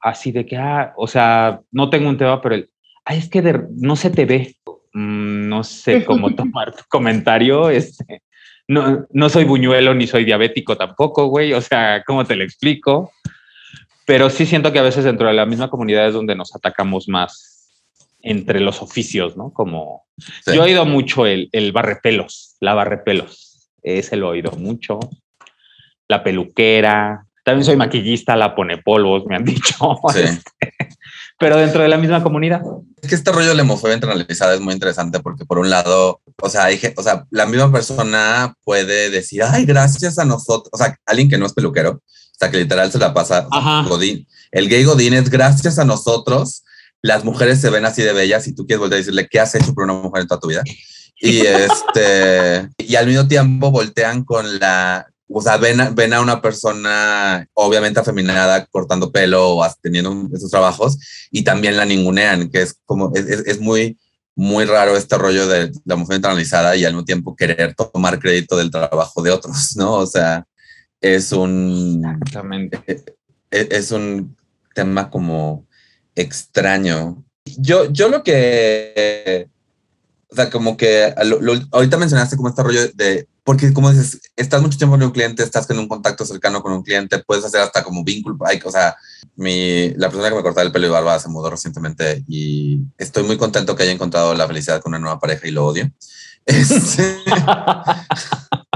así 0.00 0.32
de 0.32 0.46
que, 0.46 0.56
ah, 0.56 0.92
o 0.96 1.06
sea, 1.06 1.60
no 1.70 1.90
tengo 1.90 2.08
un 2.08 2.16
tema, 2.16 2.40
pero 2.40 2.54
el, 2.54 2.70
ah, 3.04 3.14
es 3.14 3.28
que 3.28 3.42
no 3.76 3.96
se 3.96 4.10
te 4.10 4.24
ve. 4.24 4.56
Mm, 4.92 5.48
no 5.48 5.62
sé 5.62 6.04
cómo 6.04 6.30
tomar 6.34 6.74
tu 6.74 6.82
comentario. 6.88 7.70
Este, 7.70 8.22
no, 8.66 9.06
no 9.10 9.28
soy 9.28 9.44
buñuelo 9.44 9.94
ni 9.94 10.06
soy 10.06 10.24
diabético 10.24 10.76
tampoco, 10.76 11.26
güey. 11.26 11.52
O 11.52 11.60
sea, 11.60 12.02
¿cómo 12.06 12.24
te 12.24 12.36
lo 12.36 12.44
explico? 12.44 13.12
Pero 14.10 14.28
sí 14.28 14.44
siento 14.44 14.72
que 14.72 14.80
a 14.80 14.82
veces 14.82 15.04
dentro 15.04 15.28
de 15.28 15.34
la 15.34 15.46
misma 15.46 15.70
comunidad 15.70 16.08
es 16.08 16.14
donde 16.14 16.34
nos 16.34 16.52
atacamos 16.52 17.08
más 17.08 17.70
entre 18.22 18.58
los 18.58 18.82
oficios, 18.82 19.36
¿no? 19.36 19.52
Como 19.52 20.04
yo 20.46 20.54
he 20.54 20.58
oído 20.58 20.84
mucho 20.84 21.26
el, 21.26 21.48
el 21.52 21.70
barrepelos, 21.70 22.56
la 22.58 22.74
barrepelos. 22.74 23.70
Ese 23.84 24.16
lo 24.16 24.26
he 24.26 24.30
oído 24.30 24.50
mucho. 24.50 24.98
La 26.08 26.24
peluquera. 26.24 27.24
También 27.44 27.64
soy 27.64 27.76
maquillista, 27.76 28.34
la 28.34 28.56
pone 28.56 28.78
polvos, 28.78 29.26
me 29.26 29.36
han 29.36 29.44
dicho. 29.44 29.96
Sí. 30.12 30.22
Este, 30.22 30.74
pero 31.38 31.58
dentro 31.58 31.80
de 31.80 31.88
la 31.88 31.96
misma 31.96 32.20
comunidad. 32.20 32.62
Es 33.00 33.08
que 33.08 33.14
este 33.14 33.30
rollo 33.30 33.50
de 33.50 33.54
la 33.54 33.62
homofobia 33.62 33.94
internalizada 33.94 34.54
es 34.54 34.60
muy 34.60 34.74
interesante 34.74 35.20
porque 35.20 35.44
por 35.44 35.60
un 35.60 35.70
lado, 35.70 36.20
o 36.42 36.48
sea, 36.48 36.64
hay, 36.64 36.80
o 36.96 37.02
sea, 37.04 37.26
la 37.30 37.46
misma 37.46 37.70
persona 37.70 38.56
puede 38.64 39.08
decir, 39.08 39.44
ay, 39.44 39.66
gracias 39.66 40.18
a 40.18 40.24
nosotros, 40.24 40.68
o 40.72 40.76
sea, 40.76 40.98
alguien 41.06 41.28
que 41.30 41.38
no 41.38 41.46
es 41.46 41.52
peluquero, 41.52 42.02
sea, 42.40 42.50
que 42.50 42.58
literal 42.58 42.90
se 42.90 42.98
la 42.98 43.12
pasa 43.12 43.46
Godín. 43.88 44.26
El 44.50 44.68
gay 44.68 44.84
Godín 44.84 45.14
es 45.14 45.30
gracias 45.30 45.78
a 45.78 45.84
nosotros, 45.84 46.64
las 47.02 47.24
mujeres 47.24 47.60
se 47.60 47.70
ven 47.70 47.84
así 47.84 48.02
de 48.02 48.12
bellas 48.12 48.46
y 48.46 48.54
tú 48.54 48.66
quieres 48.66 48.80
volver 48.80 48.96
a 48.96 48.98
decirle, 48.98 49.28
¿qué 49.30 49.40
has 49.40 49.54
hecho 49.54 49.74
por 49.74 49.84
una 49.84 49.94
mujer 49.94 50.22
en 50.22 50.28
toda 50.28 50.40
tu 50.40 50.48
vida? 50.48 50.62
Y 51.20 51.40
este, 51.46 52.68
y 52.78 52.96
al 52.96 53.06
mismo 53.06 53.28
tiempo 53.28 53.70
voltean 53.70 54.24
con 54.24 54.58
la, 54.58 55.06
o 55.28 55.40
sea, 55.40 55.56
ven 55.56 55.80
a, 55.80 55.90
ven 55.90 56.12
a 56.12 56.20
una 56.20 56.42
persona 56.42 57.46
obviamente 57.54 58.00
afeminada 58.00 58.66
cortando 58.66 59.12
pelo 59.12 59.56
o 59.56 59.66
teniendo 59.80 60.28
esos 60.34 60.50
trabajos 60.50 60.98
y 61.30 61.42
también 61.42 61.76
la 61.76 61.84
ningunean, 61.84 62.50
que 62.50 62.62
es 62.62 62.76
como, 62.84 63.12
es, 63.14 63.26
es 63.26 63.60
muy, 63.60 63.98
muy 64.34 64.64
raro 64.64 64.96
este 64.96 65.18
rollo 65.18 65.46
de 65.46 65.70
la 65.84 65.96
mujer 65.96 66.16
internalizada 66.16 66.76
y 66.76 66.84
al 66.84 66.92
mismo 66.92 67.04
tiempo 67.04 67.36
querer 67.36 67.74
tomar 67.74 68.18
crédito 68.18 68.56
del 68.56 68.70
trabajo 68.70 69.22
de 69.22 69.30
otros, 69.30 69.76
¿no? 69.76 69.94
O 69.94 70.06
sea, 70.06 70.44
es 71.00 71.32
un... 71.32 72.04
Es, 72.86 73.04
e, 73.50 73.68
es 73.70 73.90
un 73.90 74.36
tema 74.74 75.10
como 75.10 75.66
extraño. 76.14 77.24
Yo, 77.44 77.90
yo 77.90 78.08
lo 78.08 78.22
que... 78.22 79.48
O 80.32 80.36
sea, 80.36 80.48
como 80.48 80.76
que 80.76 81.12
ahorita 81.72 81.96
mencionaste 81.96 82.36
como 82.36 82.48
este 82.48 82.62
rollo 82.62 82.88
de 82.94 83.26
porque 83.50 83.72
como 83.72 83.90
dices, 83.90 84.20
estás 84.36 84.62
mucho 84.62 84.78
tiempo 84.78 84.94
con 84.94 85.02
un 85.02 85.10
cliente, 85.10 85.42
estás 85.42 85.68
en 85.70 85.80
un 85.80 85.88
contacto 85.88 86.24
cercano 86.24 86.62
con 86.62 86.72
un 86.72 86.82
cliente, 86.82 87.18
puedes 87.18 87.44
hacer 87.44 87.60
hasta 87.60 87.82
como 87.82 88.04
vínculo, 88.04 88.36
o 88.38 88.70
sea, 88.70 88.96
mi, 89.34 89.90
la 89.94 90.08
persona 90.08 90.28
que 90.28 90.36
me 90.36 90.42
cortaba 90.42 90.64
el 90.64 90.70
pelo 90.70 90.86
y 90.86 90.90
barba 90.90 91.18
se 91.18 91.28
mudó 91.28 91.50
recientemente 91.50 92.22
y 92.28 92.80
estoy 92.96 93.24
muy 93.24 93.36
contento 93.38 93.74
que 93.74 93.82
haya 93.82 93.92
encontrado 93.92 94.34
la 94.34 94.46
felicidad 94.46 94.80
con 94.80 94.90
una 94.90 95.00
nueva 95.00 95.18
pareja 95.18 95.48
y 95.48 95.50
lo 95.50 95.66
odio. 95.66 95.90
Este, 96.46 97.16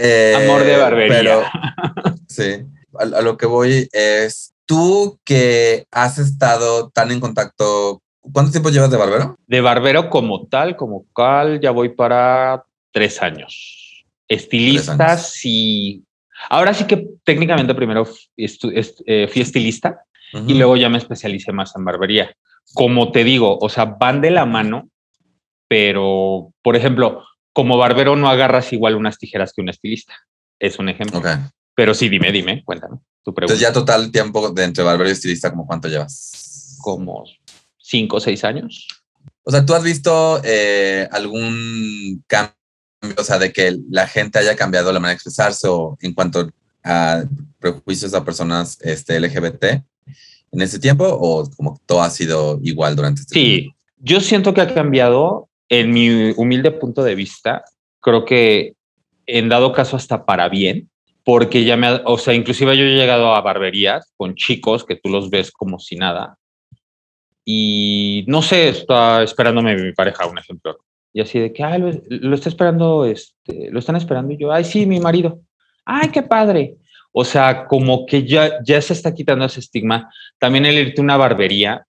eh, 0.00 0.34
Amor 0.36 0.64
de 0.64 0.76
barbería. 0.76 1.18
Pero, 1.18 1.42
sí, 2.28 2.64
a, 2.98 3.20
lo 3.20 3.36
que 3.36 3.46
voy 3.46 3.88
es, 3.92 4.52
tú 4.66 5.18
que 5.24 5.86
has 5.90 6.18
estado 6.18 6.90
tan 6.90 7.10
en 7.10 7.20
contacto 7.20 8.02
¿Cuánto 8.20 8.52
tiempo 8.52 8.70
llevas 8.70 8.90
de 8.90 8.96
barbero? 8.96 9.36
De 9.46 9.60
barbero 9.60 10.10
como 10.10 10.46
tal, 10.46 10.76
como 10.76 11.06
cal, 11.14 11.60
ya 11.60 11.70
voy 11.70 11.90
para 11.90 12.64
tres 12.92 13.22
años. 13.22 14.04
Estilistas 14.28 15.40
y 15.44 16.04
ahora 16.48 16.74
sí 16.74 16.84
que 16.84 17.08
técnicamente 17.24 17.74
primero 17.74 18.06
eh, 18.36 19.28
fui 19.28 19.42
estilista 19.42 20.02
y 20.46 20.54
luego 20.54 20.76
ya 20.76 20.88
me 20.88 20.98
especialicé 20.98 21.52
más 21.52 21.74
en 21.76 21.84
barbería. 21.84 22.36
Como 22.74 23.10
te 23.10 23.24
digo, 23.24 23.58
o 23.60 23.68
sea, 23.68 23.84
van 23.86 24.20
de 24.20 24.30
la 24.30 24.46
mano, 24.46 24.88
pero 25.66 26.52
por 26.62 26.76
ejemplo, 26.76 27.24
como 27.60 27.76
barbero 27.76 28.16
no 28.16 28.30
agarras 28.30 28.72
igual 28.72 28.94
unas 28.94 29.18
tijeras 29.18 29.52
que 29.52 29.60
un 29.60 29.68
estilista. 29.68 30.14
Es 30.58 30.78
un 30.78 30.88
ejemplo. 30.88 31.20
Pero 31.74 31.92
sí, 31.92 32.08
dime, 32.08 32.32
dime, 32.32 32.64
cuéntame. 32.64 32.96
Tu 33.22 33.34
pregunta. 33.34 33.52
Entonces 33.52 33.60
ya 33.60 33.70
total 33.70 34.10
tiempo 34.10 34.48
de 34.48 34.64
entre 34.64 34.82
barbero 34.82 35.10
y 35.10 35.12
estilista, 35.12 35.50
¿como 35.50 35.66
cuánto 35.66 35.86
llevas? 35.86 36.78
Como 36.80 37.24
cinco 37.76 38.16
o 38.16 38.20
seis 38.20 38.44
años. 38.44 38.88
O 39.42 39.50
sea, 39.50 39.66
¿tú 39.66 39.74
has 39.74 39.82
visto 39.82 40.40
eh, 40.42 41.06
algún 41.12 42.24
cambio 42.26 42.54
o 43.18 43.24
sea, 43.24 43.38
de 43.38 43.52
que 43.52 43.78
la 43.90 44.06
gente 44.06 44.38
haya 44.38 44.56
cambiado 44.56 44.90
la 44.90 45.00
manera 45.00 45.10
de 45.10 45.16
expresarse 45.16 45.68
o 45.68 45.98
en 46.00 46.14
cuanto 46.14 46.50
a 46.82 47.24
prejuicios 47.58 48.14
a 48.14 48.24
personas 48.24 48.78
este, 48.80 49.20
LGBT 49.20 49.64
en 50.52 50.62
ese 50.62 50.78
tiempo 50.78 51.04
o 51.06 51.46
como 51.50 51.78
todo 51.84 52.00
ha 52.00 52.08
sido 52.08 52.58
igual 52.62 52.96
durante 52.96 53.20
este 53.20 53.34
sí, 53.34 53.44
tiempo? 53.44 53.76
Sí, 53.76 53.94
yo 53.98 54.20
siento 54.22 54.54
que 54.54 54.62
ha 54.62 54.72
cambiado 54.72 55.49
en 55.70 55.92
mi 55.92 56.32
humilde 56.36 56.72
punto 56.72 57.02
de 57.02 57.14
vista. 57.14 57.64
Creo 58.00 58.26
que 58.26 58.74
en 59.26 59.48
dado 59.48 59.72
caso 59.72 59.96
hasta 59.96 60.26
para 60.26 60.48
bien, 60.48 60.90
porque 61.24 61.64
ya 61.64 61.76
me, 61.76 62.00
o 62.04 62.18
sea, 62.18 62.34
inclusive 62.34 62.76
yo 62.76 62.84
he 62.84 62.96
llegado 62.96 63.34
a 63.34 63.40
barberías 63.40 64.12
con 64.16 64.34
chicos 64.34 64.84
que 64.84 64.96
tú 64.96 65.08
los 65.08 65.30
ves 65.30 65.50
como 65.50 65.78
si 65.78 65.96
nada. 65.96 66.36
Y 67.44 68.24
no 68.28 68.42
sé, 68.42 68.68
está 68.68 69.22
esperándome 69.22 69.76
mi 69.76 69.92
pareja, 69.92 70.26
un 70.26 70.38
ejemplo. 70.38 70.78
Y 71.12 71.20
así 71.20 71.38
de 71.38 71.52
que, 71.52 71.64
ay, 71.64 71.80
lo, 72.08 72.34
está 72.34 72.48
esperando, 72.48 73.04
este, 73.04 73.70
lo 73.70 73.78
están 73.78 73.96
esperando. 73.96 74.32
Y 74.32 74.38
yo, 74.38 74.52
ay, 74.52 74.64
sí, 74.64 74.86
mi 74.86 75.00
marido. 75.00 75.40
Ay, 75.84 76.10
qué 76.10 76.22
padre. 76.22 76.76
O 77.12 77.24
sea, 77.24 77.66
como 77.66 78.06
que 78.06 78.24
ya, 78.24 78.62
ya 78.62 78.80
se 78.80 78.92
está 78.92 79.12
quitando 79.14 79.44
ese 79.44 79.60
estigma. 79.60 80.12
También 80.38 80.66
el 80.66 80.78
irte 80.78 81.00
a 81.00 81.04
una 81.04 81.16
barbería, 81.16 81.86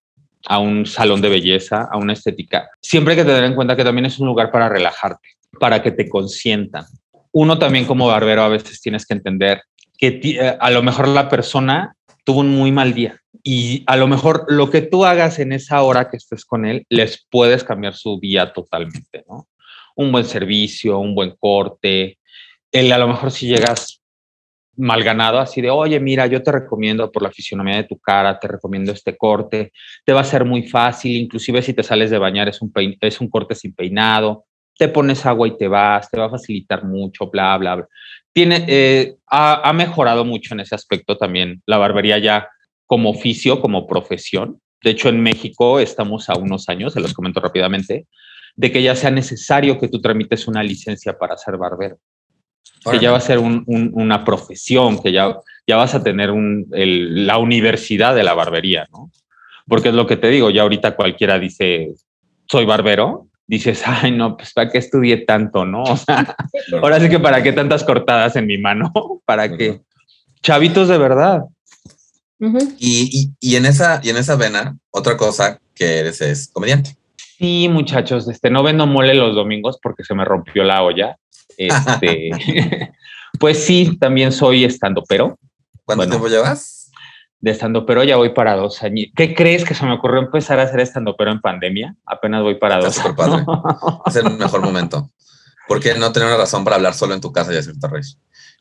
a 0.48 0.60
un 0.60 0.86
salón 0.86 1.22
de 1.22 1.30
belleza, 1.30 1.88
a 1.92 1.98
una 1.98 2.14
estética, 2.14 2.70
siempre 2.82 3.14
hay 3.14 3.20
que 3.20 3.26
tener 3.26 3.44
en 3.44 3.56
cuenta 3.56 3.76
que 3.76 3.84
también 3.84 4.06
es 4.06 4.20
un 4.20 4.28
lugar 4.28 4.52
para 4.52 4.70
relajarte, 4.70 5.30
para 5.60 5.82
que 5.82 5.92
te 5.92 6.10
consientan. 6.10 6.86
Uno 7.32 7.58
también 7.58 7.86
como 7.86 8.08
barbero 8.08 8.44
a 8.44 8.50
veces 8.50 8.82
tienes 8.82 9.06
que 9.06 9.14
entender 9.14 9.64
que 9.98 10.20
eh, 10.24 10.58
a 10.60 10.72
lo 10.72 10.84
mejor 10.84 11.08
la 11.08 11.30
persona 11.30 11.96
tuvo 12.24 12.40
un 12.40 12.50
muy 12.50 12.72
mal 12.72 12.94
día 12.94 13.20
y 13.44 13.84
a 13.88 13.96
lo 13.96 14.08
mejor 14.08 14.46
lo 14.50 14.70
que 14.70 14.82
tú 14.82 15.06
hagas 15.06 15.40
en 15.40 15.52
esa 15.52 15.82
hora 15.82 16.10
que 16.10 16.18
estés 16.18 16.46
con 16.46 16.66
él, 16.66 16.86
les 16.90 17.26
puedes 17.30 17.64
cambiar 17.64 17.96
su 17.96 18.20
día 18.20 18.54
totalmente, 18.54 19.24
¿no? 19.28 19.48
Un 19.96 20.12
buen 20.12 20.26
servicio, 20.26 21.00
un 21.00 21.16
buen 21.16 21.36
corte. 21.40 22.18
Él 22.72 22.92
a 22.92 22.98
lo 22.98 23.08
mejor 23.08 23.32
si 23.32 23.48
llegas 23.48 24.01
mal 24.82 25.04
ganado, 25.04 25.40
así 25.40 25.62
de, 25.62 25.70
oye, 25.70 26.00
mira, 26.00 26.26
yo 26.28 26.42
te 26.42 26.52
recomiendo 26.52 27.12
por 27.12 27.24
la 27.24 27.32
fisionomía 27.32 27.78
de 27.78 27.84
tu 27.84 28.00
cara, 28.00 28.40
te 28.40 28.48
recomiendo 28.48 28.92
este 28.92 29.16
corte, 29.16 29.72
te 30.04 30.14
va 30.14 30.22
a 30.22 30.26
ser 30.26 30.44
muy 30.44 30.64
fácil, 30.64 31.16
inclusive 31.16 31.62
si 31.62 31.74
te 31.74 31.84
sales 31.84 32.10
de 32.10 32.18
bañar 32.18 32.50
es 32.50 32.62
un, 32.62 32.72
es 33.00 33.22
un 33.22 33.30
corte 33.30 33.56
sin 33.56 33.74
peinado, 33.74 34.46
te 34.78 34.88
pones 34.88 35.26
agua 35.26 35.48
y 35.48 35.58
te 35.58 35.68
vas, 35.68 36.10
te 36.10 36.20
va 36.20 36.26
a 36.26 36.32
facilitar 36.32 36.84
mucho, 36.84 37.30
bla, 37.30 37.58
bla, 37.58 37.76
bla. 37.76 37.88
Tiene, 38.34 38.66
eh, 38.68 39.16
ha, 39.28 39.70
ha 39.70 39.74
mejorado 39.74 40.26
mucho 40.26 40.54
en 40.54 40.62
ese 40.62 40.74
aspecto 40.74 41.18
también. 41.18 41.62
La 41.66 41.78
barbería 41.78 42.18
ya 42.18 42.50
como 42.88 43.12
oficio, 43.12 43.62
como 43.62 43.86
profesión. 43.86 44.60
De 44.84 44.92
hecho, 44.92 45.10
en 45.10 45.22
México 45.22 45.80
estamos 45.80 46.30
a 46.30 46.36
unos 46.36 46.68
años, 46.70 46.94
se 46.94 47.00
los 47.00 47.14
comento 47.14 47.40
rápidamente, 47.40 48.08
de 48.56 48.72
que 48.72 48.82
ya 48.82 48.96
sea 48.96 49.12
necesario 49.12 49.78
que 49.80 49.88
tú 49.88 50.02
tramites 50.02 50.48
una 50.48 50.64
licencia 50.64 51.18
para 51.18 51.38
ser 51.38 51.58
barbero. 51.58 52.00
Que 52.90 53.00
ya 53.00 53.12
va 53.12 53.18
a 53.18 53.22
ser 53.22 53.38
una 53.40 54.26
profesión, 54.26 55.02
que 55.02 55.12
ya, 55.12 55.38
ya 55.68 55.76
vas 55.76 55.94
a 55.94 56.04
tener 56.04 56.32
la 56.34 57.38
universidad 57.38 58.16
de 58.16 58.24
la 58.24 58.34
barbería, 58.34 58.88
¿no? 58.92 59.12
Porque 59.68 59.90
es 59.90 59.96
lo 59.96 60.08
que 60.08 60.18
te 60.18 60.30
digo, 60.30 60.50
ya 60.50 60.64
ahorita 60.64 60.96
cualquiera 60.96 61.38
dice, 61.38 61.94
soy 62.50 62.66
barbero, 62.66 63.28
dices, 63.46 63.84
ay, 63.86 64.12
no, 64.12 64.36
pues 64.36 64.54
para 64.54 64.72
qué 64.72 64.80
estudié 64.80 65.18
tanto, 65.26 65.66
¿no? 65.66 65.84
O 65.92 65.98
sea, 65.98 66.36
ahora 66.82 67.00
sí 67.00 67.08
que 67.08 67.20
para 67.20 67.44
qué 67.44 67.54
tantas 67.54 67.84
cortadas 67.84 68.36
en 68.36 68.48
mi 68.48 68.58
mano, 68.58 68.92
para 69.26 69.56
qué. 69.56 69.82
Chavitos 70.42 70.88
de 70.88 70.98
verdad, 70.98 71.42
y, 72.80 73.30
y, 73.40 73.56
en 73.56 73.68
esa, 73.68 74.02
y 74.04 74.10
en 74.10 74.18
esa 74.18 74.36
vena, 74.36 74.76
otra 74.90 75.16
cosa 75.16 75.60
que 75.76 76.00
eres 76.00 76.22
es 76.22 76.50
comediante. 76.52 76.96
Sí, 77.38 77.68
muchachos, 77.70 78.28
este, 78.28 78.50
no 78.50 78.64
vendo 78.64 78.88
mole 78.88 79.14
los 79.14 79.36
domingos 79.36 79.78
porque 79.82 80.04
se 80.04 80.16
me 80.16 80.26
rompió 80.26 80.64
la 80.64 80.82
olla. 80.82 81.18
Este, 81.68 82.92
pues 83.40 83.64
sí, 83.64 83.98
también 84.00 84.32
soy 84.32 84.66
estando 84.66 85.04
pero. 85.08 85.38
¿Cuánto 85.86 86.08
tiempo 86.08 86.28
llevas? 86.28 86.92
De 87.40 87.52
estando 87.52 87.86
pero 87.86 88.04
ya 88.04 88.18
voy 88.18 88.30
para 88.30 88.56
dos 88.56 88.84
años. 88.84 89.08
¿Qué 89.16 89.34
crees 89.34 89.66
que 89.66 89.74
se 89.74 89.86
me 89.86 89.94
ocurrió 89.94 90.20
empezar 90.20 90.60
a 90.60 90.64
hacer 90.64 90.80
estando 90.80 91.16
pero 91.18 91.32
en 91.32 91.42
pandemia? 91.42 91.96
Apenas 92.06 92.44
voy 92.44 92.56
para 92.56 92.80
dos. 92.80 93.00
Padre. 93.16 93.44
es 94.06 94.16
el 94.16 94.38
mejor 94.38 94.62
momento. 94.62 95.10
¿Por 95.68 95.80
qué 95.80 95.96
no 95.96 96.12
tener 96.12 96.28
una 96.28 96.38
razón 96.38 96.64
para 96.64 96.76
hablar 96.76 96.94
solo 96.94 97.14
en 97.14 97.22
tu 97.22 97.32
casa 97.32 97.54
y 97.54 97.58
hacerte 97.58 97.88
reír? 97.88 98.06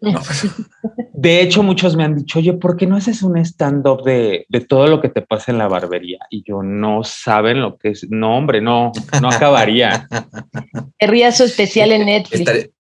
De 1.13 1.43
hecho, 1.43 1.63
muchos 1.63 1.97
me 1.97 2.05
han 2.05 2.17
dicho, 2.17 2.39
oye, 2.39 2.55
¿por 2.55 2.77
qué 2.77 2.87
no 2.87 2.97
haces 2.97 3.23
un 3.23 3.37
stand-up 3.39 4.03
de, 4.05 4.47
todo 4.69 4.87
lo 4.87 5.01
que 5.01 5.09
te 5.09 5.21
pasa 5.21 5.53
en 5.53 5.59
la 5.59 5.69
barbería? 5.69 6.19
Y 6.31 6.43
yo, 6.47 6.63
no 6.63 7.05
saben 7.05 7.61
lo 7.61 7.77
que 7.77 7.91
es. 7.91 8.07
No, 8.09 8.37
hombre, 8.37 8.61
no, 8.61 8.93
no 9.21 9.29
acabaría. 9.29 10.09
Querría 10.99 11.33
su 11.33 11.45
especial 11.45 11.93
en 11.93 12.07
Netflix. 12.07 12.71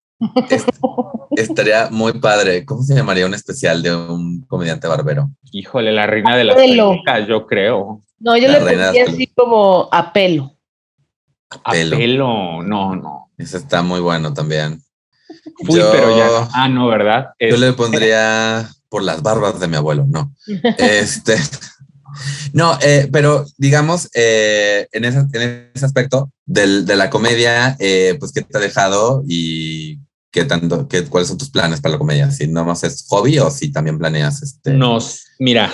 Estaría 1.36 1.88
muy 1.90 2.12
padre. 2.14 2.64
¿Cómo 2.64 2.82
se 2.82 2.94
llamaría 2.94 3.26
un 3.26 3.34
especial 3.34 3.82
de 3.82 3.94
un 3.94 4.42
comediante 4.46 4.86
barbero? 4.88 5.30
Híjole, 5.52 5.92
la 5.92 6.06
reina 6.06 6.36
de 6.36 6.44
las 6.44 6.56
pelucas, 6.56 7.26
yo 7.26 7.46
creo. 7.46 8.02
No, 8.18 8.36
yo 8.36 8.48
La 8.48 8.58
le 8.58 8.60
pondría 8.60 9.04
así 9.06 9.26
como 9.28 9.88
a 9.90 10.12
pelo. 10.12 10.56
A 11.64 11.72
Pelo. 11.72 11.96
pelo. 11.96 12.62
No, 12.62 12.94
no. 12.94 13.30
Ese 13.38 13.56
está 13.56 13.82
muy 13.82 14.00
bueno 14.00 14.32
también. 14.34 14.82
Fui, 15.64 15.78
Yo- 15.80 15.90
pero 15.92 16.16
ya 16.16 16.26
no. 16.26 16.48
Ah, 16.52 16.68
no, 16.68 16.86
¿verdad? 16.88 17.30
Yo 17.40 17.56
le 17.56 17.72
pondría 17.72 18.68
por 18.88 19.02
las 19.02 19.22
barbas 19.22 19.58
de 19.60 19.68
mi 19.68 19.76
abuelo, 19.76 20.04
no. 20.08 20.32
Este, 20.78 21.36
no, 22.52 22.76
eh, 22.82 23.08
pero 23.12 23.44
digamos, 23.56 24.08
eh, 24.14 24.86
en, 24.92 25.04
ese, 25.04 25.18
en 25.32 25.70
ese 25.74 25.86
aspecto 25.86 26.30
del- 26.44 26.84
de 26.84 26.96
la 26.96 27.08
comedia, 27.08 27.76
eh, 27.78 28.16
pues, 28.18 28.32
¿qué 28.32 28.42
te 28.42 28.58
ha 28.58 28.60
dejado 28.60 29.22
y 29.26 29.98
qué 30.30 30.44
tanto, 30.44 30.88
qué, 30.88 31.04
cuáles 31.04 31.28
son 31.28 31.38
tus 31.38 31.50
planes 31.50 31.80
para 31.80 31.92
la 31.92 31.98
comedia? 31.98 32.30
Si 32.30 32.46
no 32.46 32.64
más 32.64 32.84
es 32.84 33.06
hobby 33.08 33.38
o 33.38 33.50
si 33.50 33.72
también 33.72 33.98
planeas 33.98 34.42
este. 34.42 34.72
Nos, 34.72 35.26
mira, 35.38 35.72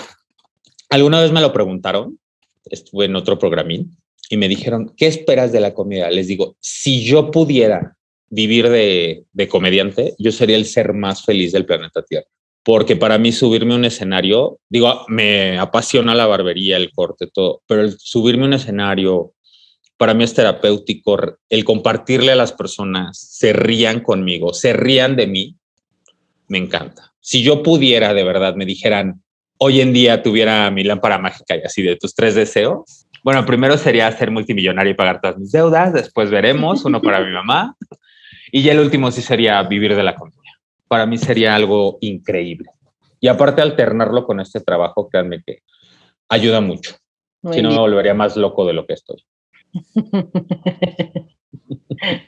alguna 0.90 1.20
vez 1.20 1.32
me 1.32 1.40
lo 1.40 1.52
preguntaron, 1.52 2.18
estuve 2.64 3.06
en 3.06 3.16
otro 3.16 3.38
programín 3.38 3.96
y 4.28 4.36
me 4.36 4.48
dijeron, 4.48 4.92
¿qué 4.96 5.06
esperas 5.06 5.52
de 5.52 5.60
la 5.60 5.74
comedia? 5.74 6.10
Les 6.10 6.28
digo, 6.28 6.56
si 6.60 7.04
yo 7.04 7.30
pudiera 7.30 7.96
vivir 8.28 8.68
de, 8.68 9.24
de 9.32 9.48
comediante, 9.48 10.14
yo 10.18 10.32
sería 10.32 10.56
el 10.56 10.66
ser 10.66 10.92
más 10.92 11.24
feliz 11.24 11.52
del 11.52 11.66
planeta 11.66 12.02
Tierra. 12.02 12.26
Porque 12.64 12.96
para 12.96 13.16
mí 13.16 13.30
subirme 13.30 13.74
a 13.74 13.76
un 13.76 13.84
escenario, 13.84 14.58
digo, 14.68 15.04
me 15.06 15.56
apasiona 15.56 16.16
la 16.16 16.26
barbería, 16.26 16.76
el 16.76 16.90
corte, 16.90 17.28
todo, 17.32 17.62
pero 17.68 17.88
subirme 17.96 18.44
un 18.44 18.54
escenario, 18.54 19.34
para 19.96 20.14
mí 20.14 20.24
es 20.24 20.34
terapéutico, 20.34 21.18
el 21.48 21.64
compartirle 21.64 22.32
a 22.32 22.36
las 22.36 22.52
personas, 22.52 23.18
se 23.18 23.52
rían 23.52 24.00
conmigo, 24.00 24.52
se 24.52 24.72
rían 24.72 25.16
de 25.16 25.26
mí, 25.26 25.56
me 26.48 26.58
encanta. 26.58 27.14
Si 27.20 27.42
yo 27.42 27.62
pudiera, 27.62 28.14
de 28.14 28.24
verdad, 28.24 28.54
me 28.54 28.66
dijeran, 28.66 29.22
hoy 29.58 29.80
en 29.80 29.92
día 29.92 30.22
tuviera 30.22 30.70
mi 30.70 30.84
lámpara 30.84 31.18
mágica 31.18 31.56
y 31.56 31.62
así 31.62 31.82
de 31.82 31.96
tus 31.96 32.14
tres 32.14 32.34
deseos, 32.34 33.06
bueno, 33.24 33.44
primero 33.44 33.76
sería 33.76 34.12
ser 34.12 34.30
multimillonario 34.30 34.92
y 34.92 34.94
pagar 34.94 35.20
todas 35.20 35.38
mis 35.38 35.50
deudas, 35.50 35.92
después 35.92 36.30
veremos, 36.30 36.84
uno 36.84 37.02
para 37.02 37.24
mi 37.24 37.32
mamá, 37.32 37.74
y 38.52 38.62
ya 38.62 38.72
el 38.72 38.78
último 38.78 39.10
sí 39.10 39.22
sería 39.22 39.60
vivir 39.64 39.96
de 39.96 40.02
la 40.02 40.14
comedia. 40.14 40.52
Para 40.86 41.06
mí 41.06 41.18
sería 41.18 41.56
algo 41.56 41.98
increíble. 42.00 42.70
Y 43.18 43.28
aparte 43.28 43.62
alternarlo 43.62 44.24
con 44.24 44.38
este 44.38 44.60
trabajo, 44.60 45.08
créanme 45.08 45.42
que 45.44 45.62
ayuda 46.28 46.60
mucho. 46.60 46.94
Muy 47.42 47.54
Si 47.54 47.62
no 47.62 47.70
me 47.70 47.78
volvería 47.78 48.14
más 48.14 48.36
loco 48.36 48.64
de 48.64 48.74
lo 48.74 48.86
que 48.86 48.92
estoy. 48.92 49.24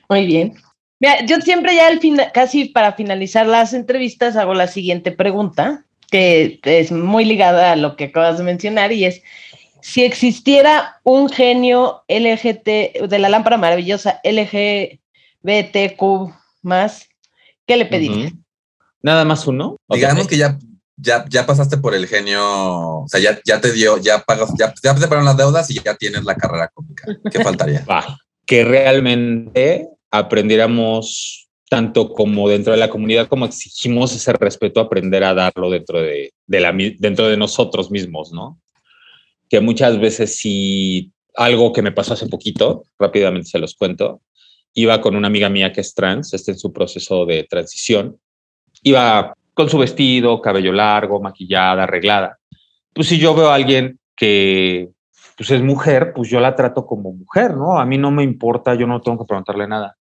Muy 0.09 0.27
bien. 0.27 0.55
Mira, 1.01 1.25
yo 1.27 1.41
siempre 1.41 1.77
ya 1.77 1.87
al 1.87 2.01
final, 2.01 2.31
casi 2.33 2.67
para 2.67 2.93
finalizar 2.95 3.47
las 3.47 3.73
entrevistas, 3.73 4.37
hago 4.37 4.55
la 4.55 4.67
siguiente 4.67 5.13
pregunta, 5.13 5.85
que 6.11 6.59
es 6.65 6.91
muy 6.91 7.25
ligada 7.25 7.73
a 7.73 7.77
lo 7.77 7.97
que 7.97 8.05
acabas 8.05 8.39
de 8.39 8.45
mencionar, 8.45 8.93
y 8.93 9.05
es, 9.05 9.23
si 9.81 10.05
existiera 10.05 11.01
un 11.05 11.29
genio 11.29 12.03
LGT, 12.09 13.09
de 13.09 13.19
la 13.19 13.29
lámpara 13.29 13.57
maravillosa 13.57 14.21
LGBTQ 14.25 16.03
más, 16.63 17.09
¿qué 17.67 17.77
le 17.77 17.87
pedirías? 17.87 18.33
Ujú. 18.33 18.43
Nada 19.03 19.25
más 19.25 19.47
uno. 19.47 19.77
Digamos 19.89 20.27
que 20.27 20.37
ya, 20.37 20.59
ya, 21.01 21.25
ya 21.29 21.47
pasaste 21.47 21.79
por 21.79 21.95
el 21.95 22.07
genio, 22.07 22.43
o 22.43 23.09
sea, 23.09 23.21
ya, 23.21 23.39
ya 23.45 23.61
te 23.61 23.73
dio, 23.73 23.99
ya 23.99 24.23
pagas, 24.23 24.51
ya, 24.59 24.75
ya 24.83 24.95
te 24.95 25.03
pagaron 25.03 25.25
las 25.25 25.37
deudas 25.37 25.71
y 25.71 25.81
ya 25.81 25.95
tienes 25.95 26.25
la 26.25 26.35
carrera 26.35 26.69
cómica. 26.69 27.07
¿Qué 27.31 27.43
faltaría? 27.43 27.85
Va, 27.91 28.19
que 28.45 28.65
realmente 28.65 29.89
aprendiéramos 30.11 31.49
tanto 31.71 32.13
como 32.13 32.49
dentro 32.49 32.73
de 32.73 32.79
la 32.79 32.89
comunidad 32.89 33.29
como 33.29 33.45
exigimos 33.45 34.15
ese 34.15 34.33
respeto, 34.33 34.81
aprender 34.81 35.23
a 35.23 35.35
darlo 35.35 35.71
dentro 35.71 36.01
de, 36.01 36.33
de 36.47 36.61
la, 36.61 36.73
dentro 36.99 37.29
de 37.29 37.37
nosotros 37.37 37.91
mismos, 37.91 38.33
¿no? 38.33 38.61
Que 39.49 39.61
muchas 39.61 40.01
veces 40.01 40.37
si 40.37 41.13
algo 41.35 41.73
que 41.73 41.83
me 41.83 41.93
pasó 41.93 42.15
hace 42.15 42.27
poquito, 42.27 42.85
rápidamente 42.99 43.51
se 43.51 43.59
los 43.59 43.75
cuento, 43.75 44.23
iba 44.75 45.01
con 45.01 45.15
una 45.15 45.29
amiga 45.29 45.49
mía 45.49 45.73
que 45.73 45.81
es 45.81 45.95
trans, 45.95 46.35
está 46.35 46.53
en 46.53 46.59
su 46.59 46.73
proceso 46.73 47.27
de 47.27 47.45
transición, 47.45 48.19
iba 48.83 49.35
con 49.59 49.69
su 49.69 49.77
vestido, 49.77 50.41
cabello 50.41 50.73
largo, 50.73 51.21
maquillada, 51.21 51.83
arreglada. 51.83 52.39
Pues 52.95 53.09
si 53.09 53.19
yo 53.19 53.35
veo 53.35 53.49
a 53.49 53.57
alguien 53.57 53.99
que 54.15 54.91
pues 55.37 55.51
es 55.51 55.61
mujer, 55.63 56.13
pues 56.15 56.31
yo 56.31 56.39
la 56.39 56.55
trato 56.55 56.87
como 56.87 57.13
mujer, 57.13 57.57
¿no? 57.57 57.81
A 57.81 57.85
mí 57.85 57.99
no 57.99 58.13
me 58.13 58.23
importa, 58.23 58.77
yo 58.77 58.87
no 58.87 59.01
tengo 59.01 59.19
que 59.19 59.27
preguntarle 59.27 59.67
nada. 59.67 59.97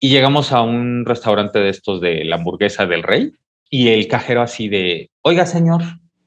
Y 0.00 0.08
llegamos 0.08 0.52
a 0.52 0.62
un 0.62 1.04
restaurante 1.04 1.58
de 1.58 1.68
estos 1.68 2.00
de 2.00 2.24
la 2.24 2.36
hamburguesa 2.36 2.86
del 2.86 3.02
rey 3.02 3.32
y 3.68 3.88
el 3.88 4.08
cajero 4.08 4.40
así 4.40 4.70
de, 4.70 5.10
oiga 5.20 5.44
señor, 5.44 5.82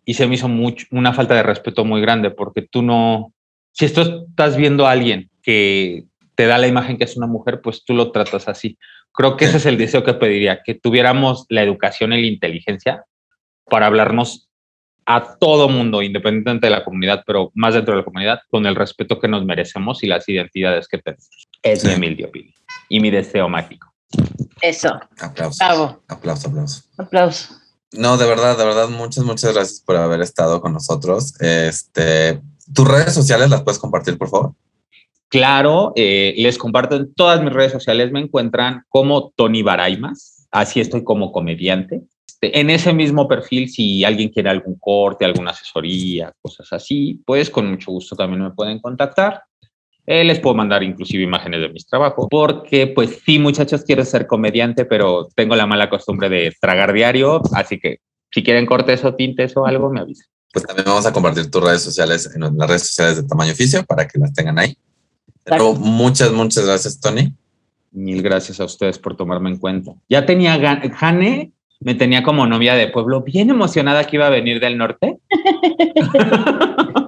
y 0.05 0.13
se 0.13 0.27
me 0.27 0.35
hizo 0.35 0.47
mucho, 0.47 0.85
una 0.91 1.13
falta 1.13 1.33
de 1.33 1.41
respeto 1.41 1.83
muy 1.83 1.99
grande 1.99 2.29
porque 2.29 2.61
tú 2.61 2.83
no, 2.83 3.33
si 3.71 3.85
esto 3.85 4.27
estás 4.29 4.55
viendo 4.55 4.85
a 4.85 4.91
alguien 4.91 5.31
que 5.41 6.05
te 6.35 6.45
da 6.45 6.59
la 6.59 6.67
imagen 6.67 6.99
que 6.99 7.05
es 7.05 7.17
una 7.17 7.25
mujer, 7.25 7.61
pues 7.63 7.83
tú 7.83 7.95
lo 7.95 8.11
tratas 8.11 8.47
así. 8.47 8.77
Creo 9.17 9.37
que 9.37 9.45
ese 9.45 9.57
es 9.57 9.65
el 9.65 9.77
deseo 9.77 10.03
que 10.03 10.13
pediría, 10.13 10.61
que 10.63 10.75
tuviéramos 10.75 11.45
la 11.49 11.61
educación 11.63 12.13
y 12.13 12.21
la 12.21 12.27
inteligencia 12.27 13.05
para 13.69 13.87
hablarnos 13.87 14.49
a 15.07 15.37
todo 15.37 15.69
mundo, 15.69 16.01
independientemente 16.01 16.65
de 16.67 16.71
la 16.71 16.83
comunidad, 16.83 17.23
pero 17.27 17.51
más 17.53 17.75
dentro 17.75 17.93
de 17.93 17.99
la 17.99 18.05
comunidad, 18.05 18.39
con 18.49 18.65
el 18.65 18.75
respeto 18.75 19.19
que 19.19 19.27
nos 19.27 19.45
merecemos 19.45 20.03
y 20.03 20.07
las 20.07 20.27
identidades 20.27 20.87
que 20.87 20.97
tenemos. 20.97 21.29
Es 21.61 21.81
Sí. 21.81 21.87
mi 21.89 21.93
humilde 21.95 22.25
opinión 22.25 22.53
y 22.89 22.99
mi 22.99 23.11
deseo 23.11 23.47
mágico. 23.47 23.93
Eso, 24.61 24.99
Aplausos. 25.19 25.57
bravo, 25.59 26.03
Aplausos, 26.07 26.45
aplausos. 26.47 26.89
aplauso. 26.97 27.53
No, 27.91 28.17
de 28.17 28.25
verdad, 28.27 28.57
de 28.57 28.65
verdad, 28.65 28.89
muchas, 28.89 29.23
muchas 29.23 29.53
gracias 29.53 29.79
por 29.79 29.95
haber 29.95 30.21
estado 30.21 30.59
con 30.59 30.73
nosotros. 30.73 31.39
Este, 31.39 32.41
tus 32.73 32.87
redes 32.87 33.13
sociales 33.13 33.49
las 33.49 33.61
puedes 33.63 33.79
compartir, 33.79 34.17
por 34.17 34.29
favor. 34.29 34.53
Claro, 35.29 35.91
eh, 35.95 36.33
les 36.37 36.57
comparto 36.57 36.95
en 36.95 37.13
todas 37.13 37.41
mis 37.41 37.51
redes 37.51 37.71
sociales, 37.71 38.11
me 38.11 38.21
encuentran 38.21 38.83
como 38.89 39.31
Tony 39.35 39.63
Baraimas, 39.63 40.47
así 40.51 40.79
estoy 40.79 41.03
como 41.03 41.31
comediante. 41.31 42.03
Este, 42.27 42.59
en 42.59 42.69
ese 42.69 42.93
mismo 42.93 43.27
perfil, 43.27 43.69
si 43.69 44.03
alguien 44.03 44.29
quiere 44.29 44.49
algún 44.49 44.77
corte, 44.79 45.25
alguna 45.25 45.51
asesoría, 45.51 46.33
cosas 46.41 46.71
así, 46.73 47.21
pues 47.25 47.49
con 47.49 47.69
mucho 47.69 47.91
gusto 47.91 48.15
también 48.15 48.43
me 48.43 48.51
pueden 48.51 48.79
contactar. 48.79 49.43
Eh, 50.05 50.23
les 50.23 50.39
puedo 50.39 50.55
mandar 50.55 50.83
inclusive 50.83 51.23
imágenes 51.23 51.61
de 51.61 51.69
mis 51.69 51.87
trabajos, 51.87 52.27
porque 52.29 52.87
pues 52.87 53.21
sí, 53.25 53.39
muchachos, 53.39 53.83
quiero 53.83 54.05
ser 54.05 54.27
comediante, 54.27 54.85
pero 54.85 55.27
tengo 55.35 55.55
la 55.55 55.65
mala 55.65 55.89
costumbre 55.89 56.29
de 56.29 56.53
tragar 56.61 56.93
diario, 56.93 57.41
así 57.53 57.79
que 57.79 57.97
si 58.31 58.43
quieren 58.43 58.67
cortes 58.67 59.03
o 59.03 59.15
tintes 59.15 59.57
o 59.57 59.65
algo, 59.65 59.89
me 59.89 60.01
avisan. 60.01 60.27
Pues 60.53 60.65
también 60.65 60.85
vamos 60.85 61.05
a 61.05 61.11
compartir 61.11 61.49
tus 61.49 61.63
redes 61.63 61.81
sociales 61.81 62.29
en 62.35 62.41
las 62.57 62.69
redes 62.69 62.87
sociales 62.87 63.17
de 63.17 63.27
tamaño 63.27 63.53
oficio 63.53 63.83
para 63.83 64.07
que 64.07 64.19
las 64.19 64.31
tengan 64.33 64.59
ahí. 64.59 64.77
Nuevo, 65.47 65.75
muchas, 65.75 66.31
muchas 66.31 66.65
gracias, 66.65 66.99
Tony. 66.99 67.33
Mil 67.91 68.21
gracias 68.21 68.59
a 68.59 68.65
ustedes 68.65 68.99
por 68.99 69.15
tomarme 69.15 69.49
en 69.51 69.57
cuenta. 69.57 69.93
Ya 70.09 70.25
tenía, 70.25 70.59
Jane 70.93 71.51
me 71.79 71.95
tenía 71.95 72.23
como 72.23 72.47
novia 72.47 72.75
de 72.75 72.87
pueblo, 72.87 73.21
bien 73.21 73.49
emocionada 73.49 74.05
que 74.05 74.15
iba 74.15 74.27
a 74.27 74.31
venir 74.31 74.59
del 74.59 74.77
norte. 74.77 75.17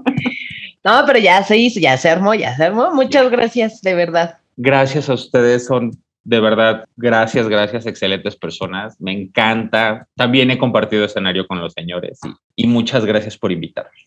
No, 0.83 1.03
pero 1.05 1.19
ya 1.19 1.43
se 1.43 1.57
hizo, 1.57 1.81
ya 1.81 1.97
se 1.97 2.09
armó, 2.09 2.33
ya 2.33 2.55
se 2.55 2.63
armó. 2.63 2.93
Muchas 2.93 3.29
gracias, 3.29 3.81
de 3.81 3.93
verdad. 3.93 4.37
Gracias 4.55 5.09
a 5.09 5.15
ustedes, 5.15 5.65
son 5.65 5.91
de 6.23 6.39
verdad, 6.39 6.85
gracias, 6.95 7.49
gracias, 7.49 7.85
excelentes 7.85 8.37
personas. 8.37 8.95
Me 9.01 9.11
encanta. 9.11 10.07
También 10.15 10.49
he 10.49 10.57
compartido 10.57 11.03
escenario 11.03 11.45
con 11.45 11.59
los 11.59 11.73
señores 11.73 12.19
y, 12.55 12.63
y 12.63 12.67
muchas 12.67 13.03
gracias 13.03 13.37
por 13.37 13.51
invitarme. 13.51 13.97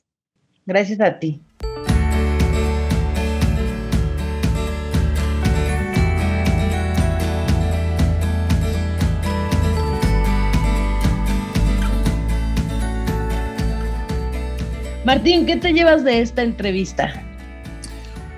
Gracias 0.64 1.00
a 1.00 1.18
ti. 1.18 1.42
Martín, 15.10 15.44
¿qué 15.44 15.56
te 15.56 15.72
llevas 15.72 16.04
de 16.04 16.20
esta 16.20 16.44
entrevista? 16.44 17.12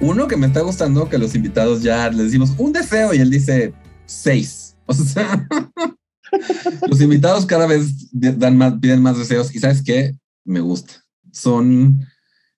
Uno 0.00 0.26
que 0.26 0.38
me 0.38 0.46
está 0.46 0.62
gustando 0.62 1.06
que 1.06 1.18
los 1.18 1.34
invitados 1.34 1.82
ya 1.82 2.08
les 2.08 2.24
decimos 2.24 2.54
un 2.56 2.72
deseo 2.72 3.12
y 3.12 3.18
él 3.18 3.28
dice 3.28 3.74
seis. 4.06 4.74
O 4.86 4.94
sea, 4.94 5.46
los 6.88 6.98
invitados 7.02 7.44
cada 7.44 7.66
vez 7.66 8.10
dan 8.10 8.56
más, 8.56 8.72
piden 8.80 9.02
más 9.02 9.18
deseos 9.18 9.54
y 9.54 9.58
sabes 9.58 9.82
qué? 9.82 10.14
Me 10.46 10.60
gusta. 10.60 10.94
Son 11.30 12.06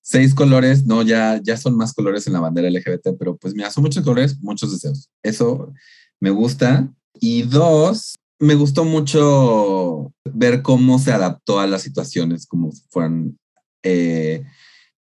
seis 0.01 0.33
colores, 0.33 0.87
no, 0.87 1.03
ya, 1.03 1.41
ya 1.43 1.57
son 1.57 1.77
más 1.77 1.93
colores 1.93 2.29
en 2.29 2.35
la 2.35 2.41
bandera 2.41 2.71
LGBT, 2.71 3.19
pero 3.19 3.37
pues 3.37 3.53
mira, 3.53 3.73
son 3.73 3.83
muchos 3.83 4.05
colores, 4.05 4.41
muchos 4.41 4.71
deseos. 4.71 5.11
Eso 5.25 5.73
me 6.21 6.31
gusta. 6.31 6.89
Y 7.19 7.43
dos, 7.43 8.15
me 8.39 8.55
gustó 8.55 8.85
mucho 8.85 10.12
ver 10.23 10.62
cómo 10.62 11.01
se 11.01 11.11
adaptó 11.11 11.59
a 11.59 11.67
las 11.67 11.83
situaciones, 11.83 12.47
como 12.47 12.71
fueran 12.91 13.37
eh, 13.85 14.43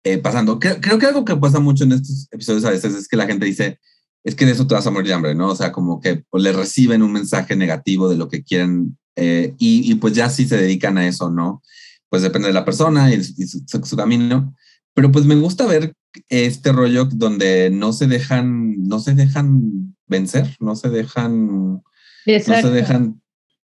eh, 0.03 0.17
pasando. 0.17 0.59
Creo, 0.59 0.81
creo, 0.81 0.97
que 0.97 1.05
algo 1.05 1.25
que 1.25 1.35
pasa 1.35 1.59
mucho 1.59 1.83
en 1.83 1.91
estos 1.91 2.27
episodios 2.31 2.65
a 2.65 2.71
veces 2.71 2.95
es 2.95 3.07
que 3.07 3.17
la 3.17 3.27
gente 3.27 3.45
dice, 3.45 3.79
es 4.23 4.35
que 4.35 4.45
de 4.45 4.53
eso 4.53 4.65
te 4.65 4.73
vas 4.73 4.87
a 4.87 4.91
morir 4.91 5.09
de 5.09 5.13
hambre, 5.13 5.35
¿no? 5.35 5.49
O 5.49 5.55
sea, 5.55 5.71
como 5.71 5.99
que 5.99 6.23
le 6.33 6.51
reciben 6.51 7.03
un 7.03 7.11
mensaje 7.11 7.55
negativo 7.55 8.09
de 8.09 8.17
lo 8.17 8.29
que 8.29 8.43
quieren 8.43 8.97
eh, 9.15 9.53
y, 9.57 9.91
y, 9.91 9.95
pues 9.95 10.13
ya 10.13 10.29
si 10.29 10.47
se 10.47 10.57
dedican 10.57 10.97
a 10.97 11.07
eso, 11.07 11.29
¿no? 11.29 11.61
Pues 12.09 12.21
depende 12.21 12.47
de 12.47 12.53
la 12.53 12.65
persona 12.65 13.13
y, 13.13 13.21
su, 13.23 13.63
su, 13.65 13.97
camino. 13.97 14.55
Pero 14.93 15.11
pues 15.11 15.25
me 15.25 15.35
gusta 15.35 15.65
ver 15.67 15.93
este 16.29 16.71
rollo 16.71 17.05
donde 17.05 17.69
no 17.69 17.93
se 17.93 18.07
dejan, 18.07 18.87
no 18.87 18.99
se 18.99 19.13
dejan 19.13 19.95
vencer, 20.07 20.55
no 20.59 20.75
se 20.75 20.89
dejan, 20.89 21.81
Exacto. 22.25 22.67
no 22.67 22.67
se 22.69 22.75
dejan. 22.75 23.21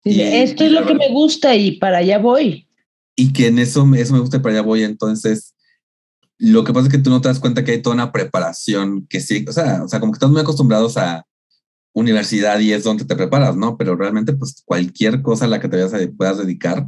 Y, 0.04 0.20
Esto 0.20 0.64
es 0.64 0.72
lo 0.72 0.86
que 0.86 0.94
me 0.94 1.08
gusta 1.10 1.56
y 1.56 1.78
para 1.78 1.98
allá 1.98 2.18
voy. 2.18 2.67
Y 3.20 3.32
que 3.32 3.48
en 3.48 3.58
eso, 3.58 3.84
eso 3.96 4.14
me 4.14 4.20
gusta 4.20 4.40
para 4.40 4.54
allá 4.54 4.62
voy. 4.62 4.84
Entonces, 4.84 5.56
lo 6.38 6.62
que 6.62 6.72
pasa 6.72 6.86
es 6.86 6.92
que 6.92 7.00
tú 7.00 7.10
no 7.10 7.20
te 7.20 7.26
das 7.26 7.40
cuenta 7.40 7.64
que 7.64 7.72
hay 7.72 7.82
toda 7.82 7.94
una 7.94 8.12
preparación 8.12 9.08
que 9.08 9.20
sí, 9.20 9.44
o 9.48 9.52
sea, 9.52 9.82
o 9.82 9.88
sea, 9.88 9.98
como 9.98 10.12
que 10.12 10.18
estamos 10.18 10.34
muy 10.34 10.42
acostumbrados 10.42 10.96
a 10.96 11.26
universidad 11.92 12.60
y 12.60 12.72
es 12.72 12.84
donde 12.84 13.04
te 13.04 13.16
preparas, 13.16 13.56
¿no? 13.56 13.76
Pero 13.76 13.96
realmente, 13.96 14.34
pues 14.34 14.62
cualquier 14.64 15.20
cosa 15.20 15.46
a 15.46 15.48
la 15.48 15.58
que 15.58 15.68
te 15.68 16.08
puedas 16.08 16.38
dedicar, 16.38 16.86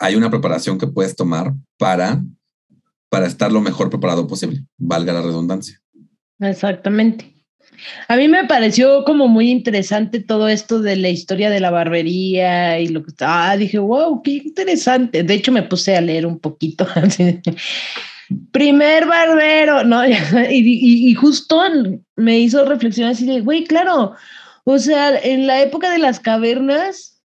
hay 0.00 0.16
una 0.16 0.28
preparación 0.28 0.76
que 0.76 0.88
puedes 0.88 1.14
tomar 1.14 1.54
para, 1.78 2.20
para 3.08 3.26
estar 3.28 3.52
lo 3.52 3.60
mejor 3.60 3.90
preparado 3.90 4.26
posible, 4.26 4.66
valga 4.76 5.12
la 5.12 5.22
redundancia. 5.22 5.80
Exactamente. 6.40 7.32
A 8.08 8.16
mí 8.16 8.28
me 8.28 8.44
pareció 8.44 9.04
como 9.04 9.28
muy 9.28 9.50
interesante 9.50 10.20
todo 10.20 10.48
esto 10.48 10.80
de 10.80 10.96
la 10.96 11.08
historia 11.08 11.50
de 11.50 11.60
la 11.60 11.70
barbería 11.70 12.78
y 12.80 12.88
lo 12.88 13.02
que. 13.02 13.12
Ah, 13.20 13.56
dije, 13.56 13.78
wow, 13.78 14.22
qué 14.22 14.32
interesante. 14.32 15.22
De 15.22 15.34
hecho, 15.34 15.52
me 15.52 15.62
puse 15.62 15.96
a 15.96 16.00
leer 16.00 16.26
un 16.26 16.38
poquito. 16.38 16.86
Primer 18.52 19.06
barbero, 19.06 19.84
¿no? 19.84 20.02
Y, 20.50 21.10
y, 21.10 21.14
justo 21.14 21.60
me 22.16 22.38
hizo 22.38 22.64
reflexionar 22.64 23.12
así 23.12 23.26
de, 23.26 23.40
güey, 23.40 23.64
claro, 23.64 24.14
o 24.64 24.78
sea, 24.78 25.18
en 25.18 25.46
la 25.46 25.60
época 25.62 25.90
de 25.90 25.98
las 25.98 26.20
cavernas, 26.20 27.22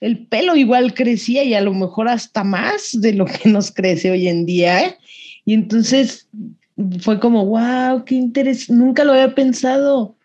el 0.00 0.26
pelo 0.26 0.56
igual 0.56 0.94
crecía 0.94 1.42
y 1.42 1.54
a 1.54 1.62
lo 1.62 1.72
mejor 1.72 2.08
hasta 2.08 2.44
más 2.44 2.90
de 2.92 3.14
lo 3.14 3.24
que 3.24 3.48
nos 3.48 3.70
crece 3.70 4.10
hoy 4.10 4.28
en 4.28 4.44
día. 4.44 4.84
¿eh? 4.84 4.98
Y 5.46 5.54
entonces 5.54 6.28
fue 7.00 7.20
como, 7.20 7.46
wow, 7.46 8.04
qué 8.04 8.14
interés, 8.14 8.70
nunca 8.70 9.04
lo 9.04 9.12
había 9.12 9.34
pensado. 9.34 10.16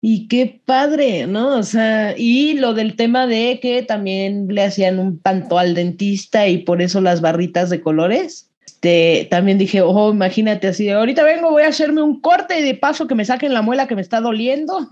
Y 0.00 0.26
qué 0.26 0.60
padre, 0.64 1.28
¿no? 1.28 1.56
O 1.56 1.62
sea, 1.62 2.16
y 2.18 2.54
lo 2.54 2.74
del 2.74 2.96
tema 2.96 3.28
de 3.28 3.60
que 3.62 3.82
también 3.82 4.48
le 4.48 4.64
hacían 4.64 4.98
un 4.98 5.18
panto 5.18 5.58
al 5.58 5.74
dentista 5.74 6.48
y 6.48 6.58
por 6.58 6.82
eso 6.82 7.00
las 7.00 7.20
barritas 7.20 7.70
de 7.70 7.80
colores. 7.80 8.50
Este, 8.82 9.28
también 9.30 9.58
dije, 9.58 9.80
oh, 9.80 10.10
imagínate 10.10 10.66
así, 10.66 10.90
ahorita 10.90 11.22
vengo, 11.22 11.52
voy 11.52 11.62
a 11.62 11.68
hacerme 11.68 12.02
un 12.02 12.20
corte 12.20 12.58
y 12.58 12.64
de 12.64 12.74
paso 12.74 13.06
que 13.06 13.14
me 13.14 13.24
saquen 13.24 13.54
la 13.54 13.62
muela 13.62 13.86
que 13.86 13.94
me 13.94 14.00
está 14.00 14.20
doliendo. 14.20 14.88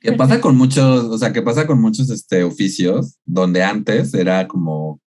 ¿Qué 0.00 0.12
pasa 0.12 0.40
con 0.40 0.56
muchos, 0.56 1.04
o 1.04 1.18
sea, 1.18 1.34
qué 1.34 1.42
pasa 1.42 1.66
con 1.66 1.78
muchos 1.78 2.08
este, 2.08 2.44
oficios 2.44 3.18
donde 3.26 3.62
antes 3.62 4.14
era 4.14 4.48
como, 4.48 5.02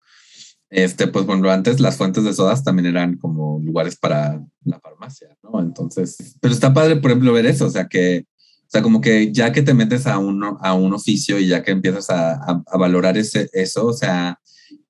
este, 0.72 1.06
pues 1.06 1.26
bueno, 1.26 1.50
antes 1.50 1.80
las 1.80 1.96
fuentes 1.96 2.24
de 2.24 2.32
sodas 2.32 2.64
también 2.64 2.86
eran 2.86 3.18
como 3.18 3.60
lugares 3.62 3.96
para 3.96 4.42
la 4.64 4.80
farmacia, 4.80 5.28
¿no? 5.42 5.60
Entonces, 5.60 6.36
pero 6.40 6.54
está 6.54 6.72
padre, 6.72 6.96
por 6.96 7.10
ejemplo, 7.10 7.34
ver 7.34 7.44
eso, 7.44 7.66
o 7.66 7.70
sea, 7.70 7.88
que, 7.88 8.24
o 8.26 8.68
sea, 8.68 8.80
como 8.80 9.02
que 9.02 9.32
ya 9.32 9.52
que 9.52 9.60
te 9.60 9.74
metes 9.74 10.06
a, 10.06 10.18
uno, 10.18 10.58
a 10.62 10.72
un 10.72 10.94
oficio 10.94 11.38
y 11.38 11.46
ya 11.46 11.62
que 11.62 11.72
empiezas 11.72 12.08
a, 12.08 12.32
a, 12.32 12.62
a 12.66 12.78
valorar 12.78 13.18
ese, 13.18 13.50
eso, 13.52 13.86
o 13.86 13.92
sea, 13.92 14.40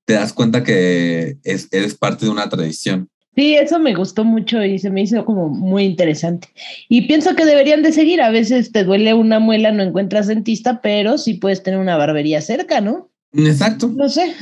te 0.05 0.13
das 0.13 0.31
cuenta 0.31 0.63
que 0.63 1.37
es, 1.43 1.67
eres 1.71 1.95
parte 1.95 2.25
de 2.25 2.31
una 2.31 2.47
tradición. 2.47 3.09
Sí, 3.35 3.55
eso 3.55 3.79
me 3.79 3.95
gustó 3.95 4.23
mucho 4.23 4.63
y 4.63 4.77
se 4.77 4.91
me 4.91 5.01
hizo 5.01 5.25
como 5.25 5.49
muy 5.49 5.85
interesante. 5.85 6.49
Y 6.87 7.07
pienso 7.07 7.35
que 7.35 7.45
deberían 7.45 7.81
de 7.81 7.91
seguir. 7.91 8.21
A 8.21 8.29
veces 8.29 8.71
te 8.71 8.83
duele 8.83 9.15
una 9.15 9.39
muela, 9.39 9.71
no 9.71 9.81
encuentras 9.81 10.27
dentista, 10.27 10.81
pero 10.81 11.17
sí 11.17 11.33
puedes 11.33 11.63
tener 11.63 11.79
una 11.79 11.97
barbería 11.97 12.41
cerca, 12.41 12.79
¿no? 12.79 13.09
Exacto. 13.33 13.91
No 13.95 14.07
sé. 14.07 14.35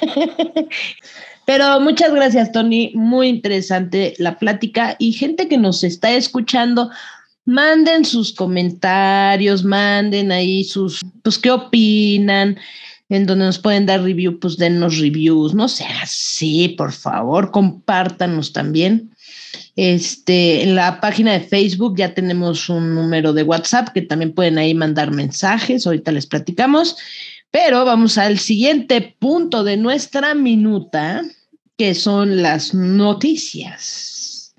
pero 1.46 1.80
muchas 1.80 2.12
gracias, 2.12 2.52
Tony. 2.52 2.92
Muy 2.94 3.28
interesante 3.28 4.14
la 4.18 4.38
plática 4.38 4.96
y 4.98 5.12
gente 5.12 5.48
que 5.48 5.58
nos 5.58 5.84
está 5.84 6.12
escuchando. 6.12 6.90
Manden 7.44 8.04
sus 8.04 8.32
comentarios, 8.32 9.64
manden 9.64 10.30
ahí 10.30 10.64
sus, 10.64 11.00
pues, 11.22 11.38
qué 11.38 11.50
opinan 11.50 12.56
en 13.10 13.26
donde 13.26 13.44
nos 13.44 13.58
pueden 13.58 13.86
dar 13.86 14.02
review, 14.02 14.38
pues 14.38 14.56
dennos 14.56 14.98
reviews, 14.98 15.52
no 15.52 15.68
sea 15.68 16.02
así, 16.02 16.68
por 16.68 16.92
favor, 16.92 17.50
compártanos 17.50 18.52
también. 18.52 19.10
Este, 19.74 20.62
en 20.62 20.76
la 20.76 21.00
página 21.00 21.32
de 21.32 21.40
Facebook 21.40 21.96
ya 21.96 22.14
tenemos 22.14 22.68
un 22.68 22.94
número 22.94 23.32
de 23.32 23.42
WhatsApp 23.42 23.88
que 23.88 24.02
también 24.02 24.32
pueden 24.32 24.58
ahí 24.58 24.74
mandar 24.74 25.10
mensajes, 25.10 25.86
ahorita 25.86 26.12
les 26.12 26.26
platicamos, 26.26 26.96
pero 27.50 27.84
vamos 27.84 28.18
al 28.18 28.38
siguiente 28.38 29.16
punto 29.18 29.64
de 29.64 29.76
nuestra 29.76 30.34
minuta, 30.34 31.22
que 31.76 31.94
son 31.94 32.42
las 32.42 32.74
noticias. 32.74 34.54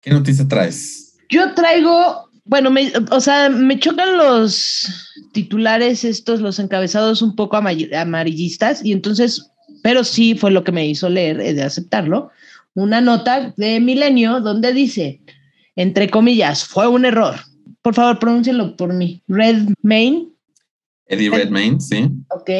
¿Qué 0.00 0.10
noticia 0.10 0.46
traes? 0.46 1.16
Yo 1.30 1.54
traigo 1.54 2.24
bueno, 2.44 2.70
me, 2.70 2.92
o 3.10 3.20
sea, 3.20 3.48
me 3.48 3.78
chocan 3.78 4.18
los 4.18 4.86
titulares 5.32 6.04
estos, 6.04 6.40
los 6.40 6.58
encabezados 6.58 7.22
un 7.22 7.34
poco 7.34 7.56
amarillistas, 7.56 8.84
y 8.84 8.92
entonces, 8.92 9.50
pero 9.82 10.04
sí 10.04 10.34
fue 10.34 10.50
lo 10.50 10.62
que 10.62 10.72
me 10.72 10.86
hizo 10.86 11.08
leer, 11.08 11.38
de 11.38 11.62
aceptarlo, 11.62 12.30
una 12.74 13.00
nota 13.00 13.54
de 13.56 13.80
Milenio 13.80 14.40
donde 14.40 14.72
dice, 14.72 15.20
entre 15.74 16.10
comillas, 16.10 16.64
fue 16.64 16.86
un 16.86 17.04
error. 17.04 17.36
Por 17.80 17.94
favor, 17.94 18.18
pronúncialo 18.18 18.76
por 18.76 18.92
mí. 18.92 19.22
Red 19.28 19.68
Main. 19.82 20.33
Eddie 21.06 21.30
Redmayne, 21.30 21.80
sí. 21.80 22.08
Ok. 22.30 22.50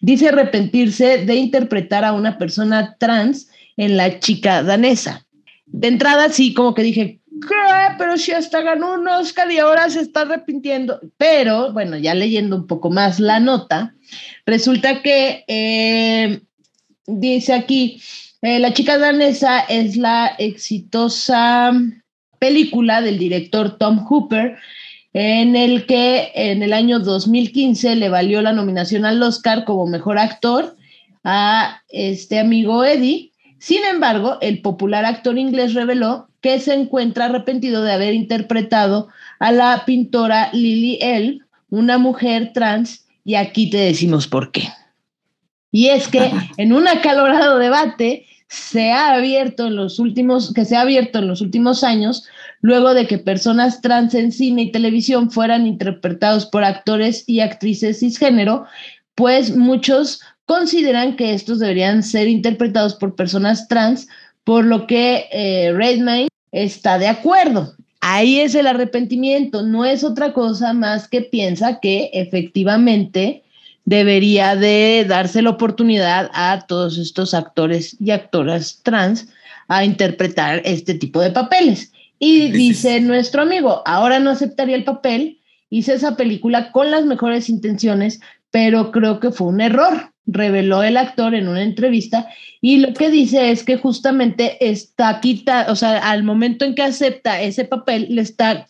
Dice 0.00 0.28
arrepentirse 0.28 1.24
de 1.24 1.34
interpretar 1.34 2.04
a 2.04 2.12
una 2.12 2.38
persona 2.38 2.96
trans 2.98 3.48
en 3.76 3.96
La 3.96 4.20
chica 4.20 4.62
danesa. 4.62 5.26
De 5.66 5.88
entrada, 5.88 6.28
sí, 6.28 6.54
como 6.54 6.74
que 6.74 6.82
dije, 6.82 7.20
pero 7.98 8.16
si 8.16 8.32
hasta 8.32 8.60
ganó 8.62 8.94
un 8.94 9.08
Oscar 9.08 9.50
y 9.50 9.58
ahora 9.58 9.90
se 9.90 10.00
está 10.00 10.22
arrepintiendo. 10.22 11.00
Pero, 11.16 11.72
bueno, 11.72 11.96
ya 11.96 12.14
leyendo 12.14 12.56
un 12.56 12.66
poco 12.66 12.90
más 12.90 13.20
la 13.20 13.40
nota, 13.40 13.94
resulta 14.44 15.02
que 15.02 15.44
eh, 15.48 16.40
dice 17.06 17.54
aquí, 17.54 18.00
eh, 18.42 18.58
La 18.58 18.72
chica 18.72 18.98
danesa 18.98 19.60
es 19.60 19.96
la 19.96 20.34
exitosa 20.38 21.72
película 22.38 23.00
del 23.00 23.18
director 23.18 23.78
Tom 23.78 24.04
Hooper, 24.06 24.56
en 25.18 25.56
el 25.56 25.86
que 25.86 26.30
en 26.34 26.62
el 26.62 26.74
año 26.74 27.00
2015 27.00 27.96
le 27.96 28.10
valió 28.10 28.42
la 28.42 28.52
nominación 28.52 29.06
al 29.06 29.22
Oscar 29.22 29.64
como 29.64 29.86
mejor 29.86 30.18
actor 30.18 30.76
a 31.24 31.80
este 31.88 32.38
amigo 32.38 32.84
Eddie. 32.84 33.32
Sin 33.58 33.82
embargo, 33.84 34.36
el 34.42 34.60
popular 34.60 35.06
actor 35.06 35.38
inglés 35.38 35.72
reveló 35.72 36.28
que 36.42 36.60
se 36.60 36.74
encuentra 36.74 37.24
arrepentido 37.24 37.82
de 37.82 37.92
haber 37.92 38.12
interpretado 38.12 39.08
a 39.38 39.52
la 39.52 39.84
pintora 39.86 40.50
Lily 40.52 40.98
L., 41.00 41.38
una 41.70 41.96
mujer 41.96 42.52
trans, 42.52 43.06
y 43.24 43.36
aquí 43.36 43.70
te 43.70 43.78
decimos 43.78 44.28
por 44.28 44.52
qué. 44.52 44.68
Y 45.72 45.86
es 45.86 46.08
que 46.08 46.30
en 46.58 46.74
un 46.74 46.88
acalorado 46.88 47.56
debate 47.56 48.26
se 48.48 48.92
ha 48.92 49.14
abierto 49.14 49.68
en 49.68 49.76
los 49.76 49.98
últimos, 49.98 50.52
que 50.52 50.66
se 50.66 50.76
ha 50.76 50.82
abierto 50.82 51.20
en 51.20 51.28
los 51.28 51.40
últimos 51.40 51.84
años, 51.84 52.28
luego 52.60 52.94
de 52.94 53.06
que 53.06 53.18
personas 53.18 53.80
trans 53.80 54.14
en 54.14 54.32
cine 54.32 54.62
y 54.62 54.72
televisión 54.72 55.30
fueran 55.30 55.66
interpretados 55.66 56.46
por 56.46 56.64
actores 56.64 57.24
y 57.26 57.40
actrices 57.40 58.00
cisgénero, 58.00 58.66
pues 59.14 59.56
muchos 59.56 60.20
consideran 60.46 61.16
que 61.16 61.34
estos 61.34 61.58
deberían 61.58 62.02
ser 62.02 62.28
interpretados 62.28 62.94
por 62.94 63.14
personas 63.14 63.68
trans, 63.68 64.06
por 64.44 64.64
lo 64.64 64.86
que 64.86 65.26
eh, 65.32 65.72
Redmayne 65.74 66.28
está 66.52 66.98
de 66.98 67.08
acuerdo. 67.08 67.74
Ahí 68.00 68.40
es 68.40 68.54
el 68.54 68.68
arrepentimiento, 68.68 69.62
no 69.62 69.84
es 69.84 70.04
otra 70.04 70.32
cosa 70.32 70.72
más 70.72 71.08
que 71.08 71.22
piensa 71.22 71.80
que 71.80 72.10
efectivamente 72.12 73.42
debería 73.84 74.54
de 74.54 75.04
darse 75.08 75.42
la 75.42 75.50
oportunidad 75.50 76.30
a 76.32 76.64
todos 76.66 76.98
estos 76.98 77.34
actores 77.34 77.96
y 77.98 78.10
actoras 78.10 78.80
trans 78.82 79.28
a 79.68 79.84
interpretar 79.84 80.62
este 80.64 80.94
tipo 80.94 81.20
de 81.20 81.30
papeles. 81.30 81.92
Y 82.18 82.50
dice 82.50 83.00
nuestro 83.00 83.42
amigo, 83.42 83.82
ahora 83.84 84.18
no 84.18 84.30
aceptaría 84.30 84.76
el 84.76 84.84
papel, 84.84 85.40
hice 85.68 85.94
esa 85.94 86.16
película 86.16 86.72
con 86.72 86.90
las 86.90 87.04
mejores 87.04 87.48
intenciones, 87.48 88.20
pero 88.50 88.90
creo 88.90 89.20
que 89.20 89.30
fue 89.30 89.48
un 89.48 89.60
error 89.60 90.12
reveló 90.26 90.82
el 90.82 90.96
actor 90.96 91.34
en 91.34 91.48
una 91.48 91.62
entrevista. 91.62 92.28
Y 92.60 92.78
lo 92.78 92.92
que 92.92 93.10
dice 93.10 93.50
es 93.50 93.64
que 93.64 93.76
justamente 93.76 94.68
está 94.68 95.20
quita, 95.20 95.66
o 95.68 95.76
sea, 95.76 95.98
al 96.10 96.24
momento 96.24 96.64
en 96.64 96.74
que 96.74 96.82
acepta 96.82 97.40
ese 97.40 97.64
papel, 97.64 98.08
le 98.10 98.22
está 98.22 98.66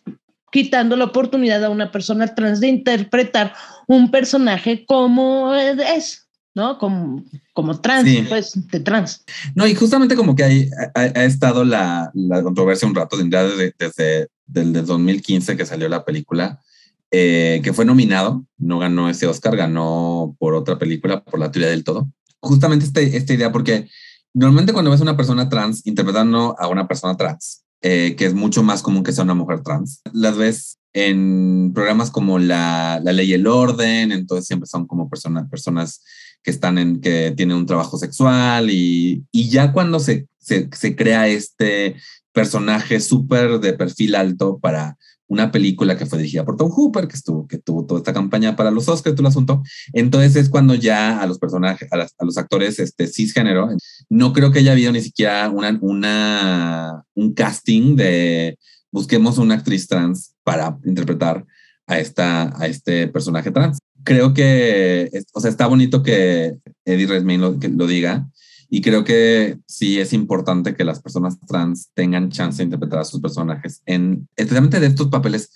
quitando 0.53 0.97
la 0.97 1.07
oportunidad 1.07 1.65
a 1.65 1.71
una 1.71 1.91
persona 1.91 2.35
trans 2.35 2.61
de 2.61 2.69
interpretar 2.69 3.53
un 3.89 4.11
personaje 4.11 4.85
como 4.87 5.55
es, 5.55 6.26
¿no? 6.57 6.79
Como, 6.79 7.23
como 7.53 7.79
trans, 7.81 8.09
pues, 8.31 8.53
de 8.71 8.81
trans. 8.81 9.23
No, 9.55 9.67
y 9.67 9.75
justamente 9.75 10.17
como 10.17 10.35
que 10.35 10.43
hay, 10.43 10.71
ha, 10.95 11.25
estado 11.25 11.65
la, 11.65 12.11
la, 12.15 12.43
controversia 12.43 12.89
un 12.89 12.95
rato 12.95 13.19
desde, 13.19 13.75
desde, 13.79 14.29
del 14.47 14.73
2015 14.73 15.55
que 15.55 15.67
salió 15.67 15.87
la 15.91 16.07
película, 16.07 16.63
eh, 17.11 17.61
que 17.63 17.75
fue 17.75 17.85
nominado, 17.85 18.47
no 18.57 18.79
ganó 18.79 19.11
ese 19.11 19.27
Oscar, 19.27 19.55
ganó 19.55 20.35
por 20.39 20.55
otra 20.55 20.79
película, 20.79 21.23
por 21.23 21.39
La 21.39 21.51
teoría 21.51 21.69
del 21.69 21.85
todo. 21.85 22.11
Justamente 22.41 22.87
este, 22.87 23.19
esta 23.19 23.35
idea, 23.35 23.53
porque 23.53 23.89
normalmente 24.33 24.73
cuando 24.73 24.91
ves 24.91 25.01
a 25.01 25.05
una 25.05 25.17
persona 25.17 25.51
trans 25.51 25.87
interpretando 25.87 26.57
a 26.59 26.69
una 26.69 26.89
persona 26.89 27.19
trans, 27.19 27.65
eh, 27.83 28.15
que 28.17 28.25
es 28.25 28.33
mucho 28.33 28.63
más 28.63 28.83
común 28.83 29.05
que 29.05 29.13
sea 29.13 29.25
una 29.25 29.35
mujer 29.35 29.63
trans, 29.63 30.01
las 30.11 30.39
ves 30.39 30.79
en 30.95 31.73
programas 31.75 32.11
como 32.11 32.39
la, 32.39 32.99
la 33.05 33.13
ley 33.13 33.29
y 33.29 33.35
el 33.35 33.47
orden, 33.47 34.11
entonces 34.11 34.47
siempre 34.47 34.67
son 34.67 34.87
como 34.87 35.11
personas, 35.11 35.47
personas 35.51 36.01
que 36.47 36.53
están 36.53 36.79
en, 36.79 37.01
que 37.01 37.35
tienen 37.37 37.57
un 37.57 37.67
trabajo 37.67 37.99
sexual 37.99 38.71
y, 38.71 39.25
y 39.33 39.51
ya 39.51 39.73
cuando 39.73 39.99
se, 39.99 40.29
se, 40.39 40.71
se 40.73 40.95
crea 40.95 41.27
este 41.27 41.97
personaje 42.33 43.01
súper 43.01 43.59
de 43.59 43.73
perfil 43.73 44.15
alto 44.15 44.61
para 44.61 44.97
una 45.27 45.51
película 45.51 45.99
que 45.99 46.07
fue 46.07 46.19
dirigida 46.19 46.45
por 46.45 46.57
Tom 46.57 46.71
Hooper, 46.71 47.09
que, 47.09 47.17
estuvo, 47.17 47.49
que 47.49 47.59
tuvo 47.59 47.85
toda 47.85 47.99
esta 47.99 48.13
campaña 48.13 48.55
para 48.55 48.71
los 48.71 48.89
Oscars, 48.89 49.17
todo 49.17 49.27
el 49.27 49.31
asunto. 49.31 49.61
Entonces 49.93 50.37
es 50.37 50.49
cuando 50.49 50.77
ya 50.77 51.21
a 51.21 51.27
los 51.27 51.41
personajes, 51.41 51.93
a, 51.93 51.97
las, 51.97 52.15
a, 52.17 52.25
los 52.25 52.39
actores 52.39 52.79
este, 52.79 53.09
cisgénero, 53.09 53.69
no 54.09 54.33
creo 54.33 54.53
que 54.53 54.61
haya 54.61 54.71
habido 54.71 54.93
ni 54.93 55.01
siquiera 55.01 55.51
una, 55.51 55.77
una, 55.83 57.03
un 57.15 57.35
casting 57.35 57.97
de 57.97 58.57
busquemos 58.93 59.39
una 59.39 59.57
actriz 59.57 59.89
trans 59.89 60.37
para 60.45 60.79
interpretar 60.85 61.45
a, 61.89 61.99
esta, 61.99 62.57
a 62.57 62.69
este 62.69 63.09
personaje 63.09 63.51
trans. 63.51 63.79
Creo 64.05 64.35
que, 64.35 65.11
o 65.33 65.41
sea, 65.41 65.51
está 65.51 65.67
bonito 65.67 66.03
que 66.03 66.59
Eddie 66.85 67.07
Redmayne 67.07 67.43
lo, 67.43 67.59
que 67.59 67.69
lo 67.69 67.87
diga, 67.87 68.29
y 68.69 68.83
creo 68.83 69.05
que 69.05 69.59
sí 69.67 70.01
es 70.01 70.13
importante 70.13 70.75
que 70.75 70.85
las 70.85 71.01
personas 71.01 71.39
trans 71.47 71.91
tengan 71.95 72.31
chance 72.31 72.59
de 72.59 72.65
interpretar 72.65 73.01
a 73.01 73.05
sus 73.05 73.21
personajes, 73.21 73.83
en, 73.87 74.29
especialmente 74.37 74.81
de 74.81 74.89
estos 74.89 75.09
papeles 75.09 75.51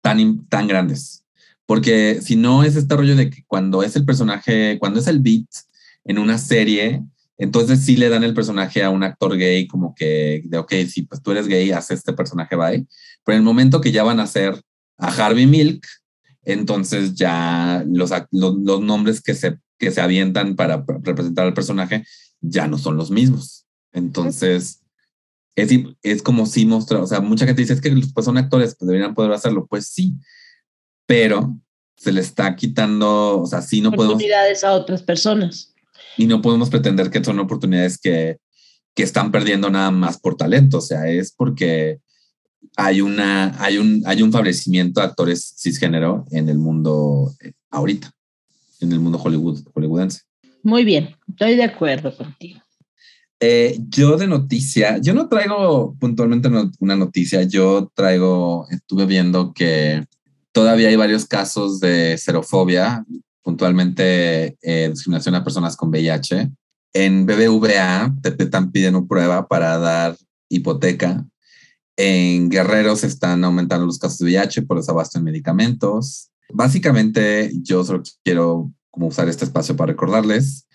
tan, 0.00 0.46
tan 0.46 0.66
grandes. 0.66 1.24
Porque 1.64 2.20
si 2.22 2.36
no 2.36 2.64
es 2.64 2.76
este 2.76 2.96
rollo 2.96 3.16
de 3.16 3.30
que 3.30 3.44
cuando 3.46 3.82
es 3.82 3.96
el 3.96 4.04
personaje, 4.04 4.78
cuando 4.78 5.00
es 5.00 5.06
el 5.06 5.20
beat 5.20 5.46
en 6.04 6.18
una 6.18 6.38
serie, 6.38 7.02
entonces 7.38 7.84
sí 7.84 7.96
le 7.96 8.08
dan 8.08 8.24
el 8.24 8.34
personaje 8.34 8.82
a 8.82 8.90
un 8.90 9.02
actor 9.02 9.36
gay 9.36 9.66
como 9.66 9.94
que, 9.94 10.42
de, 10.44 10.58
ok, 10.58 10.72
si 10.88 11.02
pues 11.02 11.22
tú 11.22 11.32
eres 11.32 11.48
gay, 11.48 11.70
haz 11.70 11.90
este 11.90 12.12
personaje, 12.12 12.56
bye. 12.56 12.86
Pero 13.24 13.36
en 13.36 13.42
el 13.42 13.44
momento 13.44 13.80
que 13.80 13.92
ya 13.92 14.04
van 14.04 14.20
a 14.20 14.24
hacer 14.24 14.60
a 14.96 15.08
Harvey 15.08 15.46
Milk, 15.46 15.84
entonces 16.46 17.14
ya 17.14 17.84
los, 17.86 18.10
los, 18.30 18.54
los 18.56 18.80
nombres 18.80 19.20
que 19.20 19.34
se, 19.34 19.58
que 19.78 19.90
se 19.90 20.00
avientan 20.00 20.56
para 20.56 20.84
representar 21.02 21.46
al 21.46 21.54
personaje 21.54 22.06
ya 22.40 22.68
no 22.68 22.78
son 22.78 22.96
los 22.96 23.10
mismos. 23.10 23.66
Entonces, 23.92 24.82
es, 25.56 25.70
es 26.02 26.22
como 26.22 26.46
si 26.46 26.64
mostrar, 26.64 27.02
o 27.02 27.06
sea, 27.06 27.20
mucha 27.20 27.46
gente 27.46 27.62
dice 27.62 27.74
es 27.74 27.80
que 27.80 27.90
pues, 28.14 28.24
son 28.24 28.38
actores, 28.38 28.76
pues 28.78 28.86
deberían 28.86 29.14
poder 29.14 29.32
hacerlo. 29.32 29.66
Pues 29.66 29.88
sí, 29.88 30.14
pero 31.06 31.58
se 31.96 32.12
le 32.12 32.20
está 32.20 32.54
quitando, 32.54 33.40
o 33.40 33.46
sea, 33.46 33.60
sí 33.60 33.80
no 33.80 33.90
podemos... 33.90 34.14
Oportunidades 34.14 34.62
a 34.62 34.72
otras 34.72 35.02
personas. 35.02 35.74
Y 36.16 36.26
no 36.26 36.40
podemos 36.42 36.70
pretender 36.70 37.10
que 37.10 37.24
son 37.24 37.40
oportunidades 37.40 37.98
que, 37.98 38.38
que 38.94 39.02
están 39.02 39.32
perdiendo 39.32 39.68
nada 39.68 39.90
más 39.90 40.18
por 40.20 40.36
talento, 40.36 40.78
o 40.78 40.82
sea, 40.82 41.08
es 41.08 41.32
porque 41.32 42.00
hay, 42.76 43.00
una, 43.00 43.60
hay, 43.62 43.78
un, 43.78 44.02
hay 44.06 44.22
un 44.22 44.30
favorecimiento 44.30 45.00
de 45.00 45.06
actores 45.06 45.54
cisgénero 45.58 46.26
en 46.30 46.48
el 46.48 46.58
mundo 46.58 47.32
eh, 47.40 47.52
ahorita, 47.70 48.12
en 48.80 48.92
el 48.92 49.00
mundo 49.00 49.18
Hollywood, 49.18 49.64
hollywoodense. 49.74 50.20
Muy 50.62 50.84
bien, 50.84 51.16
estoy 51.28 51.56
de 51.56 51.64
acuerdo 51.64 52.14
contigo. 52.16 52.60
Eh, 53.40 53.78
yo 53.88 54.16
de 54.16 54.26
noticia, 54.26 54.98
yo 54.98 55.12
no 55.12 55.28
traigo 55.28 55.94
puntualmente 55.98 56.48
una 56.78 56.96
noticia, 56.96 57.42
yo 57.42 57.90
traigo, 57.94 58.66
estuve 58.70 59.04
viendo 59.04 59.52
que 59.52 60.04
todavía 60.52 60.88
hay 60.88 60.96
varios 60.96 61.26
casos 61.26 61.80
de 61.80 62.16
xerofobia, 62.16 63.04
puntualmente 63.42 64.56
eh, 64.62 64.88
discriminación 64.90 65.34
a 65.34 65.44
personas 65.44 65.76
con 65.76 65.90
VIH. 65.90 66.50
En 66.94 67.26
BBVA 67.26 68.14
te, 68.22 68.30
te 68.32 68.44
están 68.44 68.72
pidiendo 68.72 69.06
prueba 69.06 69.46
para 69.46 69.78
dar 69.78 70.16
hipoteca. 70.48 71.24
En 71.96 72.50
Guerrero 72.50 72.94
se 72.96 73.06
están 73.06 73.42
aumentando 73.44 73.86
los 73.86 73.98
casos 73.98 74.18
de 74.18 74.26
VIH 74.26 74.62
por 74.62 74.76
desabasto 74.76 75.18
en 75.18 75.24
medicamentos. 75.24 76.30
Básicamente, 76.52 77.50
yo 77.62 77.84
solo 77.84 78.02
quiero 78.22 78.70
como 78.90 79.08
usar 79.08 79.28
este 79.28 79.44
espacio 79.44 79.76
para 79.76 79.92
recordarles 79.92 80.66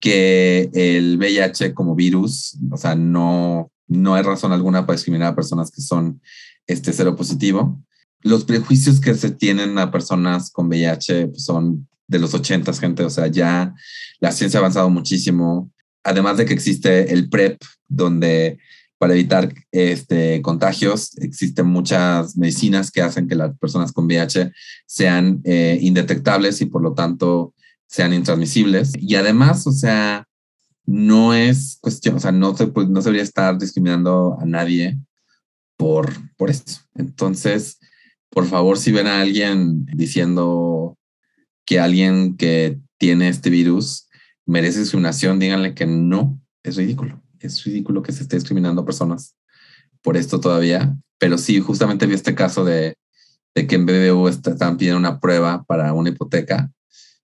que 0.00 0.70
el 0.74 1.16
VIH 1.18 1.72
como 1.74 1.94
virus, 1.94 2.58
o 2.70 2.76
sea, 2.76 2.94
no, 2.94 3.70
no 3.88 4.14
hay 4.14 4.22
razón 4.22 4.52
alguna 4.52 4.86
para 4.86 4.96
discriminar 4.96 5.32
a 5.32 5.36
personas 5.36 5.70
que 5.70 5.80
son 5.80 6.20
este 6.66 6.92
cero 6.92 7.16
positivo. 7.16 7.82
Los 8.20 8.44
prejuicios 8.44 9.00
que 9.00 9.14
se 9.14 9.30
tienen 9.30 9.78
a 9.78 9.90
personas 9.90 10.50
con 10.50 10.68
VIH 10.68 11.32
son 11.34 11.88
de 12.08 12.18
los 12.18 12.34
80, 12.34 12.72
gente, 12.74 13.02
o 13.04 13.10
sea, 13.10 13.26
ya 13.28 13.74
la 14.20 14.32
ciencia 14.32 14.58
ha 14.58 14.60
avanzado 14.60 14.90
muchísimo. 14.90 15.70
Además 16.04 16.36
de 16.36 16.44
que 16.44 16.54
existe 16.54 17.12
el 17.12 17.28
PrEP, 17.28 17.60
donde 17.88 18.58
para 18.98 19.14
evitar 19.14 19.52
este, 19.72 20.40
contagios 20.42 21.16
existen 21.18 21.66
muchas 21.66 22.36
medicinas 22.36 22.90
que 22.90 23.02
hacen 23.02 23.28
que 23.28 23.34
las 23.34 23.56
personas 23.58 23.92
con 23.92 24.06
VIH 24.06 24.52
sean 24.86 25.40
eh, 25.44 25.78
indetectables 25.82 26.60
y 26.60 26.66
por 26.66 26.82
lo 26.82 26.94
tanto 26.94 27.54
sean 27.86 28.12
intransmisibles. 28.12 28.92
Y 28.98 29.16
además, 29.16 29.66
o 29.66 29.72
sea, 29.72 30.26
no 30.86 31.34
es 31.34 31.78
cuestión, 31.80 32.16
o 32.16 32.20
sea, 32.20 32.32
no 32.32 32.56
se, 32.56 32.68
pues, 32.68 32.88
no 32.88 33.02
se 33.02 33.06
debería 33.08 33.24
estar 33.24 33.58
discriminando 33.58 34.38
a 34.40 34.44
nadie 34.44 34.98
por, 35.76 36.12
por. 36.36 36.52
Entonces, 36.94 37.78
por 38.30 38.46
favor, 38.46 38.78
si 38.78 38.92
ven 38.92 39.06
a 39.06 39.20
alguien 39.20 39.84
diciendo 39.86 40.96
que 41.64 41.80
alguien 41.80 42.36
que 42.36 42.78
tiene 42.98 43.28
este 43.28 43.50
virus 43.50 44.08
merece 44.46 44.80
discriminación, 44.80 45.38
díganle 45.38 45.74
que 45.74 45.86
no, 45.86 46.40
es 46.62 46.76
ridículo. 46.76 47.20
Es 47.46 47.64
ridículo 47.64 48.02
que 48.02 48.12
se 48.12 48.22
esté 48.22 48.36
discriminando 48.36 48.82
a 48.82 48.86
personas 48.86 49.36
por 50.02 50.16
esto 50.16 50.40
todavía. 50.40 50.96
Pero 51.18 51.38
sí, 51.38 51.60
justamente 51.60 52.06
vi 52.06 52.14
este 52.14 52.34
caso 52.34 52.64
de, 52.64 52.96
de 53.54 53.66
que 53.66 53.74
en 53.74 53.86
BBU 53.86 54.28
están 54.28 54.76
pidiendo 54.76 54.98
una 54.98 55.18
prueba 55.18 55.64
para 55.64 55.92
una 55.92 56.10
hipoteca 56.10 56.70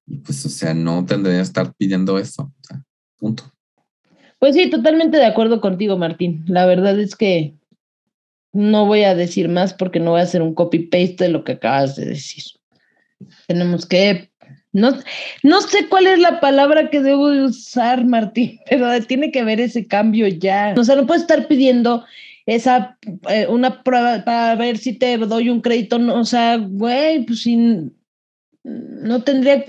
y 0.06 0.18
pues, 0.18 0.44
o 0.44 0.48
sea, 0.48 0.74
no 0.74 1.04
tendría 1.04 1.36
que 1.36 1.42
estar 1.42 1.72
pidiendo 1.74 2.18
eso. 2.18 2.42
O 2.42 2.64
sea, 2.64 2.82
punto. 3.16 3.44
Pues 4.38 4.54
sí, 4.54 4.68
totalmente 4.68 5.18
de 5.18 5.26
acuerdo 5.26 5.60
contigo, 5.60 5.96
Martín. 5.96 6.44
La 6.48 6.66
verdad 6.66 6.98
es 6.98 7.14
que 7.14 7.54
no 8.52 8.86
voy 8.86 9.04
a 9.04 9.14
decir 9.14 9.48
más 9.48 9.72
porque 9.72 10.00
no 10.00 10.12
voy 10.12 10.20
a 10.20 10.24
hacer 10.24 10.42
un 10.42 10.54
copy-paste 10.54 11.24
de 11.24 11.28
lo 11.28 11.44
que 11.44 11.52
acabas 11.52 11.96
de 11.96 12.06
decir. 12.06 12.44
Tenemos 13.46 13.86
que... 13.86 14.31
No, 14.72 14.96
no 15.42 15.60
sé 15.60 15.88
cuál 15.88 16.06
es 16.06 16.18
la 16.18 16.40
palabra 16.40 16.88
que 16.88 17.00
debo 17.00 17.28
de 17.28 17.44
usar, 17.44 18.06
Martín, 18.06 18.58
pero 18.70 18.88
tiene 19.02 19.30
que 19.30 19.44
ver 19.44 19.60
ese 19.60 19.86
cambio 19.86 20.26
ya. 20.28 20.74
O 20.76 20.84
sea, 20.84 20.96
no 20.96 21.06
puedo 21.06 21.20
estar 21.20 21.46
pidiendo 21.46 22.04
esa 22.46 22.98
eh, 23.28 23.46
una 23.48 23.82
prueba 23.82 24.24
para 24.24 24.54
ver 24.56 24.78
si 24.78 24.94
te 24.94 25.16
doy 25.18 25.50
un 25.50 25.60
crédito. 25.60 25.98
No, 25.98 26.20
o 26.20 26.24
sea, 26.24 26.56
güey, 26.56 27.24
pues 27.24 27.42
sin 27.42 27.94
no 28.64 29.22
tendría 29.22 29.64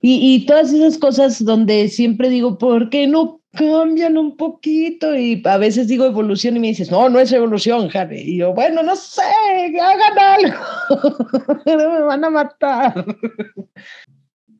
y, 0.00 0.34
y, 0.34 0.46
todas 0.46 0.72
esas 0.72 0.98
cosas 0.98 1.44
donde 1.44 1.88
siempre 1.88 2.28
digo, 2.28 2.58
¿por 2.58 2.90
qué 2.90 3.06
no 3.06 3.40
cambian 3.54 4.18
un 4.18 4.36
poquito? 4.36 5.16
Y 5.16 5.42
a 5.44 5.58
veces 5.58 5.88
digo 5.88 6.04
evolución 6.04 6.56
y 6.56 6.60
me 6.60 6.68
dices, 6.68 6.90
no, 6.90 7.08
no 7.08 7.18
es 7.18 7.32
evolución, 7.32 7.88
Harry. 7.94 8.20
Y 8.20 8.38
yo, 8.38 8.52
bueno, 8.52 8.82
no 8.82 8.94
sé, 8.96 9.22
hagan 9.22 10.18
algo, 10.18 11.62
me 11.66 12.00
van 12.02 12.24
a 12.24 12.30
matar. 12.30 13.04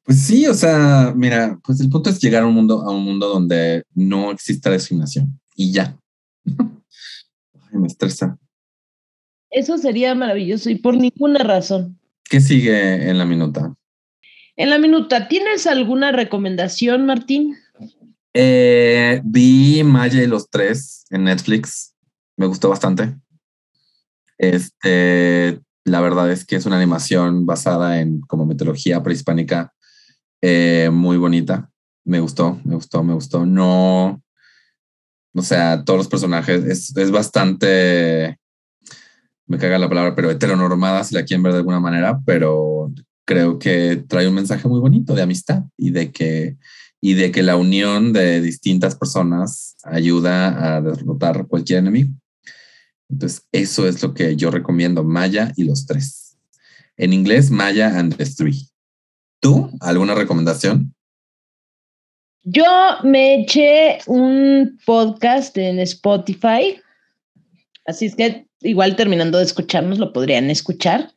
Pues 0.04 0.20
sí, 0.22 0.46
o 0.46 0.54
sea, 0.54 1.12
mira, 1.16 1.58
pues 1.64 1.80
el 1.80 1.88
punto 1.88 2.10
es 2.10 2.20
llegar 2.20 2.42
a 2.42 2.46
un 2.46 2.54
mundo, 2.54 2.82
a 2.82 2.90
un 2.90 3.04
mundo 3.04 3.28
donde 3.28 3.84
no 3.94 4.30
exista 4.30 4.70
discriminación 4.70 5.40
y 5.56 5.72
ya. 5.72 5.98
Ay, 6.44 7.78
me 7.78 7.86
estresa. 7.86 8.38
Eso 9.50 9.78
sería 9.78 10.14
maravilloso 10.14 10.68
y 10.68 10.74
por 10.74 10.96
ninguna 10.96 11.38
razón. 11.44 11.98
¿Qué 12.28 12.40
sigue 12.40 13.08
en 13.08 13.18
la 13.18 13.24
minuta? 13.24 13.74
En 14.56 14.70
la 14.70 14.78
minuta, 14.78 15.28
¿tienes 15.28 15.66
alguna 15.66 16.12
recomendación, 16.12 17.06
Martín? 17.06 17.56
Eh, 18.34 19.20
vi 19.24 19.82
Maya 19.84 20.22
y 20.22 20.26
los 20.26 20.50
tres 20.50 21.06
en 21.10 21.24
Netflix. 21.24 21.94
Me 22.36 22.46
gustó 22.46 22.68
bastante. 22.68 23.16
Este, 24.36 25.60
la 25.84 26.00
verdad 26.00 26.30
es 26.30 26.44
que 26.44 26.56
es 26.56 26.66
una 26.66 26.76
animación 26.76 27.46
basada 27.46 28.00
en 28.00 28.20
como 28.22 28.44
mitología 28.44 29.02
prehispánica 29.02 29.72
eh, 30.42 30.90
muy 30.92 31.16
bonita. 31.16 31.70
Me 32.04 32.20
gustó, 32.20 32.60
me 32.64 32.74
gustó, 32.74 33.02
me 33.02 33.14
gustó. 33.14 33.46
No, 33.46 34.22
o 35.34 35.42
sea, 35.42 35.84
todos 35.84 35.98
los 35.98 36.08
personajes 36.08 36.64
es, 36.64 36.96
es 36.96 37.10
bastante 37.10 38.38
me 39.46 39.58
caga 39.58 39.78
la 39.78 39.88
palabra, 39.88 40.14
pero 40.14 40.30
heteronormada, 40.30 41.04
si 41.04 41.14
la 41.14 41.24
quieren 41.24 41.42
ver 41.42 41.52
de 41.52 41.58
alguna 41.58 41.80
manera, 41.80 42.20
pero 42.24 42.92
creo 43.26 43.58
que 43.58 44.04
trae 44.08 44.28
un 44.28 44.34
mensaje 44.34 44.68
muy 44.68 44.80
bonito 44.80 45.14
de 45.14 45.22
amistad 45.22 45.64
y 45.76 45.90
de 45.90 46.10
que, 46.12 46.56
y 47.04 47.12
de 47.12 47.30
que 47.30 47.42
la 47.42 47.56
unión 47.56 48.14
de 48.14 48.40
distintas 48.40 48.94
personas 48.94 49.76
ayuda 49.82 50.74
a 50.74 50.80
derrotar 50.80 51.46
cualquier 51.46 51.80
enemigo. 51.80 52.14
Entonces, 53.10 53.46
eso 53.52 53.86
es 53.86 54.02
lo 54.02 54.14
que 54.14 54.36
yo 54.36 54.50
recomiendo, 54.50 55.04
Maya 55.04 55.52
y 55.54 55.64
los 55.64 55.84
tres. 55.84 56.38
En 56.96 57.12
inglés, 57.12 57.50
Maya 57.50 57.98
and 57.98 58.16
the 58.16 58.24
Three. 58.24 58.70
¿Tú? 59.38 59.70
¿Alguna 59.82 60.14
recomendación? 60.14 60.94
Yo 62.42 62.64
me 63.02 63.42
eché 63.42 63.98
un 64.06 64.78
podcast 64.86 65.58
en 65.58 65.80
Spotify, 65.80 66.80
así 67.84 68.06
es 68.06 68.16
que 68.16 68.46
igual 68.62 68.96
terminando 68.96 69.36
de 69.36 69.44
escucharnos 69.44 69.98
lo 69.98 70.14
podrían 70.14 70.48
escuchar, 70.48 71.12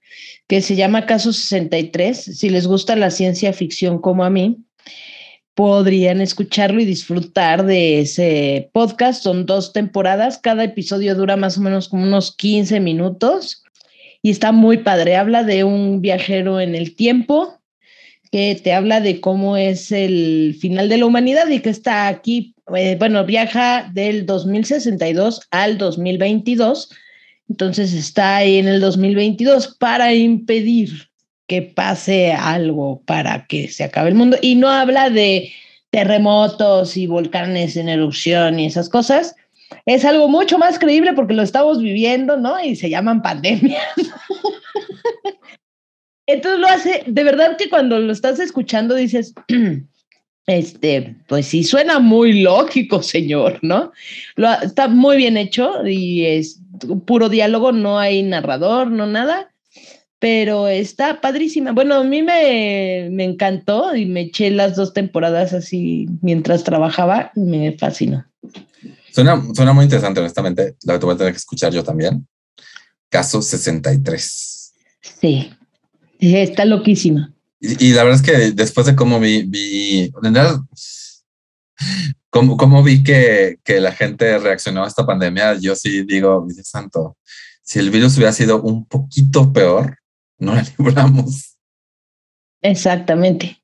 que 0.47 0.61
se 0.61 0.75
llama 0.75 1.05
Caso 1.05 1.31
63. 1.31 2.37
Si 2.37 2.49
les 2.49 2.67
gusta 2.67 2.97
la 2.97 3.09
ciencia 3.09 3.53
ficción 3.53 3.99
como 3.99 4.25
a 4.25 4.29
mí, 4.29 4.66
podrían 5.57 6.21
escucharlo 6.21 6.79
y 6.79 6.85
disfrutar 6.85 7.65
de 7.65 8.01
ese 8.01 8.69
podcast. 8.73 9.23
Son 9.23 9.47
dos 9.47 9.73
temporadas, 9.73 10.37
cada 10.37 10.63
episodio 10.63 11.15
dura 11.15 11.35
más 11.35 11.57
o 11.57 11.61
menos 11.61 11.89
como 11.89 12.03
unos 12.03 12.31
15 12.35 12.79
minutos 12.79 13.63
y 14.21 14.29
está 14.29 14.51
muy 14.51 14.77
padre. 14.77 15.15
Habla 15.15 15.43
de 15.43 15.63
un 15.63 15.99
viajero 15.99 16.59
en 16.59 16.75
el 16.75 16.95
tiempo 16.95 17.57
que 18.31 18.53
te 18.63 18.71
habla 18.71 19.01
de 19.01 19.19
cómo 19.19 19.57
es 19.57 19.91
el 19.91 20.55
final 20.61 20.89
de 20.89 20.99
la 20.99 21.07
humanidad 21.07 21.47
y 21.49 21.59
que 21.59 21.71
está 21.71 22.07
aquí, 22.07 22.53
eh, 22.75 22.95
bueno, 22.99 23.25
viaja 23.25 23.89
del 23.91 24.27
2062 24.27 25.41
al 25.49 25.79
2022, 25.79 26.91
entonces 27.49 27.93
está 27.93 28.35
ahí 28.35 28.57
en 28.57 28.67
el 28.67 28.79
2022 28.79 29.75
para 29.79 30.13
impedir 30.13 31.09
que 31.47 31.61
pase 31.61 32.33
algo 32.33 33.01
para 33.05 33.47
que 33.47 33.69
se 33.69 33.85
acabe 33.85 34.09
el 34.09 34.15
mundo 34.15 34.37
y 34.41 34.55
no 34.55 34.69
habla 34.69 35.09
de 35.09 35.51
terremotos 35.89 36.97
y 36.97 37.07
volcanes 37.07 37.77
en 37.77 37.89
erupción 37.89 38.59
y 38.59 38.65
esas 38.65 38.89
cosas. 38.89 39.35
Es 39.85 40.05
algo 40.05 40.27
mucho 40.27 40.57
más 40.57 40.79
creíble 40.79 41.13
porque 41.13 41.33
lo 41.33 41.43
estamos 41.43 41.81
viviendo, 41.81 42.37
¿no? 42.37 42.61
Y 42.63 42.75
se 42.75 42.89
llaman 42.89 43.21
pandemias. 43.21 43.83
Entonces 46.27 46.59
lo 46.59 46.67
hace, 46.67 47.03
de 47.07 47.23
verdad 47.23 47.55
que 47.57 47.69
cuando 47.69 47.97
lo 47.99 48.11
estás 48.11 48.39
escuchando 48.39 48.95
dices, 48.95 49.33
este, 50.47 51.15
pues 51.27 51.47
sí, 51.47 51.63
suena 51.63 51.99
muy 51.99 52.41
lógico, 52.41 53.01
señor, 53.03 53.59
¿no? 53.61 53.93
Lo, 54.35 54.51
está 54.61 54.89
muy 54.89 55.15
bien 55.15 55.37
hecho 55.37 55.87
y 55.87 56.25
es 56.25 56.59
puro 57.05 57.29
diálogo, 57.29 57.71
no 57.71 57.97
hay 57.97 58.23
narrador, 58.23 58.91
no 58.91 59.07
nada, 59.07 59.53
pero 60.19 60.67
está 60.67 61.21
padrísima. 61.21 61.71
Bueno, 61.71 61.95
a 61.95 62.03
mí 62.03 62.23
me, 62.23 63.09
me 63.11 63.23
encantó 63.23 63.95
y 63.95 64.05
me 64.05 64.21
eché 64.21 64.49
las 64.49 64.75
dos 64.75 64.93
temporadas 64.93 65.53
así 65.53 66.07
mientras 66.21 66.63
trabajaba, 66.63 67.31
me 67.35 67.77
fascinó. 67.77 68.25
Suena, 69.11 69.43
suena 69.53 69.73
muy 69.73 69.85
interesante, 69.85 70.19
honestamente. 70.19 70.75
La 70.83 70.97
voy 70.97 71.13
a 71.13 71.17
tener 71.17 71.33
que 71.33 71.37
escuchar 71.37 71.71
yo 71.71 71.83
también. 71.83 72.27
Caso 73.09 73.41
63. 73.41 74.73
Sí. 75.21 75.53
Está 76.19 76.65
loquísima. 76.65 77.33
Y, 77.59 77.93
la 77.93 78.03
verdad 78.03 78.21
es 78.23 78.25
que 78.25 78.51
después 78.51 78.85
de 78.85 78.95
cómo 78.95 79.19
vi, 79.19 79.43
vi 79.43 80.11
cómo, 82.29 82.55
cómo 82.55 82.83
vi 82.83 83.03
que, 83.03 83.57
que, 83.63 83.81
la 83.81 83.91
gente 83.91 84.37
reaccionó 84.37 84.83
a 84.83 84.87
esta 84.87 85.05
pandemia, 85.07 85.55
yo 85.55 85.75
sí 85.75 86.03
digo, 86.03 86.45
Dios 86.47 86.67
santo, 86.67 87.17
si 87.63 87.79
el 87.79 87.89
virus 87.89 88.15
hubiera 88.15 88.31
sido 88.31 88.61
un 88.61 88.85
poquito 88.85 89.51
peor, 89.51 89.97
no 90.39 90.55
la 90.55 90.65
libramos. 90.77 91.57
Exactamente. 92.61 93.61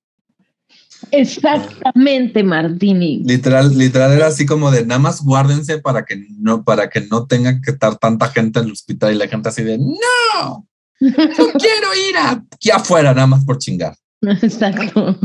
Exactamente, 1.12 2.44
Martini. 2.44 3.24
Literal, 3.26 3.78
literal 3.78 4.14
era 4.14 4.28
así 4.28 4.46
como 4.46 4.72
de 4.72 4.86
nada 4.86 5.00
más 5.00 5.22
guárdense 5.22 5.80
para 5.80 6.06
que 6.06 6.26
no, 6.40 6.64
para 6.64 6.90
que 6.90 7.02
no 7.02 7.28
tenga 7.28 7.60
que 7.62 7.72
estar 7.72 7.98
tanta 7.98 8.30
gente 8.30 8.60
en 8.60 8.66
el 8.66 8.72
hospital 8.72 9.14
y 9.14 9.18
la 9.18 9.28
gente 9.28 9.50
así 9.50 9.64
de 9.64 9.78
no. 9.78 10.68
No 11.00 11.08
quiero 11.60 11.94
ir 12.10 12.16
aquí 12.18 12.72
afuera 12.72 13.14
nada 13.14 13.28
más 13.28 13.44
por 13.44 13.58
chingar. 13.58 13.96
Exacto. 14.22 15.20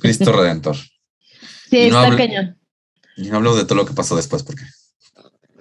Cristo 0.00 0.32
Redentor. 0.32 0.76
Sí, 1.68 1.90
no 1.90 2.02
está 2.02 2.16
cañón. 2.16 2.58
Y 3.16 3.28
no 3.28 3.36
hablo 3.36 3.54
de 3.54 3.64
todo 3.64 3.74
lo 3.74 3.86
que 3.86 3.92
pasó 3.92 4.16
después 4.16 4.42
porque 4.42 4.64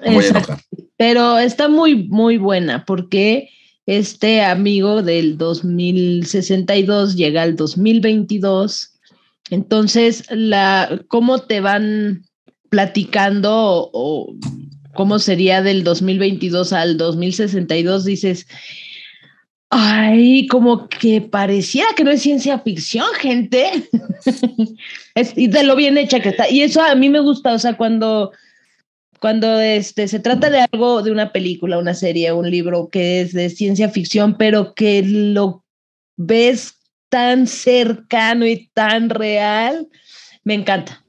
me 0.02 0.14
voy 0.14 0.26
a 0.26 0.30
enojar. 0.30 0.62
Pero 0.98 1.38
está 1.38 1.68
muy, 1.68 2.08
muy 2.08 2.38
buena 2.38 2.86
porque 2.86 3.50
este 3.86 4.42
amigo 4.42 5.02
del 5.02 5.38
2062 5.38 7.16
llega 7.16 7.44
al 7.44 7.56
2022. 7.56 9.00
Entonces, 9.50 10.24
la, 10.30 11.02
¿cómo 11.08 11.40
te 11.40 11.62
van 11.62 12.24
platicando 12.70 13.90
o, 13.92 14.36
cómo 14.94 15.20
sería 15.20 15.62
del 15.62 15.84
2022 15.84 16.74
al 16.74 16.98
2062? 16.98 18.06
Dices, 18.06 18.48
Ay, 19.74 20.48
como 20.48 20.90
que 20.90 21.22
pareciera 21.22 21.88
que 21.96 22.04
no 22.04 22.12
es 22.12 22.22
ciencia 22.22 22.60
ficción, 22.60 23.08
gente. 23.18 23.88
y 25.38 25.48
de 25.48 25.64
lo 25.64 25.78
bien 25.78 25.98
hecha 25.98 26.20
que 26.20 26.30
está. 26.30 26.50
Y 26.50 26.62
eso 26.62 26.82
a 26.82 26.94
mí 26.94 27.10
me 27.10 27.22
gusta, 27.22 27.54
o 27.54 27.60
sea, 27.60 27.78
cuando, 27.78 28.34
cuando 29.22 29.60
este, 29.60 30.08
se 30.08 30.20
trata 30.20 30.50
de 30.50 30.66
algo, 30.72 31.04
de 31.04 31.12
una 31.12 31.32
película, 31.32 31.78
una 31.78 31.94
serie, 31.94 32.34
un 32.34 32.50
libro 32.50 32.90
que 32.90 33.22
es 33.22 33.34
de 33.34 33.50
ciencia 33.50 33.90
ficción, 33.90 34.36
pero 34.38 34.74
que 34.74 35.04
lo 35.04 35.64
ves 36.18 36.74
tan 37.10 37.46
cercano 37.48 38.46
y 38.46 38.70
tan 38.74 39.10
real, 39.10 39.88
me 40.44 40.56
encanta. 40.56 41.06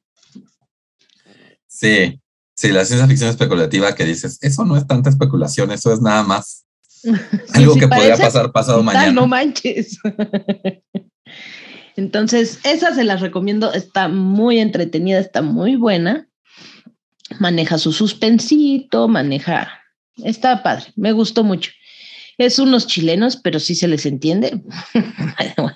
Sí, 1.66 2.20
sí, 2.54 2.68
la 2.68 2.84
ciencia 2.84 3.08
ficción 3.08 3.30
especulativa 3.30 3.94
que 3.94 4.04
dices, 4.04 4.38
eso 4.42 4.64
no 4.64 4.76
es 4.76 4.86
tanta 4.86 5.10
especulación, 5.10 5.72
eso 5.72 5.92
es 5.92 6.00
nada 6.00 6.22
más 6.22 6.62
Algo 7.54 7.74
que 7.74 7.88
podría 7.88 8.16
pasar 8.16 8.52
pasado 8.52 8.82
mañana. 8.82 9.12
No 9.12 9.26
manches. 9.26 9.98
Entonces, 11.96 12.58
esa 12.64 12.94
se 12.94 13.04
las 13.04 13.20
recomiendo. 13.20 13.72
Está 13.72 14.08
muy 14.08 14.58
entretenida, 14.58 15.18
está 15.18 15.42
muy 15.42 15.76
buena. 15.76 16.28
Maneja 17.40 17.78
su 17.78 17.92
suspensito, 17.92 19.08
maneja. 19.08 19.68
Está 20.24 20.62
padre, 20.62 20.86
me 20.96 21.12
gustó 21.12 21.44
mucho. 21.44 21.70
Es 22.38 22.58
unos 22.58 22.86
chilenos, 22.86 23.36
pero 23.36 23.60
sí 23.60 23.74
se 23.74 23.88
les 23.88 24.06
entiende. 24.06 24.60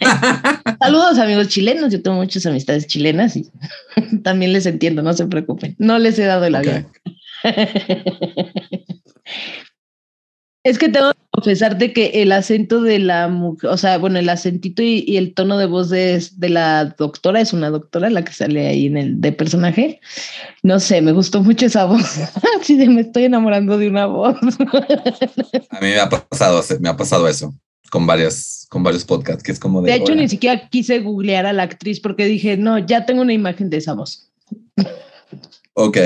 Saludos 0.80 1.18
amigos 1.18 1.48
chilenos, 1.48 1.92
yo 1.92 2.02
tengo 2.02 2.16
muchas 2.16 2.46
amistades 2.46 2.86
chilenas 2.86 3.36
y 3.36 3.50
también 4.22 4.52
les 4.52 4.66
entiendo, 4.66 5.02
no 5.02 5.12
se 5.12 5.26
preocupen. 5.26 5.74
No 5.78 5.98
les 5.98 6.18
he 6.18 6.24
dado 6.24 6.44
el 6.44 6.54
avión. 6.54 6.88
Es 10.67 10.79
que 10.79 10.89
tengo 10.89 11.12
que 11.12 11.19
confesarte 11.31 11.93
que 11.93 12.23
el 12.23 12.33
acento 12.33 12.83
de 12.83 12.99
la 12.99 13.29
mujer, 13.29 13.71
o 13.71 13.77
sea, 13.77 13.99
bueno, 13.99 14.19
el 14.19 14.29
acentito 14.29 14.83
y, 14.83 15.17
el 15.17 15.33
tono 15.33 15.59
de 15.59 15.67
voz 15.67 15.91
de, 15.91 16.21
de, 16.33 16.49
la 16.49 16.87
doctora, 16.99 17.41
es 17.41 17.53
una 17.53 17.71
doctora 17.71 18.11
la 18.11 18.25
que 18.25 18.33
sale 18.33 18.67
ahí 18.67 18.87
en 18.87 18.97
el 18.97 19.21
de 19.21 19.31
personaje. 19.31 20.01
No 20.64 20.81
sé, 20.81 21.01
me 21.03 21.12
gustó 21.12 21.41
mucho 21.41 21.67
esa 21.67 21.85
voz. 21.85 22.19
Así 22.61 22.77
de 22.77 22.89
me 22.89 23.03
estoy 23.03 23.27
enamorando 23.27 23.79
de 23.79 23.89
una 23.89 24.07
voz. 24.07 24.35
A 25.71 25.81
mí 25.81 25.87
me 25.87 26.01
ha 26.01 26.09
pasado, 26.09 26.64
me 26.81 26.89
ha 26.89 26.97
pasado 26.97 27.29
eso 27.29 27.55
con 27.89 28.05
varios, 28.05 28.67
con 28.69 28.83
varios 28.83 29.05
podcasts, 29.05 29.45
que 29.45 29.53
es 29.53 29.61
como 29.61 29.83
de. 29.83 29.93
De 29.93 29.99
hecho, 29.99 30.17
ni 30.17 30.29
siquiera 30.29 30.69
quise 30.69 30.99
googlear 30.99 31.47
a 31.47 31.53
la 31.53 31.62
actriz 31.62 32.01
porque 32.01 32.25
dije, 32.25 32.57
no, 32.57 32.81
ya 32.81 33.07
tengo 33.07 33.23
una 33.23 33.33
imagen 33.33 33.71
de 33.71 33.77
esa 33.77 33.95
voz. 33.95 34.33
Ok. 35.75 35.99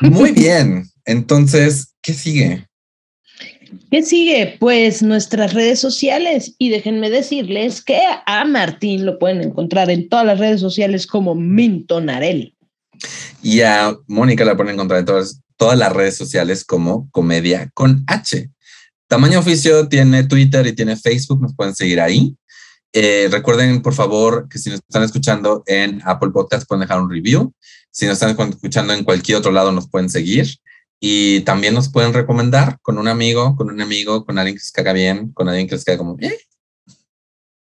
Muy 0.00 0.32
bien. 0.32 0.88
Entonces, 1.04 1.92
¿qué 2.00 2.14
sigue? 2.14 2.66
¿Qué 3.92 4.02
sigue? 4.02 4.56
Pues 4.58 5.02
nuestras 5.02 5.52
redes 5.52 5.78
sociales 5.78 6.54
y 6.56 6.70
déjenme 6.70 7.10
decirles 7.10 7.84
que 7.84 8.00
a 8.24 8.44
Martín 8.46 9.04
lo 9.04 9.18
pueden 9.18 9.42
encontrar 9.42 9.90
en 9.90 10.08
todas 10.08 10.24
las 10.24 10.38
redes 10.38 10.62
sociales 10.62 11.06
como 11.06 11.34
Mintonarel. 11.34 12.56
Y 13.42 13.60
a 13.60 13.94
Mónica 14.06 14.46
la 14.46 14.56
pueden 14.56 14.76
encontrar 14.76 15.00
en 15.00 15.04
todas, 15.04 15.42
todas 15.58 15.78
las 15.78 15.92
redes 15.92 16.16
sociales 16.16 16.64
como 16.64 17.10
Comedia 17.10 17.70
con 17.74 18.02
H. 18.06 18.48
Tamaño 19.08 19.40
Oficio 19.40 19.86
tiene 19.88 20.24
Twitter 20.24 20.66
y 20.66 20.72
tiene 20.72 20.96
Facebook, 20.96 21.42
nos 21.42 21.54
pueden 21.54 21.74
seguir 21.74 22.00
ahí. 22.00 22.34
Eh, 22.94 23.28
recuerden, 23.30 23.82
por 23.82 23.92
favor, 23.92 24.48
que 24.48 24.58
si 24.58 24.70
nos 24.70 24.78
están 24.78 25.02
escuchando 25.02 25.64
en 25.66 26.00
Apple 26.06 26.30
Podcast 26.30 26.66
pueden 26.66 26.80
dejar 26.80 26.98
un 26.98 27.10
review. 27.10 27.52
Si 27.90 28.06
nos 28.06 28.22
están 28.22 28.30
escuchando 28.48 28.94
en 28.94 29.04
cualquier 29.04 29.36
otro 29.36 29.52
lado, 29.52 29.70
nos 29.70 29.90
pueden 29.90 30.08
seguir. 30.08 30.46
Y 31.04 31.40
también 31.40 31.74
nos 31.74 31.88
pueden 31.88 32.14
recomendar 32.14 32.78
con 32.80 32.96
un 32.96 33.08
amigo, 33.08 33.56
con 33.56 33.68
un 33.68 33.80
amigo, 33.80 34.24
con 34.24 34.38
alguien 34.38 34.54
que 34.54 34.62
se 34.62 34.70
caga 34.70 34.92
bien, 34.92 35.32
con 35.32 35.48
alguien 35.48 35.66
que 35.66 35.74
les 35.74 35.84
caga 35.84 35.98
como, 35.98 36.16
eh. 36.20 36.38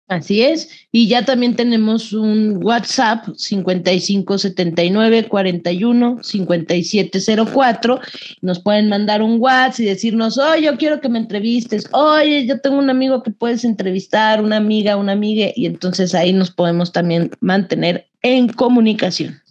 Así 0.08 0.44
es. 0.44 0.70
Y 0.92 1.08
ya 1.08 1.26
también 1.26 1.56
tenemos 1.56 2.14
un 2.14 2.64
WhatsApp 2.64 3.26
5579 3.36 5.28
41 5.28 6.20
5704. 6.22 8.00
Nos 8.44 8.60
pueden 8.60 8.90
mandar 8.90 9.24
un 9.24 9.38
WhatsApp 9.40 9.80
y 9.80 9.86
decirnos, 9.86 10.38
oye, 10.38 10.66
yo 10.66 10.78
quiero 10.78 11.02
que 11.02 11.10
me 11.10 11.18
entrevistes. 11.18 11.90
Oye, 11.92 12.46
yo 12.46 12.62
tengo 12.62 12.78
un 12.78 12.92
amigo 12.92 13.24
que 13.24 13.32
puedes 13.32 13.64
entrevistar, 13.64 14.44
una 14.44 14.58
amiga, 14.58 14.96
una 14.96 15.14
amiga. 15.14 15.48
Y 15.56 15.66
entonces 15.66 16.14
ahí 16.14 16.34
nos 16.34 16.52
podemos 16.52 16.92
también 16.92 17.32
mantener 17.40 18.12
en 18.22 18.50
comunicación. 18.50 19.42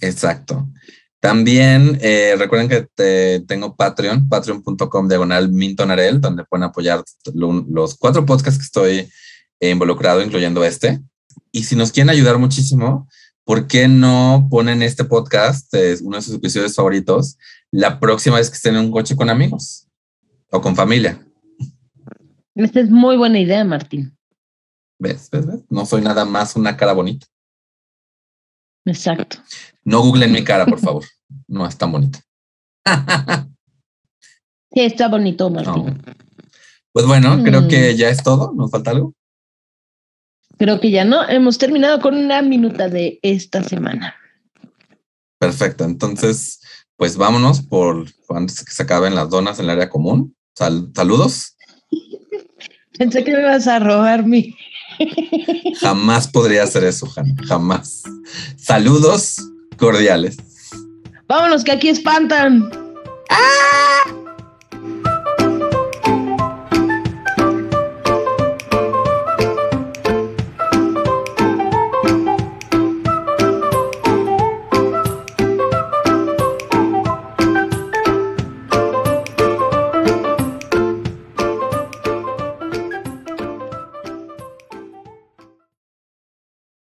Exacto. 0.00 0.68
También 1.22 2.00
eh, 2.00 2.34
recuerden 2.36 2.68
que 2.68 2.88
te, 2.96 3.38
tengo 3.46 3.76
Patreon, 3.76 4.28
patreon.com 4.28 5.06
diagonal 5.06 5.52
mintonarel, 5.52 6.20
donde 6.20 6.44
pueden 6.44 6.64
apoyar 6.64 7.04
los 7.32 7.94
cuatro 7.96 8.26
podcasts 8.26 8.58
que 8.58 8.64
estoy 8.64 9.08
involucrado, 9.60 10.20
incluyendo 10.20 10.64
este. 10.64 11.00
Y 11.52 11.62
si 11.62 11.76
nos 11.76 11.92
quieren 11.92 12.10
ayudar 12.10 12.38
muchísimo, 12.38 13.08
¿por 13.44 13.68
qué 13.68 13.86
no 13.86 14.48
ponen 14.50 14.82
este 14.82 15.04
podcast, 15.04 15.72
es 15.74 16.00
uno 16.00 16.16
de 16.16 16.22
sus 16.22 16.34
episodios 16.34 16.74
favoritos, 16.74 17.38
la 17.70 18.00
próxima 18.00 18.38
vez 18.38 18.50
que 18.50 18.56
estén 18.56 18.74
en 18.74 18.86
un 18.86 18.90
coche 18.90 19.14
con 19.14 19.30
amigos 19.30 19.86
o 20.50 20.60
con 20.60 20.74
familia? 20.74 21.24
Esta 22.56 22.80
es 22.80 22.90
muy 22.90 23.16
buena 23.16 23.38
idea, 23.38 23.62
Martín. 23.64 24.18
¿Ves? 24.98 25.28
¿Ves? 25.30 25.46
¿Ves? 25.46 25.60
No 25.70 25.86
soy 25.86 26.02
nada 26.02 26.24
más 26.24 26.56
una 26.56 26.76
cara 26.76 26.94
bonita. 26.94 27.28
Exacto. 28.84 29.36
No 29.84 30.00
googlen 30.00 30.32
mi 30.32 30.44
cara, 30.44 30.66
por 30.66 30.78
favor. 30.78 31.04
No 31.48 31.66
es 31.66 31.76
tan 31.76 31.92
bonita. 31.92 32.20
sí, 34.72 34.80
está 34.80 35.08
bonito, 35.08 35.50
Martín. 35.50 35.86
No. 35.86 36.14
Pues 36.92 37.06
bueno, 37.06 37.42
creo 37.42 37.68
que 37.68 37.94
mm. 37.94 37.96
ya 37.96 38.08
es 38.10 38.22
todo. 38.22 38.52
¿Nos 38.54 38.70
falta 38.70 38.90
algo? 38.90 39.14
Creo 40.58 40.78
que 40.78 40.90
ya 40.90 41.04
no. 41.04 41.28
Hemos 41.28 41.58
terminado 41.58 42.00
con 42.00 42.16
una 42.16 42.42
minuta 42.42 42.88
de 42.88 43.18
esta 43.22 43.64
semana. 43.64 44.14
Perfecto. 45.38 45.84
Entonces, 45.84 46.60
pues 46.96 47.16
vámonos 47.16 47.62
por 47.62 48.06
antes 48.28 48.64
que 48.64 48.72
se 48.72 48.82
acaben 48.82 49.14
las 49.14 49.30
donas 49.30 49.58
en 49.58 49.64
el 49.64 49.70
área 49.70 49.88
común. 49.88 50.36
saludos. 50.54 51.56
Pensé 52.98 53.24
que 53.24 53.32
me 53.32 53.40
ibas 53.40 53.66
a 53.66 53.78
robar 53.78 54.24
mi. 54.26 54.54
Jamás 55.80 56.28
podría 56.28 56.62
hacer 56.62 56.84
eso, 56.84 57.08
Jamás. 57.48 58.02
Saludos 58.56 59.51
cordiales. 59.82 60.36
Vámonos, 61.26 61.64
que 61.64 61.72
aquí 61.72 61.88
espantan. 61.88 62.70
¡Ah! 63.30 64.21